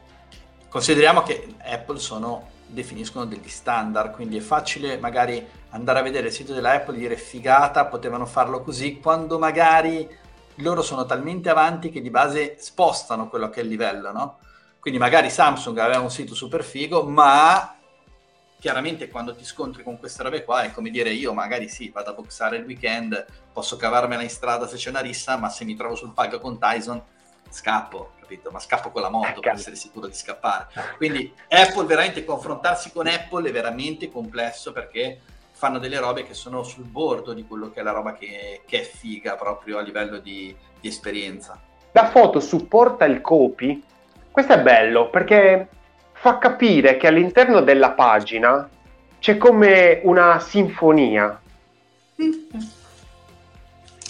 Consideriamo 0.68 1.22
che 1.22 1.46
Apple 1.64 1.98
sono, 1.98 2.46
definiscono 2.68 3.24
degli 3.24 3.48
standard, 3.48 4.12
quindi 4.12 4.36
è 4.36 4.40
facile 4.40 4.98
magari 4.98 5.46
andare 5.70 5.98
a 5.98 6.02
vedere 6.02 6.28
il 6.28 6.32
sito 6.32 6.52
della 6.52 6.72
Apple 6.72 6.96
e 6.96 6.98
dire 7.00 7.16
figata, 7.16 7.86
potevano 7.86 8.26
farlo 8.26 8.62
così, 8.62 8.98
quando 8.98 9.38
magari 9.38 10.08
loro 10.56 10.82
sono 10.82 11.06
talmente 11.06 11.50
avanti 11.50 11.90
che 11.90 12.00
di 12.00 12.10
base 12.10 12.56
spostano 12.58 13.28
quello 13.28 13.48
che 13.50 13.60
è 13.60 13.62
il 13.62 13.68
livello, 13.68 14.12
no? 14.12 14.38
Quindi 14.80 14.98
magari 14.98 15.30
Samsung 15.30 15.78
aveva 15.78 16.00
un 16.00 16.10
sito 16.10 16.34
super 16.34 16.64
figo, 16.64 17.04
ma 17.04 17.76
chiaramente 18.58 19.08
quando 19.08 19.36
ti 19.36 19.44
scontri 19.44 19.82
con 19.82 19.98
queste 19.98 20.22
robe 20.22 20.42
qua 20.42 20.62
è 20.62 20.72
come 20.72 20.90
dire 20.90 21.10
io 21.10 21.32
magari 21.32 21.68
sì, 21.68 21.90
vado 21.90 22.10
a 22.10 22.14
boxare 22.14 22.56
il 22.56 22.64
weekend, 22.64 23.24
posso 23.52 23.76
cavarmela 23.76 24.22
in 24.22 24.30
strada 24.30 24.66
se 24.66 24.76
c'è 24.76 24.90
una 24.90 25.00
rissa, 25.00 25.36
ma 25.36 25.48
se 25.48 25.64
mi 25.64 25.76
trovo 25.76 25.94
sul 25.94 26.12
palco 26.12 26.40
con 26.40 26.58
Tyson 26.58 27.02
scappo, 27.50 28.12
capito? 28.20 28.50
Ma 28.50 28.58
scappo 28.58 28.90
con 28.90 29.02
la 29.02 29.08
moto 29.08 29.40
per 29.40 29.52
essere 29.52 29.76
sicuro 29.76 30.06
di 30.06 30.14
scappare. 30.14 30.66
Quindi 30.96 31.32
Apple, 31.48 31.86
veramente 31.86 32.24
confrontarsi 32.24 32.92
con 32.92 33.06
Apple 33.06 33.48
è 33.48 33.52
veramente 33.52 34.10
complesso 34.10 34.72
perché 34.72 35.20
fanno 35.52 35.78
delle 35.78 35.98
robe 35.98 36.24
che 36.24 36.34
sono 36.34 36.62
sul 36.62 36.84
bordo 36.84 37.32
di 37.32 37.44
quello 37.46 37.70
che 37.70 37.80
è 37.80 37.82
la 37.82 37.90
roba 37.90 38.14
che, 38.14 38.62
che 38.64 38.80
è 38.80 38.84
figa 38.84 39.34
proprio 39.34 39.78
a 39.78 39.82
livello 39.82 40.18
di, 40.18 40.54
di 40.80 40.88
esperienza. 40.88 41.60
La 41.92 42.10
foto 42.10 42.38
supporta 42.38 43.04
il 43.06 43.20
copy, 43.20 43.82
questo 44.30 44.52
è 44.52 44.62
bello 44.62 45.10
perché 45.10 45.68
fa 46.12 46.38
capire 46.38 46.96
che 46.96 47.08
all'interno 47.08 47.60
della 47.60 47.90
pagina 47.90 48.68
c'è 49.18 49.36
come 49.36 50.00
una 50.04 50.38
sinfonia. 50.38 51.40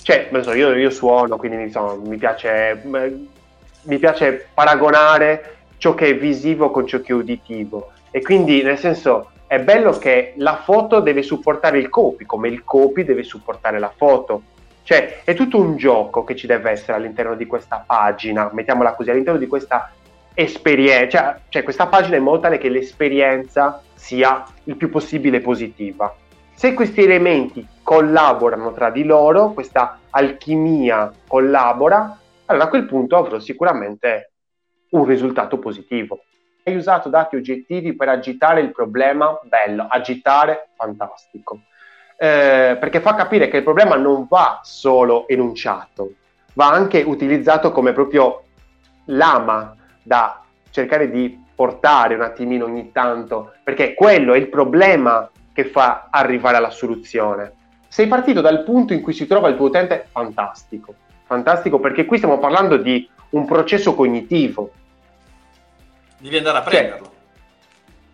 Cioè, 0.08 0.30
so, 0.40 0.54
io, 0.54 0.74
io, 0.74 0.88
suono, 0.88 1.36
quindi 1.36 1.64
insomma, 1.64 1.94
mi, 2.02 2.16
piace, 2.16 2.80
mi 2.82 3.98
piace 3.98 4.48
paragonare 4.54 5.56
ciò 5.76 5.92
che 5.92 6.06
è 6.06 6.16
visivo 6.16 6.70
con 6.70 6.86
ciò 6.86 7.02
che 7.02 7.12
è 7.12 7.14
uditivo. 7.14 7.90
E 8.10 8.22
quindi, 8.22 8.62
nel 8.62 8.78
senso, 8.78 9.32
è 9.46 9.60
bello 9.60 9.90
che 9.98 10.32
la 10.36 10.62
foto 10.64 11.00
deve 11.00 11.20
supportare 11.20 11.76
il 11.76 11.90
copy, 11.90 12.24
come 12.24 12.48
il 12.48 12.64
copy 12.64 13.04
deve 13.04 13.22
supportare 13.22 13.78
la 13.78 13.92
foto. 13.94 14.44
Cioè, 14.82 15.24
è 15.24 15.34
tutto 15.34 15.60
un 15.60 15.76
gioco 15.76 16.24
che 16.24 16.34
ci 16.34 16.46
deve 16.46 16.70
essere 16.70 16.94
all'interno 16.94 17.34
di 17.34 17.44
questa 17.44 17.84
pagina, 17.86 18.48
mettiamola 18.50 18.94
così, 18.94 19.10
all'interno 19.10 19.38
di 19.38 19.46
questa 19.46 19.92
esperienza, 20.32 21.34
cioè, 21.34 21.40
cioè, 21.50 21.62
questa 21.62 21.86
pagina 21.86 22.14
è 22.14 22.18
in 22.18 22.24
modo 22.24 22.40
tale 22.40 22.56
che 22.56 22.70
l'esperienza 22.70 23.82
sia 23.92 24.42
il 24.64 24.76
più 24.76 24.88
possibile 24.88 25.40
positiva. 25.40 26.16
Se 26.54 26.72
questi 26.72 27.02
elementi 27.02 27.76
collaborano 27.88 28.74
tra 28.74 28.90
di 28.90 29.02
loro, 29.02 29.52
questa 29.52 30.00
alchimia 30.10 31.10
collabora, 31.26 32.18
allora 32.44 32.64
a 32.66 32.68
quel 32.68 32.84
punto 32.84 33.16
avrò 33.16 33.38
sicuramente 33.38 34.32
un 34.90 35.06
risultato 35.06 35.58
positivo. 35.58 36.20
Hai 36.64 36.76
usato 36.76 37.08
dati 37.08 37.36
oggettivi 37.36 37.96
per 37.96 38.10
agitare 38.10 38.60
il 38.60 38.72
problema? 38.72 39.40
Bello, 39.42 39.86
agitare, 39.88 40.68
fantastico. 40.76 41.60
Eh, 42.18 42.76
perché 42.78 43.00
fa 43.00 43.14
capire 43.14 43.48
che 43.48 43.56
il 43.56 43.62
problema 43.62 43.96
non 43.96 44.26
va 44.28 44.60
solo 44.62 45.26
enunciato, 45.26 46.10
va 46.52 46.68
anche 46.68 47.00
utilizzato 47.00 47.72
come 47.72 47.94
proprio 47.94 48.42
lama 49.06 49.74
da 50.02 50.42
cercare 50.68 51.10
di 51.10 51.42
portare 51.54 52.16
un 52.16 52.20
attimino 52.20 52.66
ogni 52.66 52.92
tanto, 52.92 53.54
perché 53.64 53.94
quello 53.94 54.34
è 54.34 54.36
il 54.36 54.50
problema 54.50 55.30
che 55.54 55.64
fa 55.64 56.08
arrivare 56.10 56.58
alla 56.58 56.68
soluzione. 56.68 57.56
Sei 57.88 58.06
partito 58.06 58.40
dal 58.40 58.62
punto 58.64 58.92
in 58.92 59.00
cui 59.00 59.12
si 59.12 59.26
trova 59.26 59.48
il 59.48 59.56
tuo 59.56 59.66
utente, 59.66 60.08
fantastico, 60.12 60.94
fantastico 61.24 61.80
perché 61.80 62.04
qui 62.04 62.18
stiamo 62.18 62.38
parlando 62.38 62.76
di 62.76 63.08
un 63.30 63.46
processo 63.46 63.94
cognitivo. 63.94 64.70
Devi 66.18 66.36
andare 66.36 66.58
a 66.58 66.62
cioè, 66.62 66.70
prenderlo. 66.70 67.12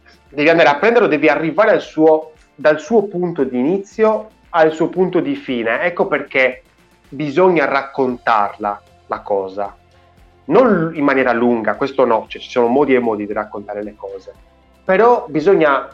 Cioè, 0.04 0.12
devi 0.28 0.48
andare 0.48 0.68
a 0.68 0.76
prenderlo, 0.76 1.08
devi 1.08 1.28
arrivare 1.28 1.72
al 1.72 1.80
suo, 1.80 2.32
dal 2.54 2.80
suo 2.80 3.04
punto 3.04 3.44
di 3.44 3.58
inizio 3.58 4.30
al 4.50 4.72
suo 4.72 4.88
punto 4.88 5.20
di 5.20 5.34
fine. 5.34 5.80
Ecco 5.82 6.06
perché 6.06 6.62
bisogna 7.08 7.64
raccontarla 7.64 8.82
la 9.06 9.20
cosa 9.20 9.76
non 10.46 10.92
in 10.94 11.04
maniera 11.04 11.32
lunga, 11.32 11.76
questo 11.76 12.04
no, 12.04 12.26
cioè, 12.28 12.40
ci 12.40 12.50
sono 12.50 12.66
modi 12.66 12.94
e 12.94 12.98
modi 12.98 13.26
di 13.26 13.32
raccontare 13.32 13.82
le 13.82 13.94
cose, 13.96 14.32
però 14.84 15.26
bisogna 15.28 15.88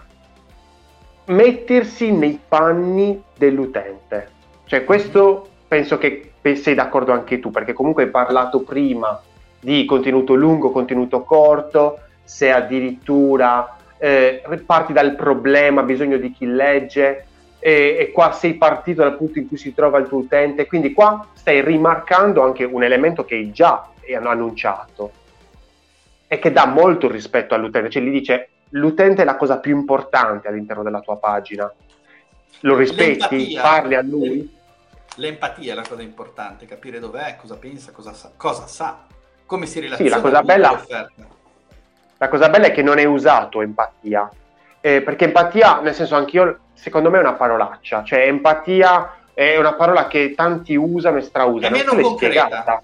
mettersi 1.30 2.12
nei 2.12 2.38
panni 2.46 3.22
dell'utente. 3.36 4.28
Cioè 4.64 4.84
questo 4.84 5.48
penso 5.66 5.98
che 5.98 6.32
sei 6.54 6.74
d'accordo 6.74 7.12
anche 7.12 7.38
tu, 7.40 7.50
perché 7.50 7.72
comunque 7.72 8.04
hai 8.04 8.10
parlato 8.10 8.60
prima 8.60 9.20
di 9.58 9.84
contenuto 9.84 10.34
lungo, 10.34 10.70
contenuto 10.70 11.22
corto, 11.22 12.00
se 12.24 12.50
addirittura 12.50 13.76
eh, 13.98 14.42
parti 14.64 14.92
dal 14.92 15.14
problema, 15.14 15.82
bisogno 15.82 16.16
di 16.16 16.32
chi 16.32 16.46
legge, 16.46 17.26
e, 17.58 17.96
e, 17.98 18.10
qua 18.10 18.32
sei 18.32 18.54
partito 18.54 19.02
dal 19.02 19.16
punto 19.16 19.38
in 19.38 19.46
cui 19.46 19.58
si 19.58 19.74
trova 19.74 19.98
il 19.98 20.08
tuo 20.08 20.18
utente, 20.18 20.66
quindi 20.66 20.92
qua 20.92 21.28
stai 21.34 21.62
rimarcando 21.62 22.42
anche 22.42 22.64
un 22.64 22.82
elemento 22.82 23.24
che 23.24 23.50
già 23.52 23.88
hanno 24.16 24.28
annunciato 24.30 25.12
e 26.26 26.38
che 26.38 26.50
dà 26.50 26.66
molto 26.66 27.08
rispetto 27.08 27.54
all'utente, 27.54 27.90
cioè 27.90 28.02
gli 28.02 28.10
dice 28.10 28.49
l'utente 28.70 29.22
è 29.22 29.24
la 29.24 29.36
cosa 29.36 29.58
più 29.58 29.76
importante 29.76 30.48
all'interno 30.48 30.82
della 30.82 31.00
tua 31.00 31.16
pagina. 31.16 31.72
Lo 32.60 32.76
rispetti, 32.76 33.36
L'empatia. 33.36 33.62
parli 33.62 33.94
a 33.94 34.02
lui. 34.02 34.58
L'empatia 35.16 35.72
è 35.72 35.74
la 35.74 35.84
cosa 35.86 36.02
importante, 36.02 36.66
capire 36.66 36.98
dov'è, 36.98 37.36
cosa 37.36 37.56
pensa, 37.56 37.92
cosa 37.92 38.12
sa, 38.12 38.30
cosa 38.36 38.66
sa 38.66 39.06
come 39.44 39.66
si 39.66 39.80
relaziona 39.80 40.10
sì, 40.10 40.16
la 40.16 40.22
cosa 40.22 40.42
bella, 40.42 40.84
La 42.18 42.28
cosa 42.28 42.48
bella 42.48 42.66
è 42.66 42.70
che 42.70 42.82
non 42.82 42.98
è 42.98 43.04
usato 43.04 43.60
empatia, 43.62 44.30
eh, 44.80 45.02
perché 45.02 45.24
empatia, 45.24 45.80
nel 45.80 45.94
senso 45.94 46.14
anch'io, 46.14 46.58
secondo 46.72 47.10
me 47.10 47.18
è 47.18 47.20
una 47.20 47.32
parolaccia, 47.32 48.04
cioè 48.04 48.20
empatia 48.20 49.16
è 49.34 49.58
una 49.58 49.74
parola 49.74 50.06
che 50.06 50.34
tanti 50.36 50.76
usano 50.76 51.18
e 51.18 51.22
strausano. 51.22 51.74
È 51.74 51.78
meno 51.78 52.00
concreta. 52.00 52.82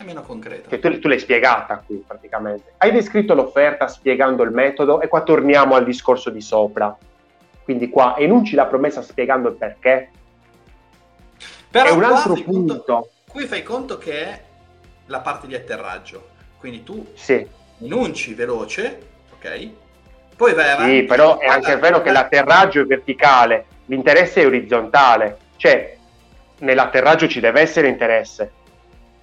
È 0.00 0.02
meno 0.02 0.22
concreta. 0.22 0.66
Che 0.66 0.78
tu, 0.78 0.98
tu 0.98 1.08
l'hai 1.08 1.18
spiegata 1.18 1.82
qui 1.84 2.02
praticamente. 2.06 2.72
Hai 2.78 2.90
descritto 2.90 3.34
l'offerta 3.34 3.86
spiegando 3.86 4.42
il 4.44 4.50
metodo 4.50 5.02
e 5.02 5.08
qua 5.08 5.20
torniamo 5.22 5.74
al 5.74 5.84
discorso 5.84 6.30
di 6.30 6.40
sopra. 6.40 6.96
Quindi 7.62 7.90
qua 7.90 8.16
enunci 8.16 8.54
la 8.54 8.64
promessa 8.64 9.02
spiegando 9.02 9.50
il 9.50 9.56
perché. 9.56 10.10
Però 11.70 11.86
è 11.86 11.90
un 11.90 12.04
altro 12.04 12.32
punto. 12.32 12.82
Conto, 12.82 13.10
qui 13.28 13.44
fai 13.44 13.62
conto 13.62 13.98
che 13.98 14.22
è 14.22 14.42
la 15.04 15.20
parte 15.20 15.46
di 15.46 15.54
atterraggio. 15.54 16.28
Quindi 16.56 16.82
tu 16.82 17.06
sì. 17.12 17.46
enunci 17.82 18.32
veloce, 18.32 19.06
ok? 19.34 19.68
Poi 20.34 20.54
vai 20.54 20.70
avanti. 20.70 20.96
Sì, 20.96 21.02
però 21.02 21.36
è 21.36 21.46
anche 21.46 21.76
vero 21.76 22.00
che 22.00 22.10
l'atterraggio 22.10 22.80
è 22.80 22.86
verticale, 22.86 23.66
l'interesse 23.84 24.40
è 24.40 24.46
orizzontale. 24.46 25.36
Cioè, 25.56 25.98
nell'atterraggio 26.60 27.28
ci 27.28 27.40
deve 27.40 27.60
essere 27.60 27.88
interesse. 27.88 28.52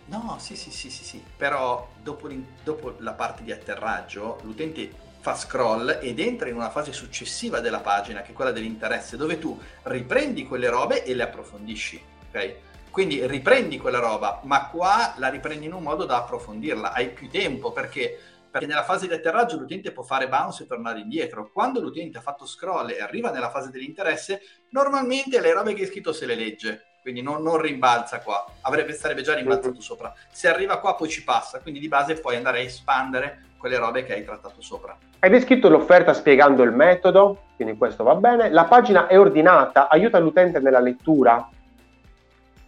No, 0.10 0.38
sì, 0.40 0.56
sì, 0.56 0.72
sì, 0.72 0.90
sì, 0.90 1.04
sì. 1.04 1.24
però 1.36 1.86
dopo, 2.02 2.30
dopo 2.64 2.96
la 3.00 3.14
parte 3.14 3.44
di 3.44 3.52
atterraggio 3.52 4.40
l'utente 4.44 4.90
fa 5.20 5.36
scroll 5.36 6.00
ed 6.02 6.20
entra 6.20 6.48
in 6.48 6.56
una 6.56 6.70
fase 6.70 6.94
successiva 6.94 7.60
della 7.60 7.82
pagina, 7.82 8.22
che 8.22 8.32
è 8.32 8.34
quella 8.34 8.52
dell'interesse, 8.52 9.18
dove 9.18 9.38
tu 9.38 9.60
riprendi 9.84 10.46
quelle 10.46 10.70
robe 10.70 11.04
e 11.04 11.14
le 11.14 11.24
approfondisci, 11.24 12.02
ok? 12.30 12.56
Quindi 12.90 13.28
riprendi 13.28 13.78
quella 13.78 14.00
roba, 14.00 14.40
ma 14.46 14.70
qua 14.70 15.14
la 15.18 15.28
riprendi 15.28 15.66
in 15.66 15.74
un 15.74 15.84
modo 15.84 16.06
da 16.06 16.18
approfondirla, 16.20 16.94
hai 16.94 17.12
più 17.12 17.30
tempo 17.30 17.74
perché, 17.74 18.18
perché 18.50 18.66
nella 18.66 18.86
fase 18.86 19.08
di 19.08 19.14
atterraggio 19.14 19.58
l'utente 19.58 19.92
può 19.92 20.04
fare 20.04 20.30
bounce 20.30 20.64
e 20.64 20.68
tornare 20.68 21.02
indietro. 21.02 21.52
Quando 21.52 21.82
l'utente 21.82 22.18
ha 22.18 22.22
fatto 22.22 22.46
scroll 22.46 22.92
e 22.92 23.02
arriva 23.02 23.30
nella 23.30 23.50
fase 23.52 23.70
dell'interesse, 23.72 24.42
normalmente 24.70 25.42
le 25.42 25.52
robe 25.52 25.74
che 25.74 25.82
hai 25.82 25.88
scritto 25.88 26.14
se 26.14 26.26
le 26.26 26.36
legge, 26.36 26.87
quindi 27.08 27.22
non, 27.24 27.42
non 27.42 27.62
rimbalza 27.62 28.20
qua, 28.20 28.46
Avrebbe, 28.64 28.92
sarebbe 28.92 29.22
già 29.22 29.34
rimbalzato 29.34 29.80
sopra. 29.80 30.14
Se 30.30 30.50
arriva 30.50 30.78
qua 30.80 30.96
poi 30.96 31.08
ci 31.08 31.24
passa, 31.24 31.62
quindi 31.62 31.80
di 31.80 31.88
base 31.88 32.16
puoi 32.16 32.36
andare 32.36 32.60
a 32.60 32.64
espandere 32.64 33.44
quelle 33.58 33.78
robe 33.78 34.04
che 34.04 34.12
hai 34.14 34.26
trattato 34.26 34.62
sopra. 34.62 34.98
Hai 35.20 35.30
descritto 35.30 35.70
l'offerta 35.70 36.14
spiegando 36.14 36.64
il 36.64 36.74
metodo, 36.74 37.44
quindi 37.56 37.78
questo 37.78 38.04
va 38.04 38.16
bene. 38.16 38.50
La 38.50 38.66
pagina 38.66 39.08
è 39.08 39.18
ordinata, 39.18 39.88
aiuta 39.88 40.20
l'utente 40.20 40.60
nella 40.60 40.82
lettura, 40.82 41.50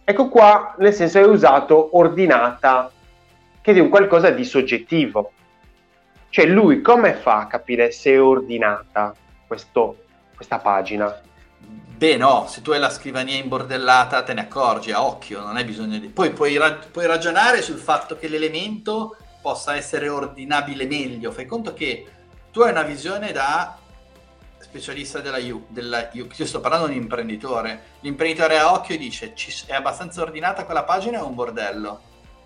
Ecco 0.02 0.28
qua, 0.28 0.74
nel 0.78 0.92
senso 0.94 1.18
è 1.18 1.24
usato 1.24 1.96
ordinata, 1.96 2.90
che 3.60 3.72
è 3.72 3.78
un 3.78 3.90
qualcosa 3.90 4.30
di 4.30 4.44
soggettivo. 4.44 5.32
Cioè 6.30 6.46
lui 6.46 6.80
come 6.80 7.12
fa 7.12 7.40
a 7.40 7.46
capire 7.46 7.92
se 7.92 8.14
è 8.14 8.20
ordinata 8.20 9.14
questo, 9.46 9.98
questa 10.34 10.58
pagina? 10.58 11.28
Beh 12.00 12.16
no, 12.16 12.46
se 12.48 12.62
tu 12.62 12.70
hai 12.70 12.78
la 12.78 12.88
scrivania 12.88 13.36
imbordellata 13.36 14.22
te 14.22 14.32
ne 14.32 14.40
accorgi 14.40 14.90
a 14.90 15.04
occhio, 15.04 15.40
non 15.42 15.56
hai 15.56 15.64
bisogno 15.64 15.98
di... 15.98 16.08
Poi 16.08 16.30
puoi, 16.30 16.56
rag... 16.56 16.86
puoi 16.86 17.04
ragionare 17.04 17.60
sul 17.60 17.76
fatto 17.76 18.16
che 18.16 18.26
l'elemento 18.26 19.18
possa 19.42 19.76
essere 19.76 20.08
ordinabile 20.08 20.86
meglio. 20.86 21.30
Fai 21.30 21.44
conto 21.44 21.74
che 21.74 22.06
tu 22.50 22.62
hai 22.62 22.70
una 22.70 22.84
visione 22.84 23.32
da 23.32 23.76
specialista 24.60 25.20
della 25.20 25.36
U, 25.52 25.66
della 25.68 26.08
U, 26.14 26.26
io 26.34 26.46
sto 26.46 26.60
parlando 26.60 26.86
di 26.86 26.96
un 26.96 27.02
imprenditore, 27.02 27.82
l'imprenditore 28.00 28.58
a 28.58 28.72
occhio 28.72 28.96
dice 28.96 29.34
è 29.66 29.74
abbastanza 29.74 30.22
ordinata 30.22 30.64
quella 30.64 30.84
pagina 30.84 31.18
è 31.18 31.22
un 31.22 31.34
bordello, 31.34 32.00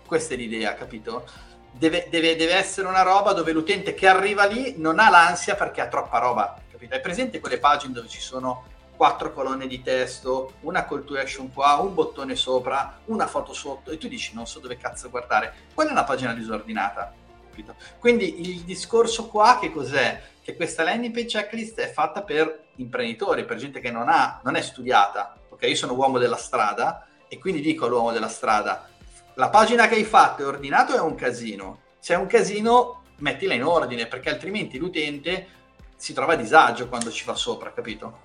questa 0.05 0.33
è 0.33 0.37
l'idea, 0.37 0.73
capito? 0.73 1.25
Deve, 1.71 2.07
deve, 2.09 2.35
deve, 2.35 2.55
essere 2.55 2.89
una 2.89 3.03
roba 3.03 3.31
dove 3.31 3.53
l'utente 3.53 3.93
che 3.93 4.05
arriva 4.05 4.43
lì 4.43 4.75
non 4.79 4.99
ha 4.99 5.09
l'ansia 5.09 5.55
perché 5.55 5.79
ha 5.79 5.87
troppa 5.87 6.17
roba, 6.17 6.57
capito? 6.69 6.93
Hai 6.93 6.99
presente 6.99 7.39
quelle 7.39 7.57
pagine 7.57 7.93
dove 7.93 8.09
ci 8.09 8.19
sono 8.19 8.73
quattro 8.95 9.33
colonne 9.33 9.67
di 9.67 9.81
testo, 9.81 10.53
una 10.61 10.85
call 10.85 11.03
to 11.03 11.17
action 11.17 11.51
qua, 11.51 11.75
un 11.75 11.93
bottone 11.93 12.35
sopra, 12.35 12.99
una 13.05 13.27
foto 13.27 13.53
sotto 13.53 13.91
e 13.91 13.97
tu 13.97 14.07
dici 14.07 14.33
non 14.33 14.47
so 14.47 14.59
dove 14.59 14.77
cazzo 14.77 15.09
guardare, 15.09 15.53
quella 15.73 15.89
è 15.89 15.93
una 15.93 16.03
pagina 16.03 16.33
disordinata, 16.33 17.13
capito? 17.49 17.75
Quindi 17.99 18.49
il 18.49 18.61
discorso 18.61 19.27
qua 19.27 19.57
che 19.59 19.71
cos'è? 19.71 20.33
che 20.45 20.55
questa 20.55 20.83
landing 20.83 21.11
page 21.11 21.39
checklist 21.39 21.79
è 21.79 21.91
fatta 21.91 22.21
per 22.21 22.65
imprenditori, 22.75 23.45
per 23.45 23.57
gente 23.57 23.79
che 23.79 23.89
non, 23.89 24.07
ha, 24.07 24.41
non 24.43 24.53
è 24.55 24.61
studiata. 24.61 25.35
Ok, 25.49 25.63
io 25.63 25.75
sono 25.75 25.95
uomo 25.95 26.19
della 26.19 26.35
strada 26.35 27.07
e 27.27 27.39
quindi 27.39 27.61
dico 27.61 27.85
all'uomo 27.85 28.11
della 28.11 28.27
strada, 28.27 28.87
la 29.33 29.49
pagina 29.49 29.87
che 29.87 29.95
hai 29.95 30.03
fatto 30.03 30.43
è 30.43 30.45
ordinato 30.45 30.95
è 30.95 30.99
un 30.99 31.15
casino? 31.15 31.81
Se 31.97 32.13
è 32.13 32.17
un 32.17 32.27
casino, 32.27 33.05
mettila 33.17 33.55
in 33.55 33.63
ordine, 33.63 34.05
perché 34.05 34.29
altrimenti 34.29 34.77
l'utente 34.77 35.47
si 35.95 36.13
trova 36.13 36.33
a 36.33 36.35
disagio 36.35 36.87
quando 36.89 37.09
ci 37.09 37.25
va 37.25 37.33
sopra, 37.33 37.73
capito? 37.73 38.24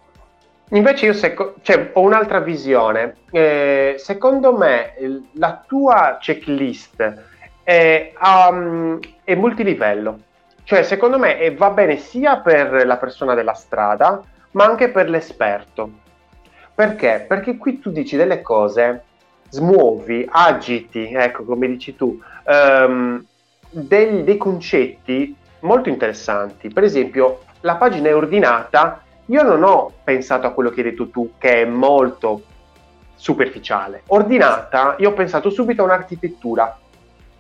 Invece 0.70 1.06
io 1.06 1.12
seco- 1.12 1.54
cioè, 1.62 1.90
ho 1.92 2.00
un'altra 2.00 2.40
visione. 2.40 3.16
Eh, 3.30 3.94
secondo 3.98 4.56
me 4.56 4.94
la 5.32 5.62
tua 5.66 6.18
checklist 6.20 7.14
è, 7.62 8.12
um, 8.20 8.98
è 9.24 9.34
multilivello 9.34 10.18
cioè, 10.70 10.84
secondo 10.84 11.18
me 11.18 11.36
eh, 11.40 11.52
va 11.52 11.70
bene 11.70 11.96
sia 11.96 12.36
per 12.36 12.86
la 12.86 12.96
persona 12.96 13.34
della 13.34 13.54
strada, 13.54 14.22
ma 14.52 14.66
anche 14.66 14.88
per 14.90 15.10
l'esperto. 15.10 15.90
Perché? 16.72 17.24
Perché 17.26 17.56
qui 17.56 17.80
tu 17.80 17.90
dici 17.90 18.16
delle 18.16 18.40
cose, 18.40 19.02
smuovi, 19.48 20.24
agiti, 20.30 21.12
ecco 21.12 21.42
come 21.42 21.66
dici 21.66 21.96
tu, 21.96 22.20
um, 22.44 23.20
dei, 23.68 24.22
dei 24.22 24.36
concetti 24.36 25.34
molto 25.62 25.88
interessanti. 25.88 26.68
Per 26.68 26.84
esempio, 26.84 27.40
la 27.62 27.74
pagina 27.74 28.10
è 28.10 28.14
ordinata. 28.14 29.02
Io 29.31 29.43
non 29.45 29.62
ho 29.62 29.93
pensato 30.03 30.49
a 30.49 30.51
quello 30.51 30.70
che 30.70 30.81
hai 30.81 30.91
detto 30.91 31.09
tu, 31.09 31.35
che 31.39 31.62
è 31.62 31.64
molto 31.64 32.43
superficiale. 33.14 34.03
Ordinata, 34.09 34.97
io 34.99 35.11
ho 35.11 35.12
pensato 35.12 35.51
subito 35.51 35.83
a 35.83 35.85
un'architettura. 35.85 36.76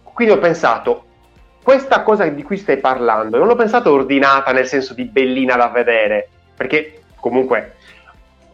Quindi 0.04 0.32
ho 0.32 0.38
pensato, 0.38 1.04
questa 1.62 2.02
cosa 2.02 2.26
di 2.26 2.42
cui 2.44 2.58
stai 2.58 2.78
parlando, 2.78 3.38
non 3.38 3.48
l'ho 3.48 3.56
pensato 3.56 3.90
ordinata 3.90 4.52
nel 4.52 4.68
senso 4.68 4.94
di 4.94 5.04
bellina 5.04 5.56
da 5.56 5.66
vedere, 5.68 6.28
perché 6.54 7.02
comunque 7.18 7.74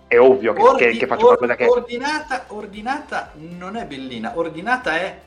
è 0.07 0.18
ovvio 0.18 0.55
che, 0.55 0.62
Ordi, 0.62 0.84
che, 0.84 0.97
che 0.97 1.07
faccio 1.07 1.26
or, 1.26 1.37
qualcosa 1.37 1.57
che... 1.57 1.66
Ordinata, 1.66 2.45
ordinata 2.49 3.32
non 3.34 3.76
è 3.76 3.84
bellina, 3.84 4.32
ordinata 4.37 4.97
è 4.97 5.20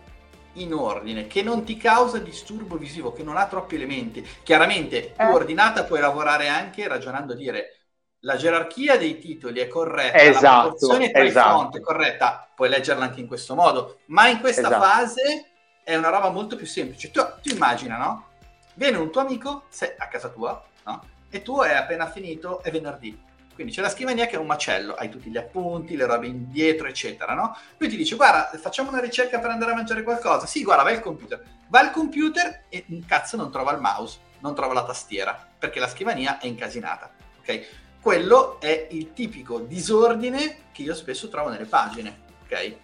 in 0.53 0.73
ordine, 0.73 1.27
che 1.27 1.43
non 1.43 1.63
ti 1.63 1.77
causa 1.77 2.17
disturbo 2.17 2.75
visivo, 2.75 3.13
che 3.13 3.21
non 3.21 3.37
ha 3.37 3.45
troppi 3.45 3.75
elementi. 3.75 4.27
Chiaramente, 4.41 5.13
tu 5.15 5.21
eh. 5.21 5.25
ordinata 5.25 5.83
puoi 5.83 5.99
lavorare 5.99 6.47
anche 6.47 6.87
ragionando 6.87 7.35
dire 7.35 7.73
la 8.21 8.35
gerarchia 8.35 8.97
dei 8.97 9.17
titoli 9.19 9.59
è 9.59 9.67
corretta, 9.67 10.17
esatto, 10.17 10.45
la 10.45 10.61
proporzione 10.61 11.11
tra 11.11 11.23
esatto. 11.23 11.47
i 11.47 11.51
font 11.51 11.77
è 11.77 11.81
corretta, 11.81 12.49
puoi 12.55 12.69
leggerla 12.69 13.03
anche 13.03 13.19
in 13.21 13.27
questo 13.27 13.55
modo, 13.55 13.99
ma 14.07 14.27
in 14.27 14.39
questa 14.39 14.67
esatto. 14.67 14.83
fase 14.83 15.51
è 15.83 15.95
una 15.95 16.09
roba 16.09 16.29
molto 16.29 16.55
più 16.55 16.65
semplice. 16.65 17.11
Tu, 17.11 17.21
tu 17.41 17.53
immagina, 17.53 17.97
no? 17.97 18.27
Viene 18.73 18.97
un 18.97 19.11
tuo 19.11 19.21
amico 19.21 19.63
sei 19.69 19.93
a 19.97 20.07
casa 20.07 20.29
tua, 20.29 20.61
no? 20.85 21.03
E 21.29 21.41
tu 21.41 21.59
hai 21.59 21.75
appena 21.75 22.09
finito, 22.09 22.61
è 22.61 22.71
venerdì. 22.71 23.27
Quindi 23.53 23.75
c'è 23.75 23.81
la 23.81 23.89
scrivania 23.89 24.25
che 24.25 24.35
è 24.35 24.39
un 24.39 24.45
macello, 24.45 24.95
hai 24.95 25.09
tutti 25.09 25.29
gli 25.29 25.37
appunti, 25.37 25.97
le 25.97 26.05
robe 26.05 26.27
indietro, 26.27 26.87
eccetera, 26.87 27.33
no? 27.33 27.57
Lui 27.77 27.89
ti 27.89 27.97
dice, 27.97 28.15
guarda, 28.15 28.57
facciamo 28.57 28.89
una 28.89 29.01
ricerca 29.01 29.39
per 29.39 29.49
andare 29.49 29.71
a 29.71 29.75
mangiare 29.75 30.03
qualcosa. 30.03 30.45
Sì, 30.45 30.63
guarda, 30.63 30.83
vai 30.83 30.95
al 30.95 31.01
computer. 31.01 31.43
Va 31.67 31.79
al 31.79 31.91
computer 31.91 32.63
e 32.69 32.85
un 32.87 33.03
cazzo 33.05 33.35
non 33.35 33.51
trova 33.51 33.73
il 33.73 33.81
mouse, 33.81 34.19
non 34.39 34.55
trova 34.55 34.73
la 34.73 34.85
tastiera, 34.85 35.47
perché 35.57 35.79
la 35.79 35.89
scrivania 35.89 36.39
è 36.39 36.47
incasinata, 36.47 37.11
ok? 37.39 37.67
Quello 38.01 38.59
è 38.61 38.87
il 38.91 39.13
tipico 39.13 39.59
disordine 39.59 40.69
che 40.71 40.83
io 40.83 40.95
spesso 40.95 41.27
trovo 41.27 41.49
nelle 41.49 41.65
pagine, 41.65 42.21
ok? 42.43 42.75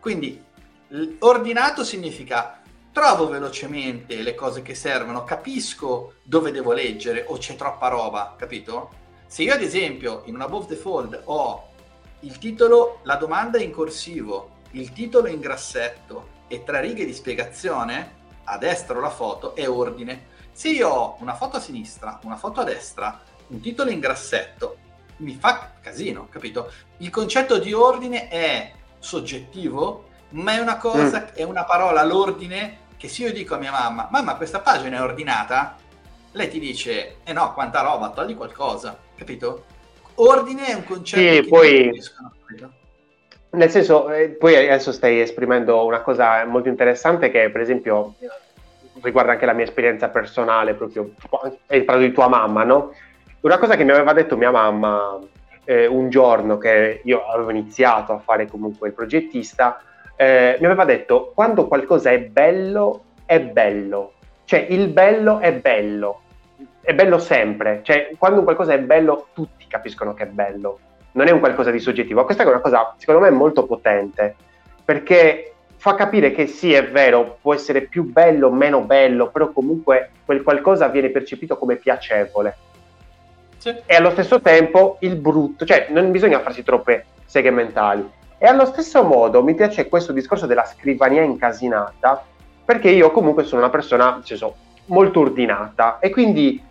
Quindi 0.00 0.44
Ordinato 1.20 1.84
significa 1.84 2.60
trovo 2.92 3.28
velocemente 3.28 4.20
le 4.22 4.34
cose 4.34 4.62
che 4.62 4.74
servono, 4.74 5.22
capisco 5.22 6.14
dove 6.24 6.50
devo 6.50 6.72
leggere 6.72 7.24
o 7.28 7.36
c'è 7.36 7.54
troppa 7.54 7.88
roba, 7.88 8.34
capito? 8.36 8.90
Se 9.26 9.44
io 9.44 9.54
ad 9.54 9.62
esempio 9.62 10.22
in 10.24 10.34
un 10.34 10.40
above 10.40 10.66
the 10.66 10.74
fold 10.74 11.20
ho 11.24 11.68
il 12.20 12.38
titolo, 12.38 12.98
la 13.04 13.14
domanda 13.14 13.60
in 13.60 13.70
corsivo, 13.70 14.56
il 14.72 14.92
titolo 14.92 15.28
in 15.28 15.38
grassetto 15.38 16.36
e 16.48 16.64
tre 16.64 16.80
righe 16.80 17.04
di 17.04 17.14
spiegazione, 17.14 18.16
a 18.44 18.58
destra 18.58 18.98
la 18.98 19.10
foto 19.10 19.54
è 19.54 19.68
ordine. 19.68 20.36
Se 20.50 20.70
io 20.70 20.88
ho 20.88 21.16
una 21.20 21.34
foto 21.34 21.58
a 21.58 21.60
sinistra, 21.60 22.18
una 22.24 22.36
foto 22.36 22.60
a 22.62 22.64
destra, 22.64 23.20
un 23.48 23.60
titolo 23.60 23.90
in 23.90 24.00
grassetto, 24.00 24.76
mi 25.18 25.36
fa 25.38 25.72
casino, 25.80 26.28
capito? 26.30 26.70
Il 26.98 27.10
concetto 27.10 27.58
di 27.58 27.72
ordine 27.72 28.28
è 28.28 28.72
soggettivo 28.98 30.06
ma 30.30 30.52
è 30.52 30.58
una 30.58 30.76
cosa, 30.76 31.20
mm. 31.20 31.34
è 31.34 31.42
una 31.42 31.64
parola, 31.64 32.04
l'ordine, 32.04 32.78
che 32.96 33.08
se 33.08 33.22
io 33.22 33.32
dico 33.32 33.54
a 33.54 33.58
mia 33.58 33.70
mamma, 33.70 34.08
mamma 34.10 34.36
questa 34.36 34.60
pagina 34.60 34.98
è 34.98 35.02
ordinata, 35.02 35.76
lei 36.32 36.48
ti 36.48 36.58
dice, 36.58 37.16
eh 37.24 37.32
no, 37.32 37.54
quanta 37.54 37.80
roba, 37.80 38.10
togli 38.10 38.36
qualcosa, 38.36 38.98
capito? 39.16 39.64
Ordine 40.16 40.66
è 40.66 40.74
un 40.74 40.84
concetto 40.84 41.20
sì, 41.20 41.40
che 41.40 41.48
poi... 41.48 42.02
Nel 43.50 43.70
senso, 43.70 44.10
eh, 44.10 44.28
poi 44.28 44.56
adesso 44.56 44.92
stai 44.92 45.20
esprimendo 45.20 45.86
una 45.86 46.02
cosa 46.02 46.44
molto 46.44 46.68
interessante 46.68 47.30
che 47.30 47.48
per 47.48 47.62
esempio 47.62 48.14
riguarda 49.00 49.32
anche 49.32 49.46
la 49.46 49.54
mia 49.54 49.64
esperienza 49.64 50.10
personale, 50.10 50.74
proprio 50.74 51.12
hai 51.68 51.82
parlato 51.82 52.06
di 52.06 52.12
tua 52.12 52.28
mamma, 52.28 52.64
no? 52.64 52.92
Una 53.40 53.58
cosa 53.58 53.76
che 53.76 53.84
mi 53.84 53.90
aveva 53.90 54.12
detto 54.12 54.36
mia 54.36 54.50
mamma 54.50 55.18
eh, 55.64 55.86
un 55.86 56.10
giorno 56.10 56.58
che 56.58 57.00
io 57.04 57.26
avevo 57.26 57.50
iniziato 57.50 58.12
a 58.12 58.18
fare 58.18 58.46
comunque 58.46 58.88
il 58.88 58.94
progettista, 58.94 59.80
eh, 60.16 60.56
mi 60.58 60.66
aveva 60.66 60.84
detto 60.84 61.32
quando 61.34 61.66
qualcosa 61.68 62.10
è 62.10 62.20
bello, 62.20 63.04
è 63.24 63.40
bello. 63.40 64.14
Cioè 64.44 64.66
il 64.70 64.88
bello 64.88 65.38
è 65.40 65.52
bello, 65.52 66.22
è 66.80 66.94
bello 66.94 67.18
sempre. 67.18 67.80
Cioè 67.82 68.12
quando 68.18 68.42
qualcosa 68.42 68.72
è 68.72 68.80
bello 68.80 69.28
tutti 69.32 69.66
capiscono 69.68 70.14
che 70.14 70.24
è 70.24 70.26
bello 70.26 70.78
non 71.12 71.26
è 71.26 71.30
un 71.30 71.40
qualcosa 71.40 71.70
di 71.70 71.80
soggettivo. 71.80 72.24
Questa 72.24 72.44
è 72.44 72.46
una 72.46 72.60
cosa, 72.60 72.94
secondo 72.96 73.20
me, 73.20 73.30
molto 73.30 73.66
potente, 73.66 74.36
perché 74.84 75.54
fa 75.76 75.94
capire 75.94 76.30
che 76.30 76.46
sì, 76.46 76.72
è 76.72 76.88
vero, 76.88 77.38
può 77.40 77.54
essere 77.54 77.82
più 77.82 78.04
bello, 78.04 78.50
meno 78.50 78.82
bello, 78.82 79.30
però 79.30 79.50
comunque 79.50 80.10
quel 80.24 80.42
qualcosa 80.42 80.88
viene 80.88 81.10
percepito 81.10 81.56
come 81.58 81.76
piacevole. 81.76 82.56
E 83.86 83.94
allo 83.94 84.10
stesso 84.10 84.40
tempo 84.40 84.96
il 85.00 85.16
brutto, 85.16 85.64
cioè 85.64 85.88
non 85.90 86.10
bisogna 86.10 86.40
farsi 86.40 86.62
troppe 86.62 87.06
seghe 87.24 87.50
mentali. 87.50 88.08
E 88.38 88.46
allo 88.46 88.66
stesso 88.66 89.02
modo 89.02 89.42
mi 89.42 89.54
piace 89.54 89.88
questo 89.88 90.12
discorso 90.12 90.46
della 90.46 90.64
scrivania 90.64 91.22
incasinata, 91.22 92.24
perché 92.64 92.90
io 92.90 93.10
comunque 93.10 93.44
sono 93.44 93.62
una 93.62 93.70
persona, 93.70 94.20
cioè, 94.22 94.36
so, 94.36 94.54
molto 94.86 95.20
ordinata 95.20 95.98
e 95.98 96.10
quindi 96.10 96.64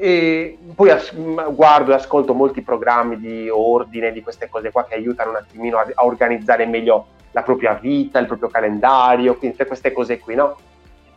e 0.00 0.56
poi 0.76 0.90
as- 0.90 1.12
guardo 1.52 1.90
e 1.90 1.94
ascolto 1.94 2.32
molti 2.32 2.62
programmi 2.62 3.18
di 3.18 3.48
ordine, 3.50 4.12
di 4.12 4.22
queste 4.22 4.48
cose 4.48 4.70
qua 4.70 4.84
che 4.84 4.94
aiutano 4.94 5.30
un 5.30 5.36
attimino 5.36 5.76
a, 5.78 5.86
a 5.92 6.04
organizzare 6.04 6.66
meglio 6.66 7.06
la 7.32 7.42
propria 7.42 7.74
vita, 7.74 8.20
il 8.20 8.26
proprio 8.26 8.48
calendario, 8.48 9.36
quindi 9.36 9.56
tutte 9.56 9.68
queste 9.68 9.92
cose 9.92 10.20
qui, 10.20 10.36
no? 10.36 10.56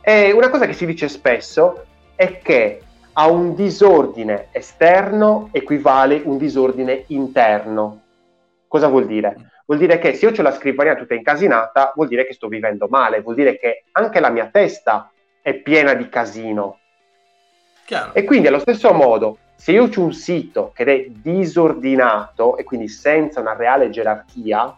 E 0.02 0.32
una 0.32 0.50
cosa 0.50 0.66
che 0.66 0.74
si 0.74 0.88
dice 0.88 1.08
spesso 1.08 1.84
è 2.16 2.40
che 2.40 2.82
a 3.14 3.28
un 3.30 3.56
disordine 3.56 4.48
esterno 4.52 5.50
equivale 5.52 6.22
un 6.24 6.38
disordine 6.38 7.04
interno. 7.08 8.02
Cosa 8.68 8.88
vuol 8.88 9.06
dire? 9.06 9.52
Vuol 9.66 9.80
dire 9.80 10.00
che 10.00 10.14
se 10.14 10.28
io 10.28 10.34
ho 10.38 10.42
la 10.42 10.54
scrivania 10.54 10.96
tutta 10.96 11.14
incasinata, 11.14 11.94
vuol 11.96 12.08
dire 12.08 12.26
che 12.26 12.34
sto 12.34 12.48
vivendo 12.48 12.88
male, 12.90 13.22
vuol 13.22 13.36
dire 13.36 13.58
che 13.58 13.84
anche 13.92 14.20
la 14.20 14.30
mia 14.30 14.50
testa 14.52 15.10
è 15.42 15.54
piena 15.54 15.94
di 15.94 16.08
casino 16.10 16.78
Chiaro. 17.92 18.14
E 18.14 18.24
quindi 18.24 18.48
allo 18.48 18.60
stesso 18.60 18.94
modo, 18.94 19.38
se 19.54 19.74
io 19.74 19.84
ho 19.84 20.02
un 20.02 20.14
sito 20.14 20.72
che 20.74 20.84
è 20.86 21.06
disordinato 21.10 22.56
e 22.56 22.64
quindi 22.64 22.88
senza 22.88 23.42
una 23.42 23.54
reale 23.54 23.90
gerarchia, 23.90 24.78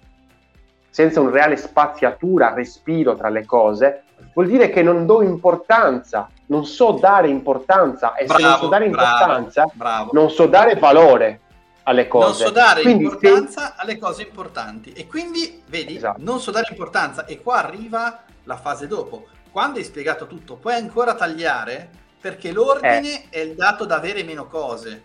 senza 0.94 1.20
una 1.22 1.32
reale 1.32 1.58
spaziatura, 1.58 2.54
respiro 2.54 3.16
tra 3.16 3.30
le 3.30 3.46
cose, 3.46 4.04
vuol 4.36 4.48
dire 4.48 4.70
che 4.70 4.84
non 4.84 5.08
do 5.08 5.24
importanza, 5.24 6.30
non 6.48 6.68
so 6.68 6.92
dare 6.92 7.30
importanza 7.30 8.14
e 8.14 8.26
bravo, 8.26 8.40
se 8.40 8.48
non 8.48 8.58
so 8.60 8.68
dare 8.68 8.86
importanza, 8.86 9.64
bravo, 9.74 9.74
bravo. 9.74 10.10
non 10.14 10.30
so 10.30 10.46
dare 10.46 10.76
valore 10.76 11.40
alle 11.86 12.08
cose. 12.08 12.26
Non 12.26 12.36
so 12.36 12.52
dare 12.52 12.82
quindi 12.84 13.06
importanza 13.06 13.62
se... 13.62 13.74
alle 13.78 13.98
cose 13.98 14.22
importanti 14.22 14.94
e 14.94 15.08
quindi, 15.08 15.64
vedi, 15.66 15.96
esatto. 15.96 16.22
non 16.22 16.40
so 16.40 16.52
dare 16.52 16.68
importanza 16.70 17.26
e 17.26 17.42
qua 17.42 17.64
arriva 17.64 18.20
la 18.44 18.58
fase 18.58 18.86
dopo. 18.86 19.26
Quando 19.50 19.80
hai 19.80 19.86
spiegato 19.86 20.28
tutto, 20.28 20.58
puoi 20.58 20.76
ancora 20.76 21.16
tagliare 21.16 21.90
perché 22.22 22.52
l'ordine 22.52 23.24
eh. 23.24 23.30
è 23.32 23.40
il 23.40 23.56
dato 23.56 23.86
da 23.86 23.96
avere 23.96 24.22
meno 24.22 24.46
cose. 24.46 25.02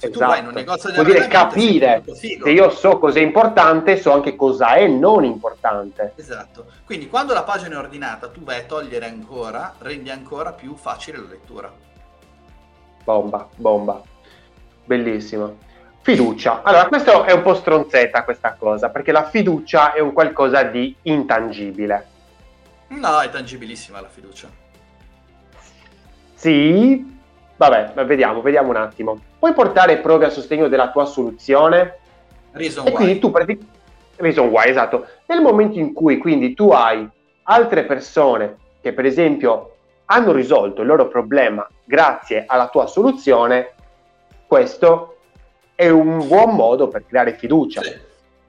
Se 0.00 0.06
esatto. 0.06 0.24
tu 0.24 0.30
vai 0.30 0.38
in 0.38 0.46
un 0.46 0.56
esatto. 0.56 0.88
negozio 0.88 0.92
Vuol 0.94 1.04
dire 1.04 1.28
capire 1.28 2.02
se 2.14 2.50
io 2.50 2.70
so 2.70 2.98
cosa 2.98 3.18
è 3.18 3.22
importante, 3.22 3.98
so 3.98 4.12
anche 4.12 4.34
cosa 4.34 4.72
è 4.72 4.86
non 4.86 5.24
importante. 5.24 6.14
Esatto. 6.16 6.64
Quindi 6.86 7.06
quando 7.06 7.34
la 7.34 7.42
pagina 7.42 7.74
è 7.74 7.78
ordinata, 7.78 8.28
tu 8.28 8.42
vai 8.42 8.60
a 8.60 8.62
togliere 8.62 9.04
ancora, 9.04 9.74
rendi 9.78 10.08
ancora 10.08 10.52
più 10.52 10.74
facile 10.74 11.18
la 11.18 11.28
lettura. 11.28 11.70
Bomba, 13.04 13.46
bomba. 13.56 14.00
Bellissimo. 14.86 15.58
Fiducia. 16.00 16.62
Allora, 16.62 16.86
questo 16.86 17.24
è 17.24 17.32
un 17.32 17.42
po' 17.42 17.52
stronzetta 17.52 18.24
questa 18.24 18.54
cosa, 18.54 18.88
perché 18.88 19.12
la 19.12 19.28
fiducia 19.28 19.92
è 19.92 20.00
un 20.00 20.14
qualcosa 20.14 20.62
di 20.62 20.96
intangibile. 21.02 22.06
No, 22.88 23.20
è 23.20 23.28
tangibilissima 23.28 24.00
la 24.00 24.08
fiducia. 24.08 24.48
Sì, 26.34 27.19
vabbè, 27.68 28.04
vediamo, 28.06 28.40
vediamo 28.40 28.70
un 28.70 28.76
attimo. 28.76 29.20
Puoi 29.38 29.52
portare 29.52 29.98
prove 29.98 30.24
a 30.24 30.30
sostegno 30.30 30.68
della 30.68 30.90
tua 30.90 31.04
soluzione? 31.04 31.98
Reason 32.52 32.86
e 32.86 32.92
quindi 32.92 33.18
tu 33.18 33.30
pratic- 33.30 33.62
Reason 34.16 34.48
why, 34.48 34.68
esatto. 34.68 35.06
Nel 35.26 35.42
momento 35.42 35.78
in 35.78 35.92
cui 35.92 36.16
quindi 36.16 36.54
tu 36.54 36.70
hai 36.70 37.06
altre 37.44 37.84
persone 37.84 38.56
che 38.80 38.94
per 38.94 39.04
esempio 39.04 39.76
hanno 40.06 40.32
risolto 40.32 40.80
il 40.80 40.86
loro 40.86 41.08
problema 41.08 41.66
grazie 41.84 42.44
alla 42.46 42.68
tua 42.68 42.86
soluzione, 42.86 43.74
questo 44.46 45.18
è 45.74 45.88
un 45.88 46.26
buon 46.26 46.54
modo 46.54 46.88
per 46.88 47.04
creare 47.06 47.34
fiducia. 47.34 47.82
Sì. 47.82 47.94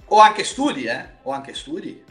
O 0.07 0.19
anche 0.19 0.45
studi, 0.45 0.85
eh? 0.85 1.05
O 1.23 1.31
anche 1.31 1.53
studi. 1.53 2.03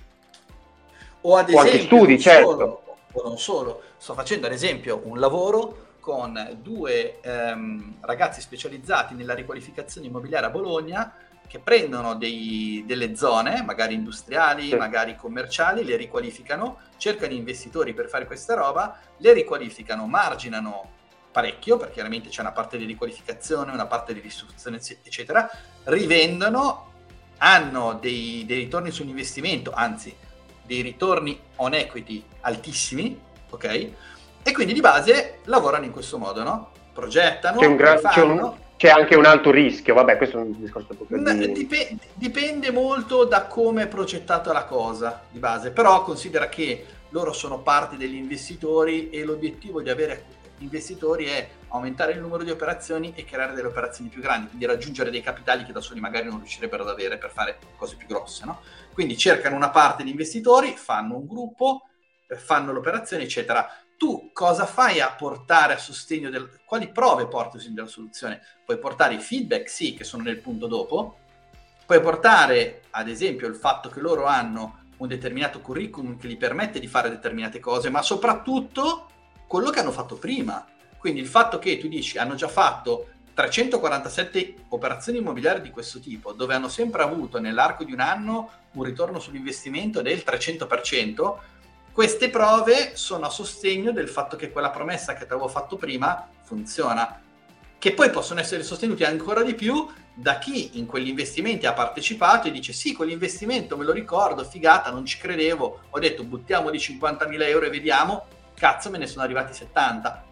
O 1.23 1.37
ad 1.37 1.49
esempio, 1.49 1.57
o 1.59 1.61
anche 1.67 1.79
studi, 1.81 2.21
certo. 2.21 2.51
Solo, 2.51 2.83
o 3.13 3.23
non 3.23 3.39
solo 3.39 3.81
sto 3.97 4.15
facendo 4.15 4.47
ad 4.47 4.53
esempio 4.53 5.01
un 5.05 5.19
lavoro 5.19 5.89
con 6.01 6.59
due 6.61 7.21
ehm, 7.21 7.97
ragazzi 8.01 8.41
specializzati 8.41 9.15
nella 9.15 9.35
riqualificazione 9.35 10.07
immobiliare 10.07 10.47
a 10.47 10.51
Bologna 10.51 11.15
che 11.51 11.59
prendono 11.59 12.15
dei, 12.15 12.85
delle 12.87 13.17
zone, 13.17 13.63
magari 13.63 13.95
industriali, 13.95 14.69
sì. 14.69 14.77
magari 14.77 15.17
commerciali, 15.17 15.85
le 15.85 15.97
riqualificano, 15.97 16.79
cercano 16.97 17.33
investitori 17.33 17.93
per 17.93 18.09
fare 18.09 18.25
questa 18.25 18.55
roba, 18.55 19.01
le 19.17 19.33
riqualificano, 19.33 20.07
marginano 20.07 20.99
parecchio, 21.33 21.77
perché 21.77 21.95
chiaramente 21.95 22.29
c'è 22.29 22.41
una 22.41 22.53
parte 22.53 22.79
di 22.79 22.85
riqualificazione, 22.85 23.73
una 23.73 23.87
parte 23.87 24.15
di 24.15 24.21
ristrutturazione, 24.21 24.79
eccetera, 25.03 25.51
rivendono, 25.85 26.93
hanno 27.39 27.95
dei, 28.01 28.45
dei 28.47 28.59
ritorni 28.59 28.93
sull'investimento, 28.93 29.73
anzi 29.75 30.15
dei 30.63 30.83
ritorni 30.83 31.37
on 31.57 31.75
equity 31.75 32.25
altissimi, 32.43 33.21
ok? 33.51 33.91
E 34.43 34.53
quindi 34.53 34.73
di 34.73 34.81
base 34.81 35.39
lavorano 35.45 35.85
in 35.85 35.93
questo 35.93 36.19
modo, 36.19 36.43
no? 36.43 36.71
Progettano, 36.93 37.61
c'è, 37.61 37.67
un 37.67 37.77
gra- 37.77 38.01
c'è, 38.01 38.23
un, 38.23 38.55
c'è 38.77 38.89
anche 38.89 39.15
un 39.15 39.25
alto 39.25 39.51
rischio, 39.51 39.95
vabbè, 39.95 40.17
questo 40.17 40.39
è 40.39 40.43
un 40.43 40.59
discorso 40.59 40.95
proprio 40.95 41.19
di... 41.19 41.53
Dipende, 41.53 41.99
dipende 42.15 42.71
molto 42.71 43.25
da 43.25 43.45
come 43.45 43.85
è 43.85 43.89
progettata 43.89 44.53
la 44.53 44.65
cosa 44.65 45.23
di 45.31 45.39
base, 45.39 45.71
però 45.71 46.03
considera 46.03 46.49
che 46.49 46.85
loro 47.11 47.33
sono 47.33 47.61
parte 47.61 47.97
degli 47.97 48.15
investitori 48.15 49.11
e 49.11 49.25
l'obiettivo 49.25 49.83
di 49.83 49.91
avere 49.91 50.39
investitori 50.59 51.27
è 51.27 51.49
aumentare 51.69 52.13
il 52.13 52.21
numero 52.21 52.43
di 52.43 52.51
operazioni 52.51 53.13
e 53.15 53.25
creare 53.25 53.55
delle 53.55 53.69
operazioni 53.69 54.11
più 54.11 54.21
grandi, 54.21 54.49
quindi 54.49 54.67
raggiungere 54.67 55.11
dei 55.11 55.23
capitali 55.23 55.65
che 55.65 55.73
da 55.73 55.81
soli 55.81 56.01
magari 56.01 56.29
non 56.29 56.39
riuscirebbero 56.39 56.83
ad 56.83 56.89
avere 56.89 57.19
per 57.19 57.31
fare 57.31 57.59
cose 57.77 57.97
più 57.97 58.07
grosse. 58.07 58.45
No? 58.45 58.61
Quindi 58.93 59.17
cercano 59.17 59.57
una 59.57 59.71
parte 59.71 60.03
di 60.03 60.11
investitori, 60.11 60.75
fanno 60.77 61.17
un 61.17 61.27
gruppo, 61.27 61.83
fanno 62.37 62.73
l'operazione, 62.73 63.25
eccetera. 63.25 63.69
Tu 64.01 64.31
cosa 64.33 64.65
fai 64.65 64.99
a 64.99 65.13
portare 65.13 65.75
a 65.75 65.79
sostegno 65.79 66.31
del... 66.31 66.61
quali 66.65 66.89
prove 66.89 67.27
porti 67.27 67.49
a 67.49 67.59
sostegno 67.59 67.75
della 67.75 67.87
soluzione? 67.87 68.41
Puoi 68.65 68.79
portare 68.79 69.13
i 69.13 69.19
feedback, 69.19 69.69
sì, 69.69 69.93
che 69.93 70.05
sono 70.05 70.23
nel 70.23 70.41
punto 70.41 70.67
dopo, 70.67 71.19
puoi 71.85 72.01
portare 72.01 72.85
ad 72.93 73.11
esempio 73.11 73.47
il 73.47 73.57
fatto 73.57 73.91
che 73.91 74.01
loro 74.01 74.25
hanno 74.25 74.85
un 74.97 75.07
determinato 75.07 75.61
curriculum 75.61 76.17
che 76.17 76.29
gli 76.29 76.39
permette 76.39 76.81
di 76.81 76.87
fare 76.87 77.11
determinate 77.11 77.61
cose, 77.61 77.91
ma 77.91 78.01
soprattutto 78.01 79.11
quello 79.47 79.69
che 79.69 79.81
hanno 79.81 79.93
fatto 79.93 80.17
prima. 80.17 80.65
Quindi 80.97 81.21
il 81.21 81.27
fatto 81.27 81.59
che 81.59 81.77
tu 81.77 81.87
dici 81.87 82.17
hanno 82.17 82.37
già 82.37 82.49
fatto 82.49 83.09
347 83.35 84.55
operazioni 84.69 85.19
immobiliari 85.19 85.61
di 85.61 85.71
questo 85.71 86.01
tipo, 86.01 86.33
dove 86.33 86.55
hanno 86.55 86.69
sempre 86.69 87.03
avuto 87.03 87.39
nell'arco 87.39 87.85
di 87.85 87.93
un 87.93 88.01
anno 88.01 88.51
un 88.73 88.83
ritorno 88.83 89.19
sull'investimento 89.19 90.01
del 90.01 90.23
300%, 90.25 91.37
queste 91.93 92.31
prove 92.31 92.93
sono 92.95 93.27
a 93.27 93.31
sostegno 93.31 93.93
del 93.93 94.09
fatto 94.09 94.37
che 94.37 94.51
quella 94.51 94.71
promessa 94.71 95.15
che 95.15 95.27
ti 95.27 95.33
avevo 95.33 95.49
fatto 95.49 95.77
prima 95.77 96.29
funziona, 96.43 97.21
che 97.79 97.93
poi 97.93 98.11
possono 98.11 98.41
essere 98.41 98.63
sostenuti 98.63 99.05
ancora 99.05 99.43
di 99.43 99.55
più 99.55 99.87
da 100.15 100.39
chi 100.39 100.79
in 100.79 100.87
quegli 100.87 101.09
investimenti 101.09 101.67
ha 101.67 101.73
partecipato 101.73 102.47
e 102.47 102.51
dice 102.51 102.73
sì, 102.73 102.93
quell'investimento 102.93 103.77
me 103.77 103.85
lo 103.85 103.93
ricordo, 103.93 104.45
figata, 104.45 104.91
non 104.91 105.07
ci 105.07 105.19
credevo, 105.19 105.81
ho 105.89 105.99
detto 105.99 106.25
buttiamo 106.25 106.71
di 106.71 106.79
50.000 106.79 107.43
euro 107.43 107.67
e 107.67 107.71
vediamo, 107.71 108.27
cazzo 108.55 108.91
me 108.91 108.99
ne 108.99 109.07
sono 109.07 109.25
arrivati 109.25 109.55
70. 109.55 110.25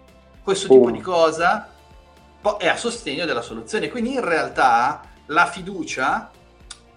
Questo 0.42 0.68
tipo 0.68 0.90
di 0.90 1.00
cosa 1.00 1.70
è 2.58 2.68
a 2.68 2.76
sostegno 2.76 3.24
della 3.24 3.42
soluzione, 3.42 3.88
quindi 3.88 4.12
in 4.12 4.24
realtà 4.24 5.02
la 5.26 5.46
fiducia 5.46 6.30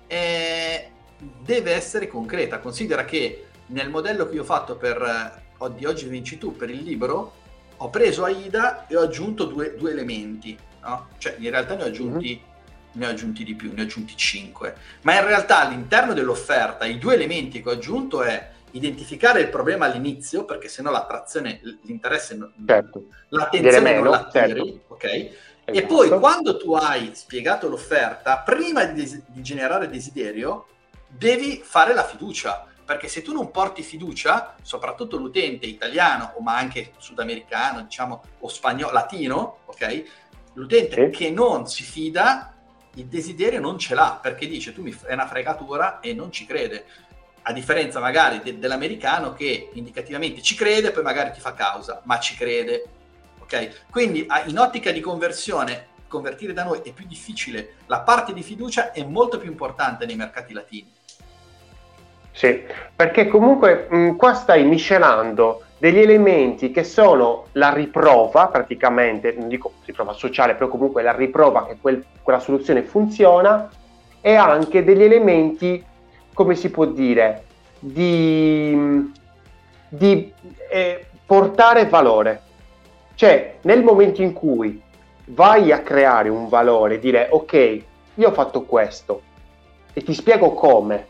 è... 0.05 0.89
deve 1.18 1.74
essere 1.74 2.07
concreta, 2.07 2.59
considera 2.59 3.05
che 3.05 3.47
nel 3.72 3.89
modello 3.89 4.28
che 4.28 4.36
io 4.36 4.41
ho 4.41 4.45
fatto 4.45 4.76
per 4.76 5.49
di 5.76 5.86
oggi 5.86 6.07
vinci 6.07 6.38
tu 6.38 6.55
per 6.55 6.69
il 6.72 6.82
libro 6.82 7.34
ho 7.78 7.89
preso 7.89 8.24
AIDA 8.24 8.88
e 8.88 8.95
ho 8.95 9.01
aggiunto 9.01 9.45
due, 9.45 9.76
due 9.76 9.91
elementi, 9.91 10.57
no? 10.82 11.07
Cioè, 11.17 11.36
in 11.39 11.49
realtà 11.49 11.76
ne 11.76 11.84
ho 11.84 11.88
aggiunti... 11.88 12.28
Mm-hmm 12.30 12.49
ne 12.93 13.05
ho 13.05 13.09
aggiunti 13.09 13.45
di 13.45 13.55
più, 13.55 13.72
ne 13.74 13.82
ho 13.82 13.84
aggiunti 13.86 14.17
5. 14.17 14.76
Ma 15.03 15.15
in 15.17 15.26
realtà 15.26 15.65
all'interno 15.65 16.13
dell'offerta 16.13 16.86
i 16.86 16.97
due 16.97 17.13
elementi 17.13 17.61
che 17.61 17.69
ho 17.69 17.72
aggiunto 17.72 18.22
è 18.22 18.51
identificare 18.72 19.41
il 19.41 19.49
problema 19.49 19.86
all'inizio, 19.86 20.45
perché 20.45 20.67
sennò 20.67 20.91
l'attrazione, 20.91 21.61
l'interesse, 21.84 22.38
certo. 22.65 23.05
l'attenzione 23.30 23.80
meno, 23.80 24.03
non 24.03 24.11
la 24.11 24.28
tiri, 24.28 24.47
certo. 24.47 24.82
ok? 24.88 25.03
Esatto. 25.03 25.38
E 25.65 25.84
poi 25.84 26.09
quando 26.19 26.57
tu 26.57 26.74
hai 26.74 27.11
spiegato 27.13 27.67
l'offerta, 27.67 28.39
prima 28.39 28.86
di, 28.86 29.24
di 29.28 29.41
generare 29.41 29.89
desiderio, 29.89 30.65
devi 31.07 31.61
fare 31.63 31.93
la 31.93 32.03
fiducia, 32.03 32.67
perché 32.91 33.07
se 33.07 33.21
tu 33.21 33.31
non 33.31 33.51
porti 33.51 33.83
fiducia, 33.83 34.55
soprattutto 34.61 35.15
l'utente 35.15 35.65
italiano, 35.65 36.33
ma 36.41 36.57
anche 36.57 36.91
sudamericano, 36.97 37.83
diciamo, 37.83 38.21
o 38.39 38.49
spagnolo, 38.49 38.91
latino, 38.91 39.59
ok? 39.63 40.03
L'utente 40.55 41.05
sì. 41.05 41.17
che 41.17 41.31
non 41.31 41.69
si 41.69 41.83
fida, 41.83 42.53
il 42.95 43.05
desiderio 43.05 43.61
non 43.61 43.79
ce 43.79 43.95
l'ha, 43.95 44.19
perché 44.21 44.45
dice 44.45 44.73
tu 44.73 44.81
mi 44.81 44.91
fai 44.91 45.13
una 45.13 45.25
fregatura 45.25 46.01
e 46.01 46.13
non 46.13 46.33
ci 46.33 46.45
crede 46.45 46.83
a 47.43 47.53
differenza 47.53 48.01
magari 48.01 48.41
de- 48.43 48.59
dell'americano 48.59 49.31
che 49.31 49.69
indicativamente 49.71 50.41
ci 50.41 50.55
crede, 50.55 50.91
poi 50.91 51.03
magari 51.03 51.31
ti 51.31 51.39
fa 51.39 51.53
causa, 51.53 52.01
ma 52.03 52.19
ci 52.19 52.35
crede. 52.35 52.83
Ok? 53.39 53.85
Quindi 53.89 54.27
in 54.47 54.59
ottica 54.59 54.91
di 54.91 54.99
conversione, 54.99 55.87
convertire 56.09 56.51
da 56.51 56.65
noi 56.65 56.81
è 56.83 56.91
più 56.91 57.07
difficile, 57.07 57.75
la 57.85 58.01
parte 58.01 58.33
di 58.33 58.43
fiducia 58.43 58.91
è 58.91 59.01
molto 59.05 59.37
più 59.37 59.49
importante 59.49 60.05
nei 60.05 60.17
mercati 60.17 60.51
latini. 60.51 60.91
Sì, 62.32 62.63
perché 62.95 63.27
comunque 63.27 63.88
mh, 63.89 64.15
qua 64.15 64.34
stai 64.34 64.63
miscelando 64.63 65.63
degli 65.77 65.99
elementi 65.99 66.71
che 66.71 66.84
sono 66.84 67.45
la 67.53 67.73
riprova 67.73 68.47
praticamente, 68.47 69.34
non 69.38 69.47
dico 69.47 69.73
riprova 69.86 70.13
sociale, 70.13 70.53
però 70.53 70.67
comunque 70.67 71.01
la 71.01 71.13
riprova 71.13 71.65
che 71.65 71.77
quel, 71.82 72.03
quella 72.21 72.39
soluzione 72.39 72.84
funziona 72.84 73.69
e 74.21 74.36
anche 74.36 74.84
degli 74.84 75.03
elementi 75.03 75.84
come 76.34 76.55
si 76.55 76.69
può 76.69 76.86
dire, 76.86 77.43
di, 77.79 79.11
di 79.89 80.34
eh, 80.69 81.05
portare 81.25 81.88
valore. 81.88 82.41
Cioè, 83.15 83.57
nel 83.61 83.84
momento 83.84 84.21
in 84.21 84.34
cui 84.34 84.82
vai 85.25 85.71
a 85.71 85.82
creare 85.82 86.29
un 86.29 86.47
valore, 86.47 86.99
dire 86.99 87.27
ok, 87.29 87.84
io 88.15 88.29
ho 88.29 88.34
fatto 88.34 88.63
questo 88.63 89.21
e 89.93 90.01
ti 90.03 90.13
spiego 90.13 90.53
come, 90.53 91.07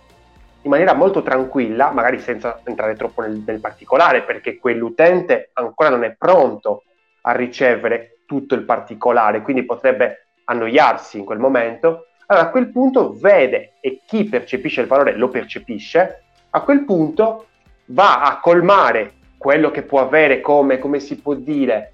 in 0.64 0.70
maniera 0.70 0.94
molto 0.94 1.24
tranquilla, 1.24 1.92
magari 1.92 2.20
senza 2.20 2.60
entrare 2.64 2.96
troppo 2.96 3.22
nel, 3.22 3.42
nel 3.46 3.60
particolare, 3.60 4.24
perché 4.24 4.58
quell'utente 4.58 5.50
ancora 5.54 5.90
non 5.90 6.04
è 6.04 6.16
pronto 6.18 6.84
a 7.22 7.32
ricevere 7.32 8.20
tutto 8.26 8.56
il 8.56 8.64
particolare, 8.64 9.42
quindi 9.42 9.64
potrebbe 9.64 10.28
annoiarsi 10.46 11.18
in 11.20 11.26
quel 11.26 11.40
momento, 11.40 12.08
allora 12.28 12.48
a 12.48 12.50
quel 12.50 12.72
punto 12.72 13.14
vede 13.20 13.74
e 13.82 14.02
chi 14.06 14.24
percepisce 14.24 14.82
il 14.82 14.88
valore 14.88 15.16
lo 15.16 15.30
percepisce, 15.30 16.24
a 16.52 16.62
quel 16.62 16.86
punto 16.86 17.48
va 17.88 18.22
a 18.22 18.40
colmare 18.40 19.14
quello 19.38 19.72
che 19.72 19.82
può 19.82 20.00
avere 20.00 20.40
come, 20.40 20.80
come 20.80 21.00
si 21.00 21.20
può 21.20 21.34
dire, 21.34 21.94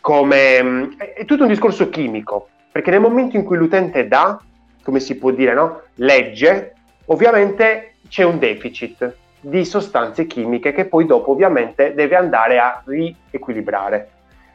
come... 0.00 0.62
Mm, 0.62 0.92
è 0.98 1.24
tutto 1.24 1.42
un 1.42 1.48
discorso 1.48 1.88
chimico, 1.88 2.48
perché 2.70 2.90
nel 2.90 3.00
momento 3.00 3.36
in 3.36 3.44
cui 3.44 3.56
l'utente 3.56 4.06
dà, 4.06 4.40
come 4.82 5.00
si 5.00 5.16
può 5.16 5.30
dire, 5.30 5.54
no? 5.54 5.82
legge, 5.96 6.75
ovviamente 7.06 7.94
c'è 8.08 8.22
un 8.22 8.38
deficit 8.38 9.14
di 9.40 9.64
sostanze 9.64 10.26
chimiche 10.26 10.72
che 10.72 10.86
poi 10.86 11.06
dopo 11.06 11.30
ovviamente 11.32 11.94
deve 11.94 12.16
andare 12.16 12.58
a 12.58 12.82
riequilibrare. 12.84 14.10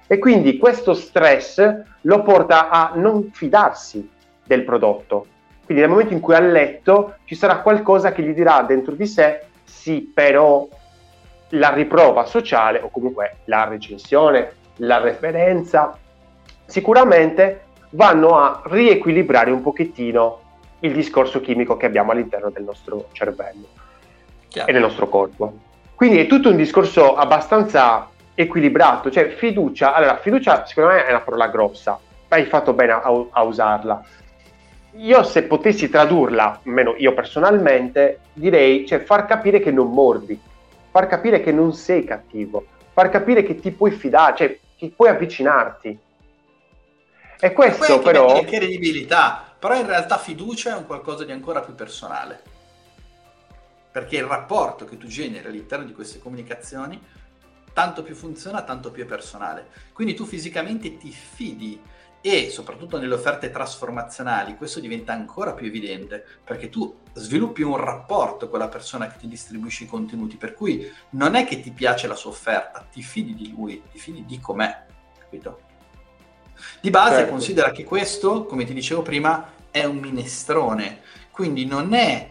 E 0.07 0.17
quindi 0.17 0.57
questo 0.57 0.93
stress 0.93 1.83
lo 2.01 2.21
porta 2.23 2.69
a 2.69 2.91
non 2.95 3.29
fidarsi 3.31 4.09
del 4.43 4.63
prodotto. 4.63 5.27
Quindi 5.63 5.83
nel 5.83 5.91
momento 5.91 6.13
in 6.13 6.19
cui 6.19 6.35
ha 6.35 6.39
letto 6.39 7.15
ci 7.23 7.35
sarà 7.35 7.59
qualcosa 7.59 8.11
che 8.11 8.21
gli 8.21 8.33
dirà 8.33 8.61
dentro 8.63 8.93
di 8.93 9.07
sé 9.07 9.45
sì, 9.63 10.11
però 10.13 10.67
la 11.49 11.73
riprova 11.73 12.25
sociale 12.25 12.79
o 12.81 12.89
comunque 12.89 13.37
la 13.45 13.65
recensione, 13.67 14.51
la 14.77 14.99
referenza, 14.99 15.97
sicuramente 16.65 17.65
vanno 17.91 18.37
a 18.37 18.61
riequilibrare 18.65 19.51
un 19.51 19.61
pochettino 19.61 20.39
il 20.81 20.93
discorso 20.93 21.41
chimico 21.41 21.77
che 21.77 21.85
abbiamo 21.85 22.11
all'interno 22.11 22.49
del 22.49 22.63
nostro 22.63 23.07
cervello 23.11 23.67
Chiaro. 24.47 24.69
e 24.69 24.73
del 24.73 24.81
nostro 24.81 25.07
corpo. 25.09 25.53
Quindi 25.95 26.19
è 26.19 26.27
tutto 26.27 26.49
un 26.49 26.55
discorso 26.55 27.15
abbastanza 27.15 28.09
equilibrato, 28.33 29.11
cioè 29.11 29.29
fiducia, 29.29 29.93
allora 29.93 30.17
fiducia 30.17 30.65
secondo 30.65 30.91
me 30.91 31.05
è 31.05 31.09
una 31.09 31.21
parola 31.21 31.47
grossa, 31.47 31.99
hai 32.27 32.45
fatto 32.45 32.73
bene 32.73 32.93
a, 32.93 33.01
a 33.29 33.43
usarla, 33.43 34.03
io 34.95 35.23
se 35.23 35.43
potessi 35.43 35.89
tradurla, 35.89 36.61
almeno 36.65 36.95
io 36.97 37.13
personalmente, 37.13 38.19
direi 38.33 38.85
cioè, 38.85 38.99
far 38.99 39.25
capire 39.25 39.59
che 39.59 39.71
non 39.71 39.91
mordi, 39.91 40.39
far 40.89 41.07
capire 41.07 41.41
che 41.41 41.51
non 41.51 41.73
sei 41.73 42.03
cattivo, 42.03 42.65
far 42.91 43.09
capire 43.09 43.43
che 43.43 43.59
ti 43.59 43.71
puoi 43.71 43.91
fidare, 43.91 44.35
cioè 44.35 44.59
che 44.75 44.91
puoi 44.95 45.09
avvicinarti. 45.09 45.97
E 47.43 47.53
questo 47.53 47.99
e 47.99 48.03
però... 48.03 48.33
Che 48.33 48.45
credibilità, 48.45 49.55
però 49.57 49.75
in 49.75 49.87
realtà 49.87 50.19
fiducia 50.19 50.75
è 50.75 50.77
un 50.77 50.85
qualcosa 50.85 51.25
di 51.25 51.31
ancora 51.31 51.61
più 51.61 51.73
personale. 51.73 52.39
Perché 53.91 54.17
il 54.17 54.25
rapporto 54.25 54.85
che 54.85 54.95
tu 54.95 55.07
generi 55.07 55.47
all'interno 55.47 55.85
di 55.85 55.91
queste 55.91 56.19
comunicazioni 56.19 57.01
tanto 57.73 58.03
più 58.03 58.13
funziona, 58.13 58.61
tanto 58.61 58.91
più 58.91 59.03
è 59.03 59.07
personale. 59.07 59.69
Quindi 59.91 60.13
tu 60.13 60.25
fisicamente 60.25 60.97
ti 60.97 61.09
fidi 61.09 61.81
e 62.21 62.51
soprattutto 62.51 62.99
nelle 62.99 63.15
offerte 63.15 63.49
trasformazionali 63.49 64.55
questo 64.55 64.79
diventa 64.79 65.11
ancora 65.11 65.53
più 65.53 65.65
evidente 65.65 66.23
perché 66.43 66.69
tu 66.69 66.99
sviluppi 67.13 67.63
un 67.63 67.77
rapporto 67.77 68.47
con 68.47 68.59
la 68.59 68.67
persona 68.67 69.07
che 69.07 69.17
ti 69.17 69.27
distribuisce 69.27 69.85
i 69.85 69.87
contenuti 69.87 70.37
per 70.37 70.53
cui 70.53 70.87
non 71.11 71.33
è 71.33 71.47
che 71.47 71.59
ti 71.59 71.71
piace 71.71 72.05
la 72.05 72.13
sua 72.13 72.29
offerta 72.29 72.85
ti 72.91 73.01
fidi 73.01 73.33
di 73.33 73.49
lui, 73.49 73.81
ti 73.91 73.97
fidi 73.97 74.23
di 74.23 74.39
com'è 74.39 74.85
capito? 75.17 75.70
Di 76.79 76.89
base 76.89 77.15
certo. 77.15 77.31
considera 77.31 77.71
che 77.71 77.83
questo 77.83 78.45
come 78.45 78.65
ti 78.65 78.73
dicevo 78.73 79.01
prima 79.01 79.53
è 79.71 79.83
un 79.83 79.97
minestrone 79.97 81.01
quindi 81.31 81.65
non 81.65 81.93
è 81.93 82.29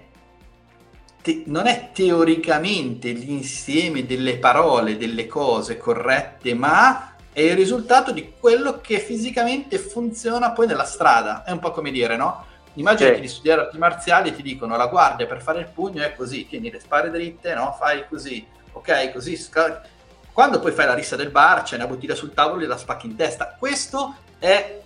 Te- 1.22 1.42
non 1.46 1.66
è 1.66 1.90
teoricamente 1.92 3.10
l'insieme 3.10 4.06
delle 4.06 4.38
parole, 4.38 4.96
delle 4.96 5.26
cose 5.26 5.76
corrette, 5.76 6.54
ma 6.54 7.14
è 7.30 7.42
il 7.42 7.56
risultato 7.56 8.10
di 8.10 8.32
quello 8.38 8.80
che 8.80 8.98
fisicamente 8.98 9.78
funziona 9.78 10.52
poi 10.52 10.66
nella 10.66 10.84
strada. 10.84 11.44
È 11.44 11.50
un 11.50 11.58
po' 11.58 11.72
come 11.72 11.90
dire, 11.90 12.16
no? 12.16 12.46
Immagina 12.74 13.14
sì. 13.14 13.20
di 13.20 13.28
studiare 13.28 13.62
arti 13.62 13.78
marziali 13.78 14.28
e 14.30 14.34
ti 14.34 14.42
dicono 14.42 14.76
la 14.76 14.86
guardia 14.86 15.26
per 15.26 15.42
fare 15.42 15.60
il 15.60 15.68
pugno 15.72 16.02
è 16.02 16.14
così, 16.14 16.46
tieni 16.46 16.70
le 16.70 16.80
spade 16.80 17.10
dritte, 17.10 17.54
no? 17.54 17.76
Fai 17.78 18.04
così, 18.08 18.46
ok? 18.72 19.12
Così. 19.12 19.36
Sc- 19.36 19.80
Quando 20.32 20.60
poi 20.60 20.72
fai 20.72 20.86
la 20.86 20.94
rissa 20.94 21.16
del 21.16 21.30
bar, 21.30 21.62
c'è 21.62 21.76
una 21.76 21.86
bottiglia 21.86 22.14
sul 22.14 22.32
tavolo 22.34 22.62
e 22.62 22.66
la 22.66 22.76
spacchi 22.76 23.06
in 23.06 23.16
testa. 23.16 23.56
Questo 23.58 24.14
è 24.38 24.80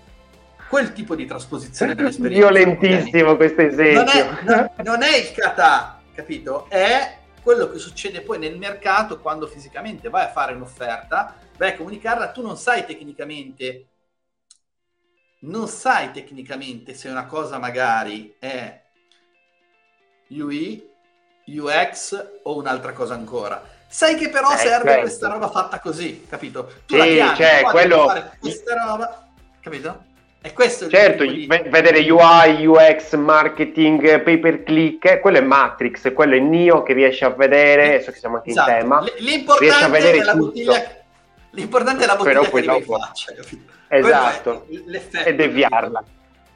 quel 0.68 0.92
tipo 0.92 1.14
di 1.14 1.26
trasposizione 1.26 1.94
dell'esperienza. 1.96 2.50
Violentissimo 2.50 3.36
questo 3.36 3.60
esempio. 3.60 4.02
Non 4.02 4.08
è, 4.08 4.42
non, 4.42 4.70
non 4.82 5.02
è 5.02 5.16
il 5.16 5.32
kata, 5.32 6.00
capito? 6.14 6.66
È 6.68 7.18
quello 7.42 7.70
che 7.70 7.78
succede 7.78 8.22
poi 8.22 8.38
nel 8.38 8.56
mercato 8.56 9.20
quando 9.20 9.46
fisicamente 9.46 10.08
vai 10.08 10.24
a 10.24 10.30
fare 10.30 10.54
un'offerta 10.54 11.42
vai 11.56 11.70
a 11.70 11.76
comunicarla, 11.76 12.30
tu 12.30 12.42
non 12.42 12.56
sai 12.56 12.84
tecnicamente, 12.84 13.88
non 15.40 15.68
sai 15.68 16.10
tecnicamente 16.10 16.94
se 16.94 17.08
una 17.08 17.26
cosa 17.26 17.58
magari 17.58 18.34
è 18.38 18.82
UI, 20.28 20.90
UX 21.46 22.40
o 22.42 22.56
un'altra 22.56 22.92
cosa 22.92 23.14
ancora. 23.14 23.62
Sai 23.94 24.16
che 24.16 24.28
però 24.28 24.52
eh, 24.52 24.56
serve 24.56 24.88
certo. 24.88 25.00
questa 25.02 25.28
roba 25.28 25.48
fatta 25.48 25.78
così, 25.78 26.26
capito? 26.28 26.68
Tu 26.84 26.96
sì, 26.96 26.96
la 26.96 27.04
chiami, 27.04 27.36
cioè, 27.36 27.62
quello... 27.70 28.06
fare 28.08 28.32
questa 28.40 28.74
roba, 28.84 29.26
capito? 29.60 30.04
E 30.42 30.52
questo 30.52 30.88
certo, 30.88 31.22
di... 31.22 31.46
vedere 31.46 32.00
UI, 32.10 32.66
UX, 32.66 33.14
marketing, 33.14 34.20
pay 34.22 34.38
per 34.38 34.64
click, 34.64 35.04
eh, 35.04 35.20
quello 35.20 35.38
è 35.38 35.42
Matrix, 35.42 36.12
quello 36.12 36.34
è 36.34 36.40
Nio 36.40 36.82
che 36.82 36.92
riesce 36.92 37.24
a 37.24 37.28
vedere, 37.28 38.02
so 38.02 38.10
che 38.10 38.18
siamo 38.18 38.38
anche 38.38 38.50
esatto. 38.50 38.68
in 38.68 38.76
tema, 38.78 39.04
L'importante 39.18 39.64
riesce 39.64 39.84
a 39.84 39.88
vedere 39.88 40.18
è 40.18 40.24
la 40.24 40.32
tutto. 40.32 40.44
bottiglia 40.44 40.96
L'importante 41.50 42.02
è 42.02 42.06
la 42.08 42.16
bottiglia 42.16 42.40
che 42.40 42.64
dopo... 42.64 42.98
faccia, 42.98 43.32
capito? 43.32 43.72
Esatto, 43.86 44.66
e 45.24 45.34
deviarla. 45.36 46.02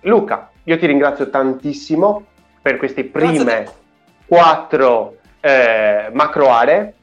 Luca, 0.01 0.51
io 0.64 0.76
ti 0.76 0.86
ringrazio 0.86 1.30
tantissimo 1.30 2.26
per 2.61 2.78
queste 2.78 3.05
prime 3.05 3.70
quattro 4.26 5.18
eh, 5.41 6.09
macro 6.12 6.51
aree 6.51 6.95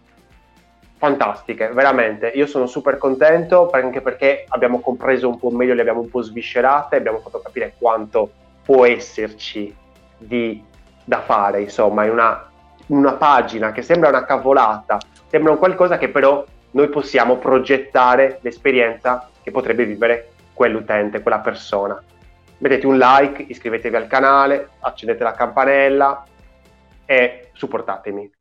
fantastiche, 0.98 1.70
veramente. 1.70 2.28
Io 2.28 2.48
sono 2.48 2.66
super 2.66 2.98
contento 2.98 3.70
anche 3.72 4.02
perché 4.02 4.46
abbiamo 4.48 4.80
compreso 4.80 5.28
un 5.28 5.38
po' 5.38 5.50
meglio, 5.50 5.74
le 5.74 5.82
abbiamo 5.82 6.02
un 6.02 6.10
po' 6.10 6.22
sviscerate, 6.22 6.96
abbiamo 6.96 7.20
fatto 7.20 7.42
capire 7.42 7.74
quanto 7.78 8.32
può 8.64 8.86
esserci 8.86 9.74
di, 10.18 10.64
da 11.04 11.22
fare, 11.22 11.62
insomma, 11.62 12.06
è 12.06 12.10
una, 12.10 12.50
una 12.88 13.14
pagina 13.14 13.72
che 13.72 13.82
sembra 13.82 14.10
una 14.10 14.26
cavolata, 14.26 14.98
sembra 15.28 15.52
un 15.52 15.58
qualcosa 15.58 15.98
che 15.98 16.10
però 16.10 16.44
noi 16.72 16.90
possiamo 16.90 17.38
progettare 17.38 18.40
l'esperienza 18.42 19.30
che 19.42 19.52
potrebbe 19.52 19.86
vivere 19.86 20.30
quell'utente, 20.54 21.22
quella 21.22 21.40
persona. 21.40 22.02
Mettete 22.58 22.88
un 22.88 22.98
like, 22.98 23.46
iscrivetevi 23.48 23.96
al 23.96 24.08
canale, 24.08 24.70
accendete 24.80 25.24
la 25.24 25.34
campanella 25.34 26.26
e 27.06 27.50
supportatemi. 27.54 28.32